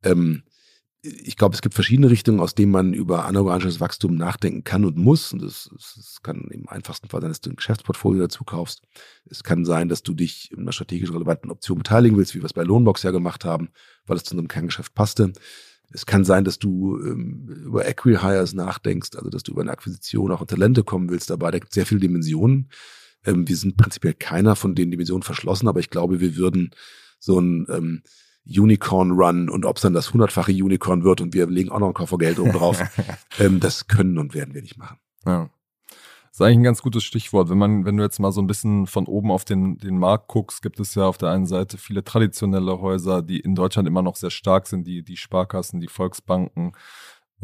Ähm, 0.02 0.44
ich 1.04 1.36
glaube, 1.36 1.54
es 1.54 1.60
gibt 1.60 1.74
verschiedene 1.74 2.08
Richtungen, 2.08 2.40
aus 2.40 2.54
denen 2.54 2.72
man 2.72 2.94
über 2.94 3.26
anorganisches 3.26 3.78
Wachstum 3.78 4.16
nachdenken 4.16 4.64
kann 4.64 4.86
und 4.86 4.96
muss. 4.96 5.32
Und 5.34 5.42
das, 5.42 5.68
das 5.74 6.20
kann 6.22 6.48
im 6.50 6.66
einfachsten 6.68 7.08
Fall 7.08 7.20
sein, 7.20 7.30
dass 7.30 7.42
du 7.42 7.50
ein 7.50 7.56
Geschäftsportfolio 7.56 8.22
dazu 8.22 8.44
kaufst. 8.44 8.82
Es 9.28 9.44
kann 9.44 9.66
sein, 9.66 9.90
dass 9.90 10.02
du 10.02 10.14
dich 10.14 10.50
in 10.50 10.60
einer 10.60 10.72
strategisch 10.72 11.12
relevanten 11.12 11.50
Option 11.50 11.78
beteiligen 11.78 12.16
willst, 12.16 12.34
wie 12.34 12.40
wir 12.40 12.46
es 12.46 12.54
bei 12.54 12.62
Lohnbox 12.62 13.02
ja 13.02 13.10
gemacht 13.10 13.44
haben, 13.44 13.68
weil 14.06 14.16
es 14.16 14.24
zu 14.24 14.34
einem 14.34 14.48
Kerngeschäft 14.48 14.94
passte. 14.94 15.32
Es 15.92 16.06
kann 16.06 16.24
sein, 16.24 16.44
dass 16.44 16.58
du 16.58 16.98
ähm, 16.98 17.48
über 17.66 17.86
Acquihires 17.86 18.54
nachdenkst, 18.54 19.10
also 19.16 19.28
dass 19.28 19.42
du 19.42 19.52
über 19.52 19.60
eine 19.60 19.72
Akquisition 19.72 20.32
auch 20.32 20.40
in 20.40 20.46
Talente 20.46 20.84
kommen 20.84 21.10
willst 21.10 21.28
dabei. 21.28 21.50
Da 21.50 21.58
gibt 21.58 21.72
es 21.72 21.74
sehr 21.74 21.86
viele 21.86 22.00
Dimensionen. 22.00 22.70
Ähm, 23.24 23.48
wir 23.48 23.56
sind 23.56 23.76
prinzipiell 23.76 24.14
keiner 24.14 24.56
von 24.56 24.74
den 24.74 24.90
Dimensionen 24.90 25.22
verschlossen, 25.22 25.68
aber 25.68 25.80
ich 25.80 25.90
glaube, 25.90 26.20
wir 26.20 26.36
würden 26.36 26.70
so 27.18 27.38
ein 27.38 27.66
ähm, 27.70 28.02
Unicorn-Run 28.46 29.48
und 29.48 29.64
ob 29.64 29.76
es 29.76 29.82
dann 29.82 29.94
das 29.94 30.12
hundertfache 30.12 30.52
Unicorn 30.52 31.04
wird 31.04 31.20
und 31.20 31.34
wir 31.34 31.46
legen 31.46 31.70
auch 31.70 31.78
noch 31.78 31.86
einen 31.86 31.94
Koffer 31.94 32.18
Geld 32.18 32.38
oben 32.38 32.52
drauf, 32.52 32.82
ähm, 33.38 33.60
das 33.60 33.86
können 33.86 34.18
und 34.18 34.34
werden 34.34 34.54
wir 34.54 34.62
nicht 34.62 34.76
machen. 34.76 34.98
Ja. 35.26 35.50
Das 36.34 36.40
ist 36.40 36.46
eigentlich 36.46 36.58
ein 36.58 36.64
ganz 36.64 36.82
gutes 36.82 37.04
Stichwort. 37.04 37.48
Wenn 37.48 37.58
man, 37.58 37.84
wenn 37.84 37.96
du 37.96 38.02
jetzt 38.02 38.18
mal 38.18 38.32
so 38.32 38.42
ein 38.42 38.48
bisschen 38.48 38.88
von 38.88 39.06
oben 39.06 39.30
auf 39.30 39.44
den, 39.44 39.78
den 39.78 39.96
Markt 39.98 40.26
guckst, 40.26 40.62
gibt 40.62 40.80
es 40.80 40.96
ja 40.96 41.06
auf 41.06 41.16
der 41.16 41.30
einen 41.30 41.46
Seite 41.46 41.78
viele 41.78 42.02
traditionelle 42.02 42.80
Häuser, 42.80 43.22
die 43.22 43.38
in 43.38 43.54
Deutschland 43.54 43.86
immer 43.86 44.02
noch 44.02 44.16
sehr 44.16 44.30
stark 44.32 44.66
sind, 44.66 44.84
die, 44.84 45.04
die 45.04 45.16
Sparkassen, 45.16 45.78
die 45.80 45.86
Volksbanken 45.86 46.72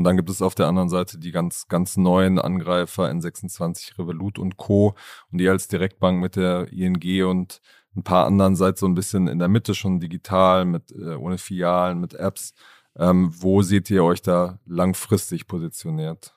Und 0.01 0.05
dann 0.05 0.16
gibt 0.16 0.30
es 0.30 0.40
auf 0.40 0.55
der 0.55 0.66
anderen 0.66 0.88
Seite 0.88 1.18
die 1.18 1.30
ganz, 1.30 1.68
ganz 1.68 1.98
neuen 1.98 2.38
Angreifer 2.38 3.11
N26, 3.11 3.98
Revolut 3.98 4.38
und 4.38 4.57
Co. 4.57 4.94
Und 5.30 5.36
die 5.36 5.46
als 5.46 5.68
Direktbank 5.68 6.22
mit 6.22 6.36
der 6.36 6.72
ING 6.72 7.26
und 7.26 7.61
ein 7.94 8.03
paar 8.03 8.24
anderen 8.24 8.57
seid 8.57 8.78
so 8.78 8.86
ein 8.86 8.94
bisschen 8.94 9.28
in 9.28 9.38
der 9.38 9.48
Mitte 9.48 9.74
schon 9.74 10.01
digital, 10.01 10.64
mit 10.64 10.90
äh, 10.92 11.16
ohne 11.16 11.36
Filialen, 11.36 12.01
mit 12.01 12.14
Apps. 12.14 12.55
Ähm, 12.96 13.30
wo 13.36 13.61
seht 13.61 13.90
ihr 13.90 14.03
euch 14.03 14.22
da 14.22 14.59
langfristig 14.64 15.46
positioniert? 15.46 16.34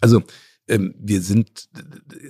Also 0.00 0.22
ähm, 0.68 0.94
wir 0.96 1.20
sind 1.20 1.68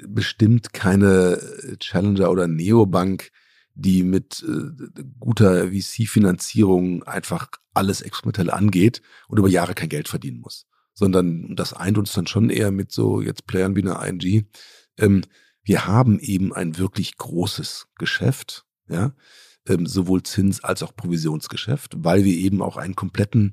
bestimmt 0.09 0.73
keine 0.73 1.77
Challenger 1.79 2.31
oder 2.31 2.49
Neobank, 2.49 3.33
die 3.75 4.03
mit 4.03 4.43
äh, 4.49 5.03
guter 5.19 5.69
VC-Finanzierung 5.69 7.03
einfach 7.03 7.49
alles 7.75 8.01
experimentell 8.01 8.51
angeht 8.51 9.03
und 9.29 9.39
über 9.39 9.51
Jahre 9.51 9.75
kein 9.75 9.91
Geld 9.91 10.09
verdienen 10.09 10.41
muss. 10.41 10.70
Sondern 10.95 11.57
das 11.57 11.73
eint 11.73 11.99
uns 11.99 12.13
dann 12.13 12.27
schon 12.27 12.51
eher 12.51 12.71
mit 12.71 12.93
so 12.93 13.21
jetzt 13.21 13.47
Playern 13.47 13.77
wie 13.77 13.83
einer 13.83 14.05
ING. 14.05 14.47
Ähm, 14.99 15.23
wir 15.63 15.87
haben 15.87 16.19
eben 16.19 16.53
ein 16.53 16.79
wirklich 16.79 17.17
großes 17.17 17.87
Geschäft, 17.99 18.65
ja, 18.89 19.13
ähm, 19.69 19.87
sowohl 19.87 20.23
Zins- 20.23 20.65
als 20.65 20.83
auch 20.83 20.97
Provisionsgeschäft, 20.97 21.95
weil 21.99 22.25
wir 22.25 22.35
eben 22.35 22.63
auch 22.63 22.77
einen 22.77 22.97
kompletten 22.97 23.53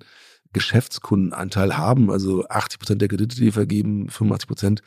Geschäftskundenanteil 0.53 1.77
haben, 1.77 2.09
also 2.09 2.47
80 2.47 2.79
Prozent 2.79 3.01
der 3.01 3.09
Kredite, 3.09 3.35
die 3.35 3.43
wir 3.43 3.53
vergeben, 3.53 4.09
85 4.09 4.47
Prozent 4.47 4.83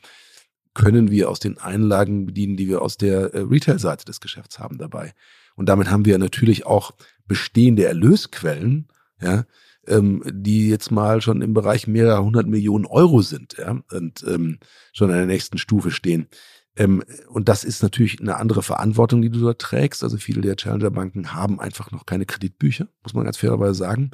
können 0.75 1.11
wir 1.11 1.29
aus 1.29 1.41
den 1.41 1.59
Einlagen 1.59 2.27
bedienen, 2.27 2.57
die 2.57 2.69
wir 2.69 2.83
aus 2.83 2.97
der 2.97 3.35
äh, 3.35 3.41
Retail-Seite 3.41 4.05
des 4.05 4.21
Geschäfts 4.21 4.59
haben 4.59 4.79
dabei. 4.79 5.15
Und 5.57 5.69
damit 5.69 5.91
haben 5.91 6.05
wir 6.05 6.17
natürlich 6.19 6.65
auch 6.65 6.93
bestehende 7.27 7.85
Erlösquellen, 7.85 8.89
ja, 9.21 9.45
ähm, 9.87 10.23
die 10.27 10.69
jetzt 10.69 10.91
mal 10.91 11.21
schon 11.21 11.43
im 11.43 11.55
Bereich 11.55 11.87
mehrerer 11.87 12.23
hundert 12.23 12.47
Millionen 12.47 12.87
Euro 12.87 13.23
sind, 13.23 13.57
ja, 13.59 13.81
und 13.93 14.25
ähm, 14.27 14.59
schon 14.93 15.11
an 15.11 15.17
der 15.17 15.27
nächsten 15.27 15.59
Stufe 15.59 15.91
stehen. 15.91 16.29
Ähm, 16.77 17.03
und 17.29 17.49
das 17.49 17.65
ist 17.65 17.83
natürlich 17.83 18.21
eine 18.21 18.37
andere 18.37 18.63
Verantwortung, 18.63 19.23
die 19.23 19.31
du 19.31 19.41
dort 19.41 19.61
trägst. 19.61 20.03
Also 20.03 20.17
viele 20.17 20.41
der 20.41 20.57
Challenger-Banken 20.57 21.35
haben 21.35 21.61
einfach 21.61 21.91
noch 21.91 22.07
keine 22.07 22.27
Kreditbücher, 22.27 22.89
muss 23.03 23.15
man 23.15 23.25
ganz 23.25 23.39
fairerweise 23.39 23.75
sagen. 23.75 24.11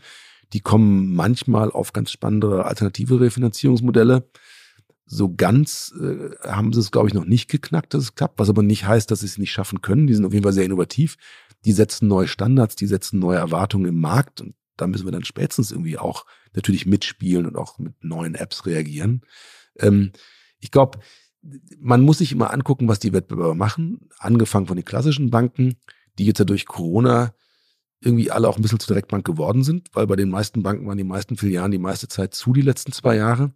Die 0.52 0.60
kommen 0.60 1.14
manchmal 1.14 1.70
auf 1.70 1.92
ganz 1.92 2.10
spannende 2.10 2.64
alternative 2.64 3.20
Refinanzierungsmodelle 3.20 4.28
so 5.06 5.32
ganz 5.32 5.94
äh, 6.00 6.30
haben 6.46 6.72
sie 6.72 6.80
es, 6.80 6.90
glaube 6.90 7.08
ich, 7.08 7.14
noch 7.14 7.24
nicht 7.24 7.48
geknackt, 7.48 7.94
dass 7.94 8.02
es 8.02 8.14
klappt, 8.16 8.38
was 8.38 8.48
aber 8.48 8.62
nicht 8.62 8.86
heißt, 8.86 9.10
dass 9.10 9.20
sie 9.20 9.26
es 9.26 9.38
nicht 9.38 9.52
schaffen 9.52 9.80
können. 9.80 10.08
Die 10.08 10.14
sind 10.14 10.24
auf 10.24 10.32
jeden 10.32 10.42
Fall 10.42 10.52
sehr 10.52 10.64
innovativ. 10.64 11.16
Die 11.64 11.72
setzen 11.72 12.08
neue 12.08 12.26
Standards, 12.26 12.76
die 12.76 12.86
setzen 12.86 13.20
neue 13.20 13.38
Erwartungen 13.38 13.86
im 13.86 14.00
Markt 14.00 14.40
und 14.40 14.54
da 14.76 14.86
müssen 14.86 15.06
wir 15.06 15.12
dann 15.12 15.24
spätestens 15.24 15.70
irgendwie 15.70 15.98
auch 15.98 16.26
natürlich 16.54 16.86
mitspielen 16.86 17.46
und 17.46 17.56
auch 17.56 17.78
mit 17.78 17.94
neuen 18.02 18.34
Apps 18.34 18.66
reagieren. 18.66 19.22
Ähm, 19.78 20.12
ich 20.58 20.70
glaube, 20.70 20.98
man 21.78 22.02
muss 22.02 22.18
sich 22.18 22.32
immer 22.32 22.52
angucken, 22.52 22.88
was 22.88 22.98
die 22.98 23.12
Wettbewerber 23.12 23.54
machen, 23.54 24.08
angefangen 24.18 24.66
von 24.66 24.76
den 24.76 24.84
klassischen 24.84 25.30
Banken, 25.30 25.76
die 26.18 26.26
jetzt 26.26 26.38
ja 26.38 26.44
durch 26.44 26.66
Corona 26.66 27.34
irgendwie 28.00 28.30
alle 28.30 28.48
auch 28.48 28.56
ein 28.56 28.62
bisschen 28.62 28.80
zur 28.80 28.94
Direktbank 28.94 29.24
geworden 29.24 29.64
sind, 29.64 29.88
weil 29.94 30.06
bei 30.06 30.16
den 30.16 30.28
meisten 30.28 30.62
Banken 30.62 30.86
waren 30.86 30.98
die 30.98 31.04
meisten 31.04 31.36
Filialen 31.36 31.72
die 31.72 31.78
meiste 31.78 32.08
Zeit 32.08 32.34
zu 32.34 32.52
die 32.52 32.62
letzten 32.62 32.92
zwei 32.92 33.16
Jahre. 33.16 33.52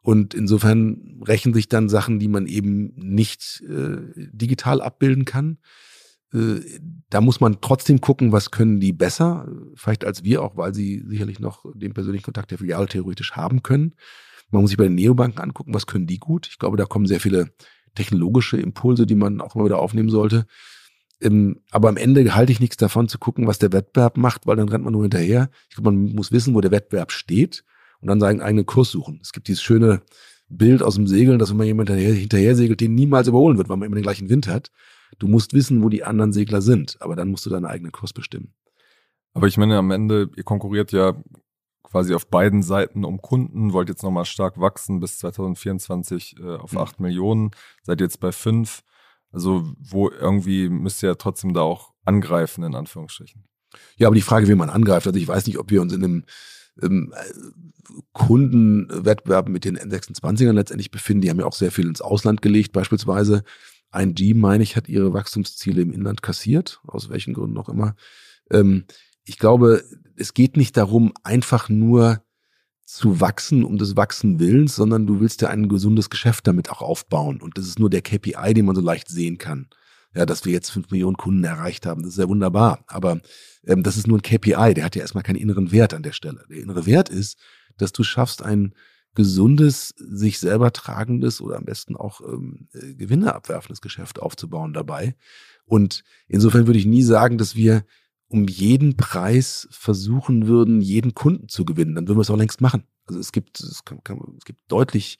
Und 0.00 0.34
insofern 0.34 1.22
rächen 1.26 1.54
sich 1.54 1.68
dann 1.68 1.88
Sachen, 1.88 2.18
die 2.18 2.28
man 2.28 2.46
eben 2.46 2.92
nicht 2.96 3.62
äh, 3.62 3.96
digital 4.14 4.82
abbilden 4.82 5.24
kann. 5.24 5.58
Äh, 6.34 6.60
da 7.10 7.20
muss 7.20 7.40
man 7.40 7.60
trotzdem 7.60 8.00
gucken, 8.00 8.32
was 8.32 8.50
können 8.50 8.80
die 8.80 8.92
besser, 8.92 9.48
vielleicht 9.76 10.04
als 10.04 10.24
wir 10.24 10.42
auch, 10.42 10.56
weil 10.56 10.74
sie 10.74 11.04
sicherlich 11.06 11.38
noch 11.38 11.64
den 11.74 11.94
persönlichen 11.94 12.24
Kontakt 12.24 12.50
der 12.50 12.58
Filiale 12.58 12.86
theoretisch 12.86 13.32
haben 13.32 13.62
können. 13.62 13.94
Man 14.50 14.62
muss 14.62 14.70
sich 14.70 14.78
bei 14.78 14.84
den 14.84 14.96
Neobanken 14.96 15.40
angucken, 15.40 15.74
was 15.74 15.86
können 15.86 16.06
die 16.06 16.18
gut. 16.18 16.48
Ich 16.50 16.58
glaube, 16.58 16.76
da 16.76 16.86
kommen 16.86 17.06
sehr 17.06 17.20
viele 17.20 17.50
technologische 17.94 18.56
Impulse, 18.56 19.06
die 19.06 19.14
man 19.14 19.40
auch 19.40 19.54
mal 19.54 19.64
wieder 19.64 19.78
aufnehmen 19.78 20.10
sollte. 20.10 20.46
Ähm, 21.20 21.60
aber 21.70 21.88
am 21.88 21.96
Ende 21.96 22.34
halte 22.34 22.52
ich 22.52 22.60
nichts 22.60 22.76
davon 22.76 23.08
zu 23.08 23.18
gucken, 23.18 23.46
was 23.46 23.58
der 23.58 23.72
Wettbewerb 23.72 24.16
macht, 24.16 24.46
weil 24.46 24.56
dann 24.56 24.68
rennt 24.68 24.84
man 24.84 24.92
nur 24.92 25.02
hinterher. 25.02 25.50
Ich 25.68 25.76
glaube, 25.76 25.92
man 25.92 26.14
muss 26.14 26.32
wissen, 26.32 26.54
wo 26.54 26.60
der 26.60 26.72
Wettbewerb 26.72 27.12
steht 27.12 27.64
und 28.00 28.08
dann 28.08 28.20
seinen 28.20 28.40
eigenen 28.40 28.66
Kurs 28.66 28.90
suchen. 28.90 29.20
Es 29.22 29.32
gibt 29.32 29.48
dieses 29.48 29.62
schöne 29.62 30.02
Bild 30.48 30.82
aus 30.82 30.96
dem 30.96 31.06
Segeln, 31.06 31.38
dass 31.38 31.50
wenn 31.50 31.56
man 31.56 31.66
jemand 31.66 31.88
hinterher, 31.88 32.14
hinterher 32.14 32.54
segelt, 32.54 32.80
den 32.80 32.94
niemals 32.94 33.28
überholen 33.28 33.56
wird, 33.56 33.68
weil 33.68 33.76
man 33.76 33.86
immer 33.86 33.96
den 33.96 34.02
gleichen 34.02 34.28
Wind 34.28 34.48
hat. 34.48 34.70
Du 35.18 35.28
musst 35.28 35.52
wissen, 35.52 35.82
wo 35.82 35.88
die 35.88 36.04
anderen 36.04 36.32
Segler 36.32 36.62
sind, 36.62 36.96
aber 37.00 37.16
dann 37.16 37.28
musst 37.28 37.46
du 37.46 37.50
deinen 37.50 37.66
eigenen 37.66 37.92
Kurs 37.92 38.12
bestimmen. 38.12 38.54
Aber 39.32 39.46
ich 39.46 39.56
meine, 39.56 39.76
am 39.78 39.90
Ende, 39.90 40.30
ihr 40.36 40.44
konkurriert 40.44 40.92
ja 40.92 41.16
quasi 41.82 42.14
auf 42.14 42.28
beiden 42.28 42.62
Seiten 42.62 43.04
um 43.04 43.20
Kunden, 43.20 43.72
wollt 43.72 43.88
jetzt 43.88 44.02
nochmal 44.02 44.24
stark 44.24 44.58
wachsen 44.60 45.00
bis 45.00 45.18
2024 45.18 46.36
äh, 46.40 46.56
auf 46.56 46.72
mhm. 46.72 46.78
8 46.78 47.00
Millionen, 47.00 47.50
seid 47.82 48.00
jetzt 48.00 48.20
bei 48.20 48.32
5. 48.32 48.82
Also 49.30 49.72
wo 49.78 50.10
irgendwie 50.10 50.68
müsst 50.68 51.02
ihr 51.02 51.10
ja 51.10 51.14
trotzdem 51.16 51.54
da 51.54 51.60
auch 51.62 51.92
angreifen, 52.04 52.62
in 52.64 52.74
Anführungsstrichen. 52.74 53.44
Ja, 53.96 54.06
aber 54.06 54.14
die 54.14 54.22
Frage, 54.22 54.48
wie 54.48 54.54
man 54.54 54.70
angreift, 54.70 55.06
also 55.06 55.18
ich 55.18 55.26
weiß 55.26 55.46
nicht, 55.46 55.58
ob 55.58 55.70
wir 55.70 55.82
uns 55.82 55.92
in 55.92 56.04
einem 56.04 56.24
ähm, 56.82 57.12
Kundenwettbewerb 58.12 59.48
mit 59.48 59.64
den 59.64 59.78
N26ern 59.78 60.52
letztendlich 60.52 60.90
befinden. 60.90 61.22
Die 61.22 61.30
haben 61.30 61.40
ja 61.40 61.46
auch 61.46 61.54
sehr 61.54 61.72
viel 61.72 61.86
ins 61.86 62.00
Ausland 62.00 62.42
gelegt, 62.42 62.72
beispielsweise. 62.72 63.44
ING, 63.94 64.38
meine 64.38 64.62
ich, 64.62 64.76
hat 64.76 64.88
ihre 64.88 65.12
Wachstumsziele 65.12 65.82
im 65.82 65.92
Inland 65.92 66.22
kassiert, 66.22 66.80
aus 66.86 67.08
welchen 67.08 67.34
Gründen 67.34 67.58
auch 67.58 67.68
immer. 67.68 67.94
Ähm, 68.50 68.84
ich 69.24 69.38
glaube, 69.38 69.84
es 70.16 70.34
geht 70.34 70.56
nicht 70.56 70.76
darum, 70.76 71.12
einfach 71.22 71.68
nur 71.68 72.22
zu 72.84 73.20
wachsen 73.20 73.64
um 73.64 73.78
des 73.78 73.96
Wachsen 73.96 74.38
Willens, 74.38 74.76
sondern 74.76 75.06
du 75.06 75.20
willst 75.20 75.40
ja 75.40 75.48
ein 75.48 75.68
gesundes 75.68 76.10
Geschäft 76.10 76.46
damit 76.46 76.70
auch 76.70 76.82
aufbauen. 76.82 77.40
Und 77.40 77.56
das 77.56 77.66
ist 77.66 77.78
nur 77.78 77.90
der 77.90 78.02
KPI, 78.02 78.52
den 78.54 78.66
man 78.66 78.76
so 78.76 78.82
leicht 78.82 79.08
sehen 79.08 79.38
kann. 79.38 79.68
Ja, 80.14 80.26
dass 80.26 80.44
wir 80.44 80.52
jetzt 80.52 80.70
fünf 80.70 80.90
Millionen 80.90 81.16
Kunden 81.16 81.42
erreicht 81.42 81.86
haben, 81.86 82.02
das 82.02 82.12
ist 82.12 82.18
ja 82.18 82.28
wunderbar. 82.28 82.84
Aber 82.86 83.20
ähm, 83.66 83.82
das 83.82 83.96
ist 83.96 84.06
nur 84.06 84.18
ein 84.18 84.22
KPI, 84.22 84.74
der 84.74 84.84
hat 84.84 84.94
ja 84.94 85.02
erstmal 85.02 85.24
keinen 85.24 85.36
inneren 85.36 85.72
Wert 85.72 85.92
an 85.94 86.02
der 86.04 86.12
Stelle. 86.12 86.44
Der 86.48 86.58
innere 86.58 86.86
Wert 86.86 87.08
ist, 87.08 87.38
dass 87.78 87.92
du 87.92 88.04
schaffst, 88.04 88.42
ein 88.42 88.74
gesundes, 89.14 89.94
sich 89.96 90.38
selber 90.38 90.72
tragendes 90.72 91.40
oder 91.40 91.56
am 91.56 91.64
besten 91.64 91.96
auch 91.96 92.20
ähm, 92.20 92.68
äh, 92.72 92.94
Gewinne 92.94 93.34
abwerfendes 93.34 93.80
Geschäft 93.80 94.20
aufzubauen 94.20 94.72
dabei. 94.72 95.14
Und 95.64 96.04
insofern 96.28 96.66
würde 96.66 96.78
ich 96.78 96.86
nie 96.86 97.02
sagen, 97.02 97.38
dass 97.38 97.54
wir 97.54 97.84
um 98.28 98.48
jeden 98.48 98.96
Preis 98.96 99.68
versuchen 99.70 100.48
würden, 100.48 100.80
jeden 100.80 101.14
Kunden 101.14 101.48
zu 101.48 101.64
gewinnen. 101.64 101.94
Dann 101.94 102.08
würden 102.08 102.18
wir 102.18 102.22
es 102.22 102.30
auch 102.30 102.36
längst 102.36 102.60
machen. 102.60 102.84
Also 103.06 103.20
es 103.20 103.32
gibt, 103.32 103.60
es, 103.60 103.84
kann, 103.84 104.02
kann, 104.02 104.20
es 104.38 104.44
gibt 104.44 104.60
deutlich 104.68 105.18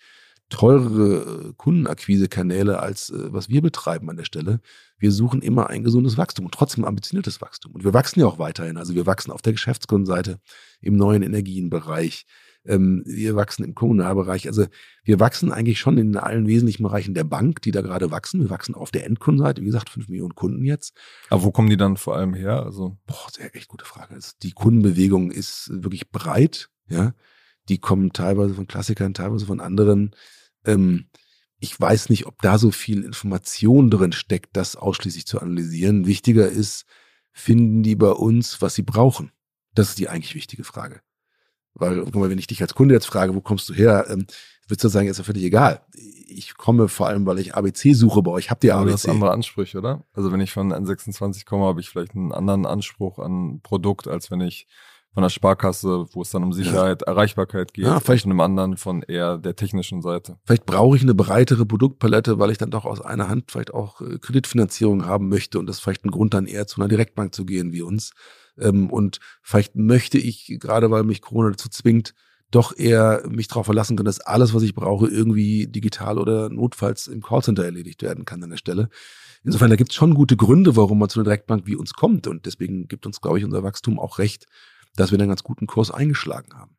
teurere 0.48 1.48
äh, 1.48 1.52
Kundenakquisekanäle 1.56 2.78
als 2.78 3.10
äh, 3.10 3.32
was 3.32 3.48
wir 3.48 3.62
betreiben 3.62 4.10
an 4.10 4.16
der 4.16 4.24
Stelle. 4.24 4.60
Wir 4.98 5.12
suchen 5.12 5.42
immer 5.42 5.70
ein 5.70 5.84
gesundes 5.84 6.16
Wachstum 6.18 6.46
und 6.46 6.52
trotzdem 6.52 6.84
ambitioniertes 6.84 7.40
Wachstum. 7.40 7.72
Und 7.72 7.84
wir 7.84 7.94
wachsen 7.94 8.20
ja 8.20 8.26
auch 8.26 8.38
weiterhin. 8.38 8.76
Also 8.76 8.94
wir 8.94 9.06
wachsen 9.06 9.30
auf 9.30 9.42
der 9.42 9.52
Geschäftskundenseite 9.52 10.40
im 10.80 10.96
neuen 10.96 11.22
Energienbereich. 11.22 12.26
Ähm, 12.66 13.02
wir 13.06 13.36
wachsen 13.36 13.64
im 13.64 13.74
Kommunalbereich. 13.74 14.46
Also 14.46 14.66
wir 15.04 15.20
wachsen 15.20 15.52
eigentlich 15.52 15.78
schon 15.78 15.98
in 15.98 16.16
allen 16.16 16.46
wesentlichen 16.46 16.82
Bereichen 16.82 17.14
der 17.14 17.24
Bank, 17.24 17.62
die 17.62 17.70
da 17.70 17.82
gerade 17.82 18.10
wachsen. 18.10 18.40
Wir 18.40 18.50
wachsen 18.50 18.74
auf 18.74 18.90
der 18.90 19.06
Endkundenseite. 19.06 19.60
Wie 19.60 19.66
gesagt, 19.66 19.90
fünf 19.90 20.08
Millionen 20.08 20.34
Kunden 20.34 20.64
jetzt. 20.64 20.96
Aber 21.30 21.44
wo 21.44 21.50
kommen 21.50 21.70
die 21.70 21.76
dann 21.76 21.96
vor 21.96 22.16
allem 22.16 22.34
her? 22.34 22.62
Also 22.62 22.96
Boah, 23.06 23.28
sehr 23.30 23.54
echt 23.54 23.68
gute 23.68 23.84
Frage. 23.84 24.14
Also 24.14 24.32
die 24.42 24.52
Kundenbewegung 24.52 25.30
ist 25.30 25.70
wirklich 25.72 26.10
breit. 26.10 26.70
Ja, 26.88 27.14
die 27.68 27.78
kommen 27.78 28.12
teilweise 28.12 28.54
von 28.54 28.66
Klassikern, 28.66 29.14
teilweise 29.14 29.46
von 29.46 29.60
anderen. 29.60 30.14
Ähm, 30.64 31.06
ich 31.58 31.80
weiß 31.80 32.10
nicht, 32.10 32.26
ob 32.26 32.42
da 32.42 32.58
so 32.58 32.70
viel 32.70 33.04
Information 33.04 33.90
drin 33.90 34.12
steckt, 34.12 34.56
das 34.56 34.76
ausschließlich 34.76 35.26
zu 35.26 35.40
analysieren. 35.40 36.06
Wichtiger 36.06 36.48
ist, 36.48 36.84
finden 37.32 37.82
die 37.82 37.96
bei 37.96 38.10
uns, 38.10 38.60
was 38.60 38.74
sie 38.74 38.82
brauchen? 38.82 39.32
Das 39.74 39.90
ist 39.90 39.98
die 39.98 40.08
eigentlich 40.08 40.34
wichtige 40.34 40.64
Frage. 40.64 41.00
Weil, 41.74 42.02
guck 42.04 42.14
mal, 42.14 42.30
wenn 42.30 42.38
ich 42.38 42.46
dich 42.46 42.62
als 42.62 42.74
Kunde 42.74 42.94
jetzt 42.94 43.06
frage, 43.06 43.34
wo 43.34 43.40
kommst 43.40 43.68
du 43.68 43.74
her, 43.74 44.06
ähm, 44.08 44.26
würdest 44.68 44.84
du 44.84 44.88
sagen, 44.88 45.08
ist 45.08 45.18
ja 45.18 45.24
völlig 45.24 45.44
egal. 45.44 45.80
Ich 46.28 46.56
komme 46.56 46.88
vor 46.88 47.08
allem, 47.08 47.26
weil 47.26 47.38
ich 47.38 47.54
ABC 47.54 47.92
suche 47.92 48.22
bei 48.22 48.30
euch. 48.30 48.50
Habt 48.50 48.64
ihr 48.64 48.74
ABC? 48.74 48.82
Aber 48.82 48.90
das 48.92 49.06
andere 49.06 49.30
Ansprüche, 49.32 49.78
oder? 49.78 50.04
Also 50.12 50.32
wenn 50.32 50.40
ich 50.40 50.52
von 50.52 50.72
N26 50.72 51.44
komme, 51.44 51.64
habe 51.64 51.80
ich 51.80 51.90
vielleicht 51.90 52.14
einen 52.14 52.32
anderen 52.32 52.66
Anspruch 52.66 53.18
an 53.18 53.60
Produkt, 53.62 54.08
als 54.08 54.30
wenn 54.30 54.40
ich 54.40 54.66
von 55.14 55.22
der 55.22 55.30
Sparkasse, 55.30 56.06
wo 56.12 56.22
es 56.22 56.30
dann 56.30 56.42
um 56.42 56.52
Sicherheit, 56.52 57.02
ja. 57.02 57.12
Erreichbarkeit 57.12 57.72
geht, 57.72 57.84
ja, 57.84 58.00
vielleicht 58.00 58.24
von 58.24 58.32
einem 58.32 58.40
anderen 58.40 58.76
von 58.76 59.02
eher 59.02 59.38
der 59.38 59.54
technischen 59.54 60.02
Seite. 60.02 60.38
Vielleicht 60.44 60.66
brauche 60.66 60.96
ich 60.96 61.02
eine 61.02 61.14
breitere 61.14 61.64
Produktpalette, 61.64 62.40
weil 62.40 62.50
ich 62.50 62.58
dann 62.58 62.72
doch 62.72 62.84
aus 62.84 63.00
einer 63.00 63.28
Hand 63.28 63.52
vielleicht 63.52 63.72
auch 63.72 64.00
äh, 64.00 64.18
Kreditfinanzierung 64.18 65.06
haben 65.06 65.28
möchte 65.28 65.60
und 65.60 65.66
das 65.66 65.76
ist 65.76 65.82
vielleicht 65.82 66.04
ein 66.04 66.10
Grund 66.10 66.34
dann 66.34 66.46
eher 66.46 66.66
zu 66.66 66.80
einer 66.80 66.88
Direktbank 66.88 67.32
zu 67.32 67.44
gehen 67.44 67.72
wie 67.72 67.82
uns. 67.82 68.10
Ähm, 68.58 68.90
und 68.90 69.20
vielleicht 69.42 69.76
möchte 69.76 70.18
ich, 70.18 70.56
gerade 70.60 70.90
weil 70.90 71.04
mich 71.04 71.20
Corona 71.20 71.50
dazu 71.50 71.68
zwingt, 71.68 72.14
doch 72.50 72.76
eher 72.76 73.22
mich 73.28 73.48
darauf 73.48 73.66
verlassen 73.66 73.96
können, 73.96 74.06
dass 74.06 74.20
alles, 74.20 74.54
was 74.54 74.62
ich 74.62 74.74
brauche, 74.74 75.08
irgendwie 75.08 75.66
digital 75.66 76.18
oder 76.18 76.50
notfalls 76.50 77.08
im 77.08 77.22
Callcenter 77.22 77.64
erledigt 77.64 78.02
werden 78.02 78.24
kann 78.24 78.42
an 78.42 78.50
der 78.50 78.58
Stelle. 78.58 78.88
Insofern, 79.42 79.70
da 79.70 79.76
gibt 79.76 79.90
es 79.90 79.96
schon 79.96 80.14
gute 80.14 80.36
Gründe, 80.36 80.76
warum 80.76 80.98
man 80.98 81.08
zu 81.08 81.18
einer 81.18 81.24
Direktbank 81.24 81.66
wie 81.66 81.76
uns 81.76 81.94
kommt. 81.94 82.26
Und 82.26 82.46
deswegen 82.46 82.86
gibt 82.86 83.06
uns, 83.06 83.20
glaube 83.20 83.38
ich, 83.38 83.44
unser 83.44 83.62
Wachstum 83.62 83.98
auch 83.98 84.18
recht, 84.18 84.46
dass 84.96 85.10
wir 85.10 85.18
einen 85.18 85.28
ganz 85.28 85.42
guten 85.42 85.66
Kurs 85.66 85.90
eingeschlagen 85.90 86.54
haben. 86.54 86.76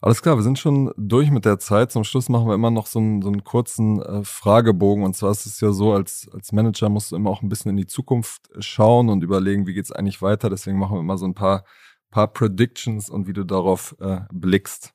Alles 0.00 0.22
klar, 0.22 0.36
wir 0.36 0.44
sind 0.44 0.60
schon 0.60 0.92
durch 0.96 1.30
mit 1.30 1.44
der 1.44 1.58
Zeit. 1.58 1.90
Zum 1.90 2.04
Schluss 2.04 2.28
machen 2.28 2.46
wir 2.46 2.54
immer 2.54 2.70
noch 2.70 2.86
so 2.86 3.00
einen, 3.00 3.20
so 3.20 3.28
einen 3.28 3.42
kurzen 3.42 4.00
äh, 4.00 4.22
Fragebogen. 4.22 5.02
Und 5.02 5.16
zwar 5.16 5.32
ist 5.32 5.44
es 5.44 5.60
ja 5.60 5.72
so, 5.72 5.92
als, 5.92 6.28
als 6.32 6.52
Manager 6.52 6.88
musst 6.88 7.10
du 7.10 7.16
immer 7.16 7.30
auch 7.30 7.42
ein 7.42 7.48
bisschen 7.48 7.70
in 7.70 7.76
die 7.76 7.86
Zukunft 7.86 8.48
schauen 8.60 9.08
und 9.08 9.24
überlegen, 9.24 9.66
wie 9.66 9.74
geht's 9.74 9.90
eigentlich 9.90 10.22
weiter. 10.22 10.50
Deswegen 10.50 10.78
machen 10.78 10.96
wir 10.96 11.00
immer 11.00 11.18
so 11.18 11.26
ein 11.26 11.34
paar, 11.34 11.64
paar 12.10 12.32
Predictions 12.32 13.10
und 13.10 13.26
wie 13.26 13.32
du 13.32 13.44
darauf 13.44 13.96
äh, 13.98 14.20
blickst. 14.32 14.94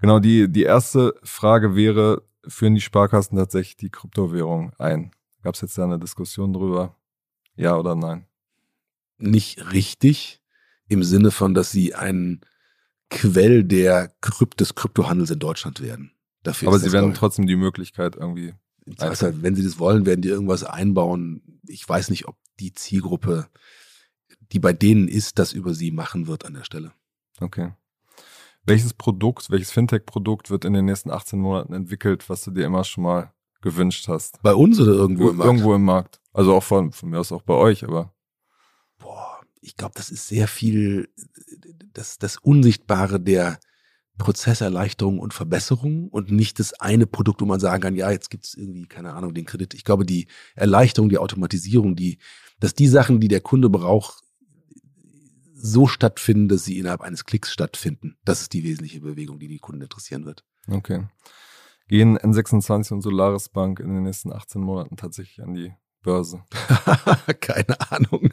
Genau, 0.00 0.18
die, 0.18 0.50
die 0.50 0.62
erste 0.62 1.14
Frage 1.22 1.76
wäre, 1.76 2.22
führen 2.46 2.74
die 2.74 2.80
Sparkassen 2.80 3.36
tatsächlich 3.36 3.76
die 3.76 3.90
Kryptowährung 3.90 4.72
ein? 4.78 5.10
Gab 5.42 5.56
es 5.56 5.60
jetzt 5.60 5.76
da 5.76 5.84
eine 5.84 5.98
Diskussion 5.98 6.54
drüber? 6.54 6.96
Ja 7.54 7.76
oder 7.76 7.94
nein? 7.94 8.26
Nicht 9.18 9.72
richtig, 9.72 10.40
im 10.88 11.02
Sinne 11.02 11.30
von, 11.30 11.52
dass 11.52 11.70
sie 11.70 11.94
ein 11.94 12.40
Quell 13.10 13.64
der 13.64 14.12
Krypt 14.20 14.60
des 14.60 14.74
Kryptohandels 14.74 15.30
in 15.30 15.38
Deutschland 15.38 15.80
werden. 15.80 16.12
Dafür 16.42 16.68
Aber 16.68 16.78
sie 16.78 16.92
werden 16.92 17.14
trotzdem 17.14 17.46
die 17.46 17.56
Möglichkeit 17.56 18.16
irgendwie. 18.16 18.54
Heißt, 19.00 19.42
wenn 19.42 19.54
sie 19.54 19.64
das 19.64 19.78
wollen, 19.78 20.06
werden 20.06 20.22
die 20.22 20.28
irgendwas 20.28 20.64
einbauen. 20.64 21.60
Ich 21.66 21.86
weiß 21.86 22.10
nicht, 22.10 22.26
ob 22.26 22.36
die 22.58 22.72
Zielgruppe, 22.72 23.48
die 24.52 24.58
bei 24.58 24.72
denen 24.72 25.08
ist, 25.08 25.38
das 25.38 25.52
über 25.52 25.74
sie 25.74 25.90
machen 25.90 26.26
wird 26.26 26.46
an 26.46 26.54
der 26.54 26.64
Stelle. 26.64 26.92
Okay. 27.40 27.72
Welches 28.64 28.94
Produkt, 28.94 29.50
welches 29.50 29.70
Fintech-Produkt 29.70 30.50
wird 30.50 30.64
in 30.64 30.72
den 30.72 30.84
nächsten 30.84 31.10
18 31.10 31.38
Monaten 31.38 31.72
entwickelt, 31.72 32.28
was 32.28 32.44
du 32.44 32.50
dir 32.50 32.66
immer 32.66 32.84
schon 32.84 33.04
mal 33.04 33.32
gewünscht 33.60 34.08
hast? 34.08 34.42
Bei 34.42 34.54
uns 34.54 34.78
oder 34.80 34.92
irgendwo 34.92 35.30
im 35.30 35.36
Markt? 35.36 35.46
Irgendwo 35.46 35.74
im 35.74 35.84
Markt. 35.84 36.20
Also 36.32 36.54
auch 36.54 36.62
von, 36.62 36.92
von 36.92 37.10
mir 37.10 37.20
aus 37.20 37.32
auch 37.32 37.42
bei 37.42 37.54
euch, 37.54 37.84
aber. 37.84 38.14
Boah, 38.98 39.37
ich 39.60 39.76
glaube, 39.76 39.94
das 39.96 40.10
ist 40.10 40.28
sehr 40.28 40.48
viel 40.48 41.08
das, 41.92 42.18
das 42.18 42.36
Unsichtbare 42.36 43.20
der 43.20 43.58
Prozesserleichterung 44.18 45.20
und 45.20 45.32
Verbesserung 45.32 46.08
und 46.08 46.30
nicht 46.30 46.58
das 46.58 46.74
eine 46.74 47.06
Produkt, 47.06 47.40
wo 47.40 47.46
man 47.46 47.60
sagen 47.60 47.82
kann, 47.82 47.94
ja, 47.94 48.10
jetzt 48.10 48.30
gibt's 48.30 48.54
irgendwie, 48.54 48.86
keine 48.86 49.14
Ahnung, 49.14 49.32
den 49.32 49.46
Kredit. 49.46 49.74
Ich 49.74 49.84
glaube, 49.84 50.04
die 50.04 50.26
Erleichterung, 50.56 51.08
die 51.08 51.18
Automatisierung, 51.18 51.94
die, 51.94 52.18
dass 52.58 52.74
die 52.74 52.88
Sachen, 52.88 53.20
die 53.20 53.28
der 53.28 53.40
Kunde 53.40 53.70
braucht, 53.70 54.22
so 55.54 55.86
stattfinden, 55.86 56.48
dass 56.48 56.64
sie 56.64 56.78
innerhalb 56.78 57.00
eines 57.00 57.24
Klicks 57.24 57.52
stattfinden. 57.52 58.16
Das 58.24 58.40
ist 58.40 58.52
die 58.52 58.64
wesentliche 58.64 59.00
Bewegung, 59.00 59.38
die 59.38 59.48
die 59.48 59.58
Kunden 59.58 59.82
interessieren 59.82 60.24
wird. 60.24 60.44
Okay. 60.68 61.06
Gehen 61.88 62.18
N26 62.18 62.92
und 62.92 63.02
Solaris 63.02 63.48
Bank 63.48 63.80
in 63.80 63.94
den 63.94 64.02
nächsten 64.02 64.32
18 64.32 64.60
Monaten 64.60 64.96
tatsächlich 64.96 65.42
an 65.42 65.54
die 65.54 65.72
Börse? 66.08 66.42
Keine 67.40 67.78
Ahnung. 67.92 68.30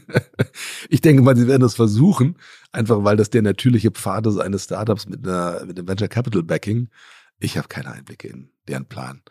Ich 0.89 1.01
denke 1.01 1.21
mal, 1.21 1.35
sie 1.35 1.47
werden 1.47 1.61
das 1.61 1.75
versuchen, 1.75 2.37
einfach 2.71 3.03
weil 3.03 3.17
das 3.17 3.29
der 3.29 3.41
natürliche 3.41 3.91
Pfad 3.91 4.27
ist 4.27 4.37
eines 4.37 4.63
Startups 4.63 5.09
mit, 5.09 5.27
einer, 5.27 5.65
mit 5.65 5.77
einem 5.77 5.85
Venture 5.85 6.07
Capital 6.07 6.43
Backing. 6.43 6.87
Ich 7.37 7.57
habe 7.57 7.67
keine 7.67 7.91
Einblicke 7.91 8.29
in 8.29 8.49
deren 8.69 8.85
Plan. 8.85 9.23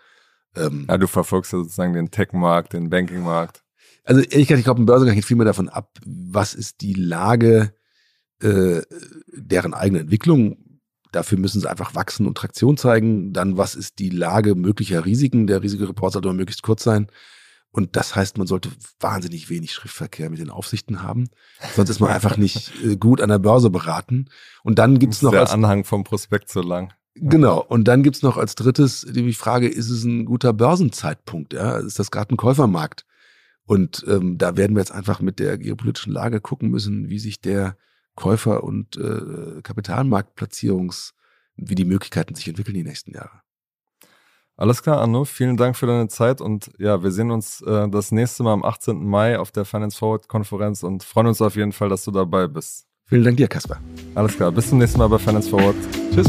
Ähm, 0.57 0.85
ja, 0.91 0.99
du 0.99 1.07
verfolgst 1.07 1.55
ja 1.55 1.59
sozusagen 1.61 1.95
den 1.95 2.11
Tech-Markt, 2.11 2.75
den 2.75 2.91
Banking-Markt. 2.91 3.65
Also 4.05 4.21
ehrlich 4.21 4.49
gesagt, 4.49 4.59
ich 4.59 4.65
glaube, 4.65 4.83
ein 4.83 4.87
Börsengang 4.87 5.15
hängt 5.15 5.25
viel 5.25 5.39
mehr 5.39 5.47
davon 5.47 5.71
ab, 5.71 5.97
was 6.05 6.53
ist 6.53 6.83
die 6.83 6.93
Lage 6.93 7.73
äh, 8.43 8.83
deren 9.33 9.73
eigene 9.73 10.01
Entwicklung. 10.01 10.59
Dafür 11.13 11.39
müssen 11.39 11.63
sie 11.63 11.71
einfach 11.71 11.95
wachsen 11.95 12.27
und 12.27 12.37
Traktion 12.37 12.77
zeigen. 12.77 13.33
Dann, 13.33 13.57
was 13.57 13.75
ist 13.75 13.99
die 14.01 14.11
Lage 14.11 14.55
möglicher 14.55 15.07
Risiken? 15.07 15.47
Der 15.47 15.63
Risikoreport 15.63 16.13
sollte 16.13 16.31
möglichst 16.35 16.63
kurz 16.63 16.85
sein. 16.85 17.07
Und 17.75 17.97
das 17.97 18.15
heißt, 18.15 18.39
man 18.39 18.47
sollte 18.47 18.71
wahnsinnig 19.01 19.51
wenig 19.51 19.73
Schriftverkehr 19.73 20.31
mit 20.31 20.39
den 20.39 20.49
Aufsichten 20.49 21.03
haben. 21.03 21.29
Sonst 21.75 21.91
ist 21.91 21.99
man 21.99 22.11
einfach 22.11 22.37
nicht 22.37 22.73
äh, 22.85 22.95
gut 22.97 23.21
an 23.21 23.31
der 23.31 23.41
Börse 23.41 23.69
beraten. 23.69 24.27
Und 24.63 24.79
dann 24.79 25.01
gibt's 25.01 25.23
noch. 25.23 25.33
Der 25.33 25.41
als, 25.41 25.51
Anhang 25.51 25.83
vom 25.83 26.05
Prospekt 26.05 26.49
so 26.49 26.63
lang. 26.63 26.93
Genau. 27.17 27.61
Und 27.61 27.89
dann 27.89 28.05
gibt's 28.05 28.23
noch 28.23 28.37
als 28.37 28.55
drittes 28.55 29.05
die 29.11 29.33
Frage, 29.33 29.67
ist 29.67 29.91
es 29.91 30.05
ein 30.05 30.25
guter 30.25 30.53
Börsenzeitpunkt? 30.53 31.53
Ja? 31.53 31.79
Ist 31.79 31.99
das 31.99 32.13
gerade 32.13 32.33
ein 32.33 32.37
Käufermarkt? 32.37 33.07
Und 33.67 34.05
ähm, 34.07 34.39
da 34.39 34.57
werden 34.57 34.77
wir 34.77 34.81
jetzt 34.81 34.93
einfach 34.93 35.21
mit 35.21 35.41
der 35.41 35.59
geopolitischen 35.59 36.13
Lage 36.13 36.41
gucken 36.41 36.71
müssen, 36.71 37.09
wie 37.09 37.19
sich 37.19 37.41
der 37.41 37.77
Käufer- 38.15 38.63
und 38.63 38.97
äh, 38.99 39.63
Kapitalmarktplatzierungs, 39.63 41.13
wie 41.57 41.75
die 41.75 41.85
Möglichkeiten 41.85 42.37
sich 42.37 42.47
entwickeln 42.47 42.77
die 42.77 42.85
nächsten 42.85 43.11
Jahre. 43.11 43.41
Alles 44.57 44.83
klar, 44.83 44.99
Arno. 45.01 45.25
Vielen 45.25 45.57
Dank 45.57 45.77
für 45.77 45.87
deine 45.87 46.09
Zeit 46.09 46.41
und 46.41 46.71
ja, 46.79 47.03
wir 47.03 47.11
sehen 47.11 47.31
uns 47.31 47.61
äh, 47.63 47.89
das 47.89 48.13
nächste 48.13 48.43
Mal 48.45 48.53
am 48.53 48.65
18. 48.65 49.05
Mai 49.05 49.39
auf 49.39 49.51
der 49.51 49.65
Finance 49.65 49.99
Forward 49.99 50.29
Konferenz 50.29 50.83
und 50.83 51.03
freuen 51.03 51.27
uns 51.27 51.43
auf 51.43 51.57
jeden 51.57 51.73
Fall, 51.73 51.89
dass 51.89 52.05
du 52.05 52.13
dabei 52.13 52.47
bist. 52.47 52.87
Vielen 53.07 53.25
Dank 53.25 53.37
dir, 53.37 53.49
Kasper. 53.49 53.79
Alles 54.15 54.37
klar, 54.37 54.53
bis 54.53 54.69
zum 54.69 54.79
nächsten 54.79 54.99
Mal 54.99 55.09
bei 55.09 55.19
Finance 55.19 55.51
Forward. 55.51 55.77
Tschüss. 56.15 56.29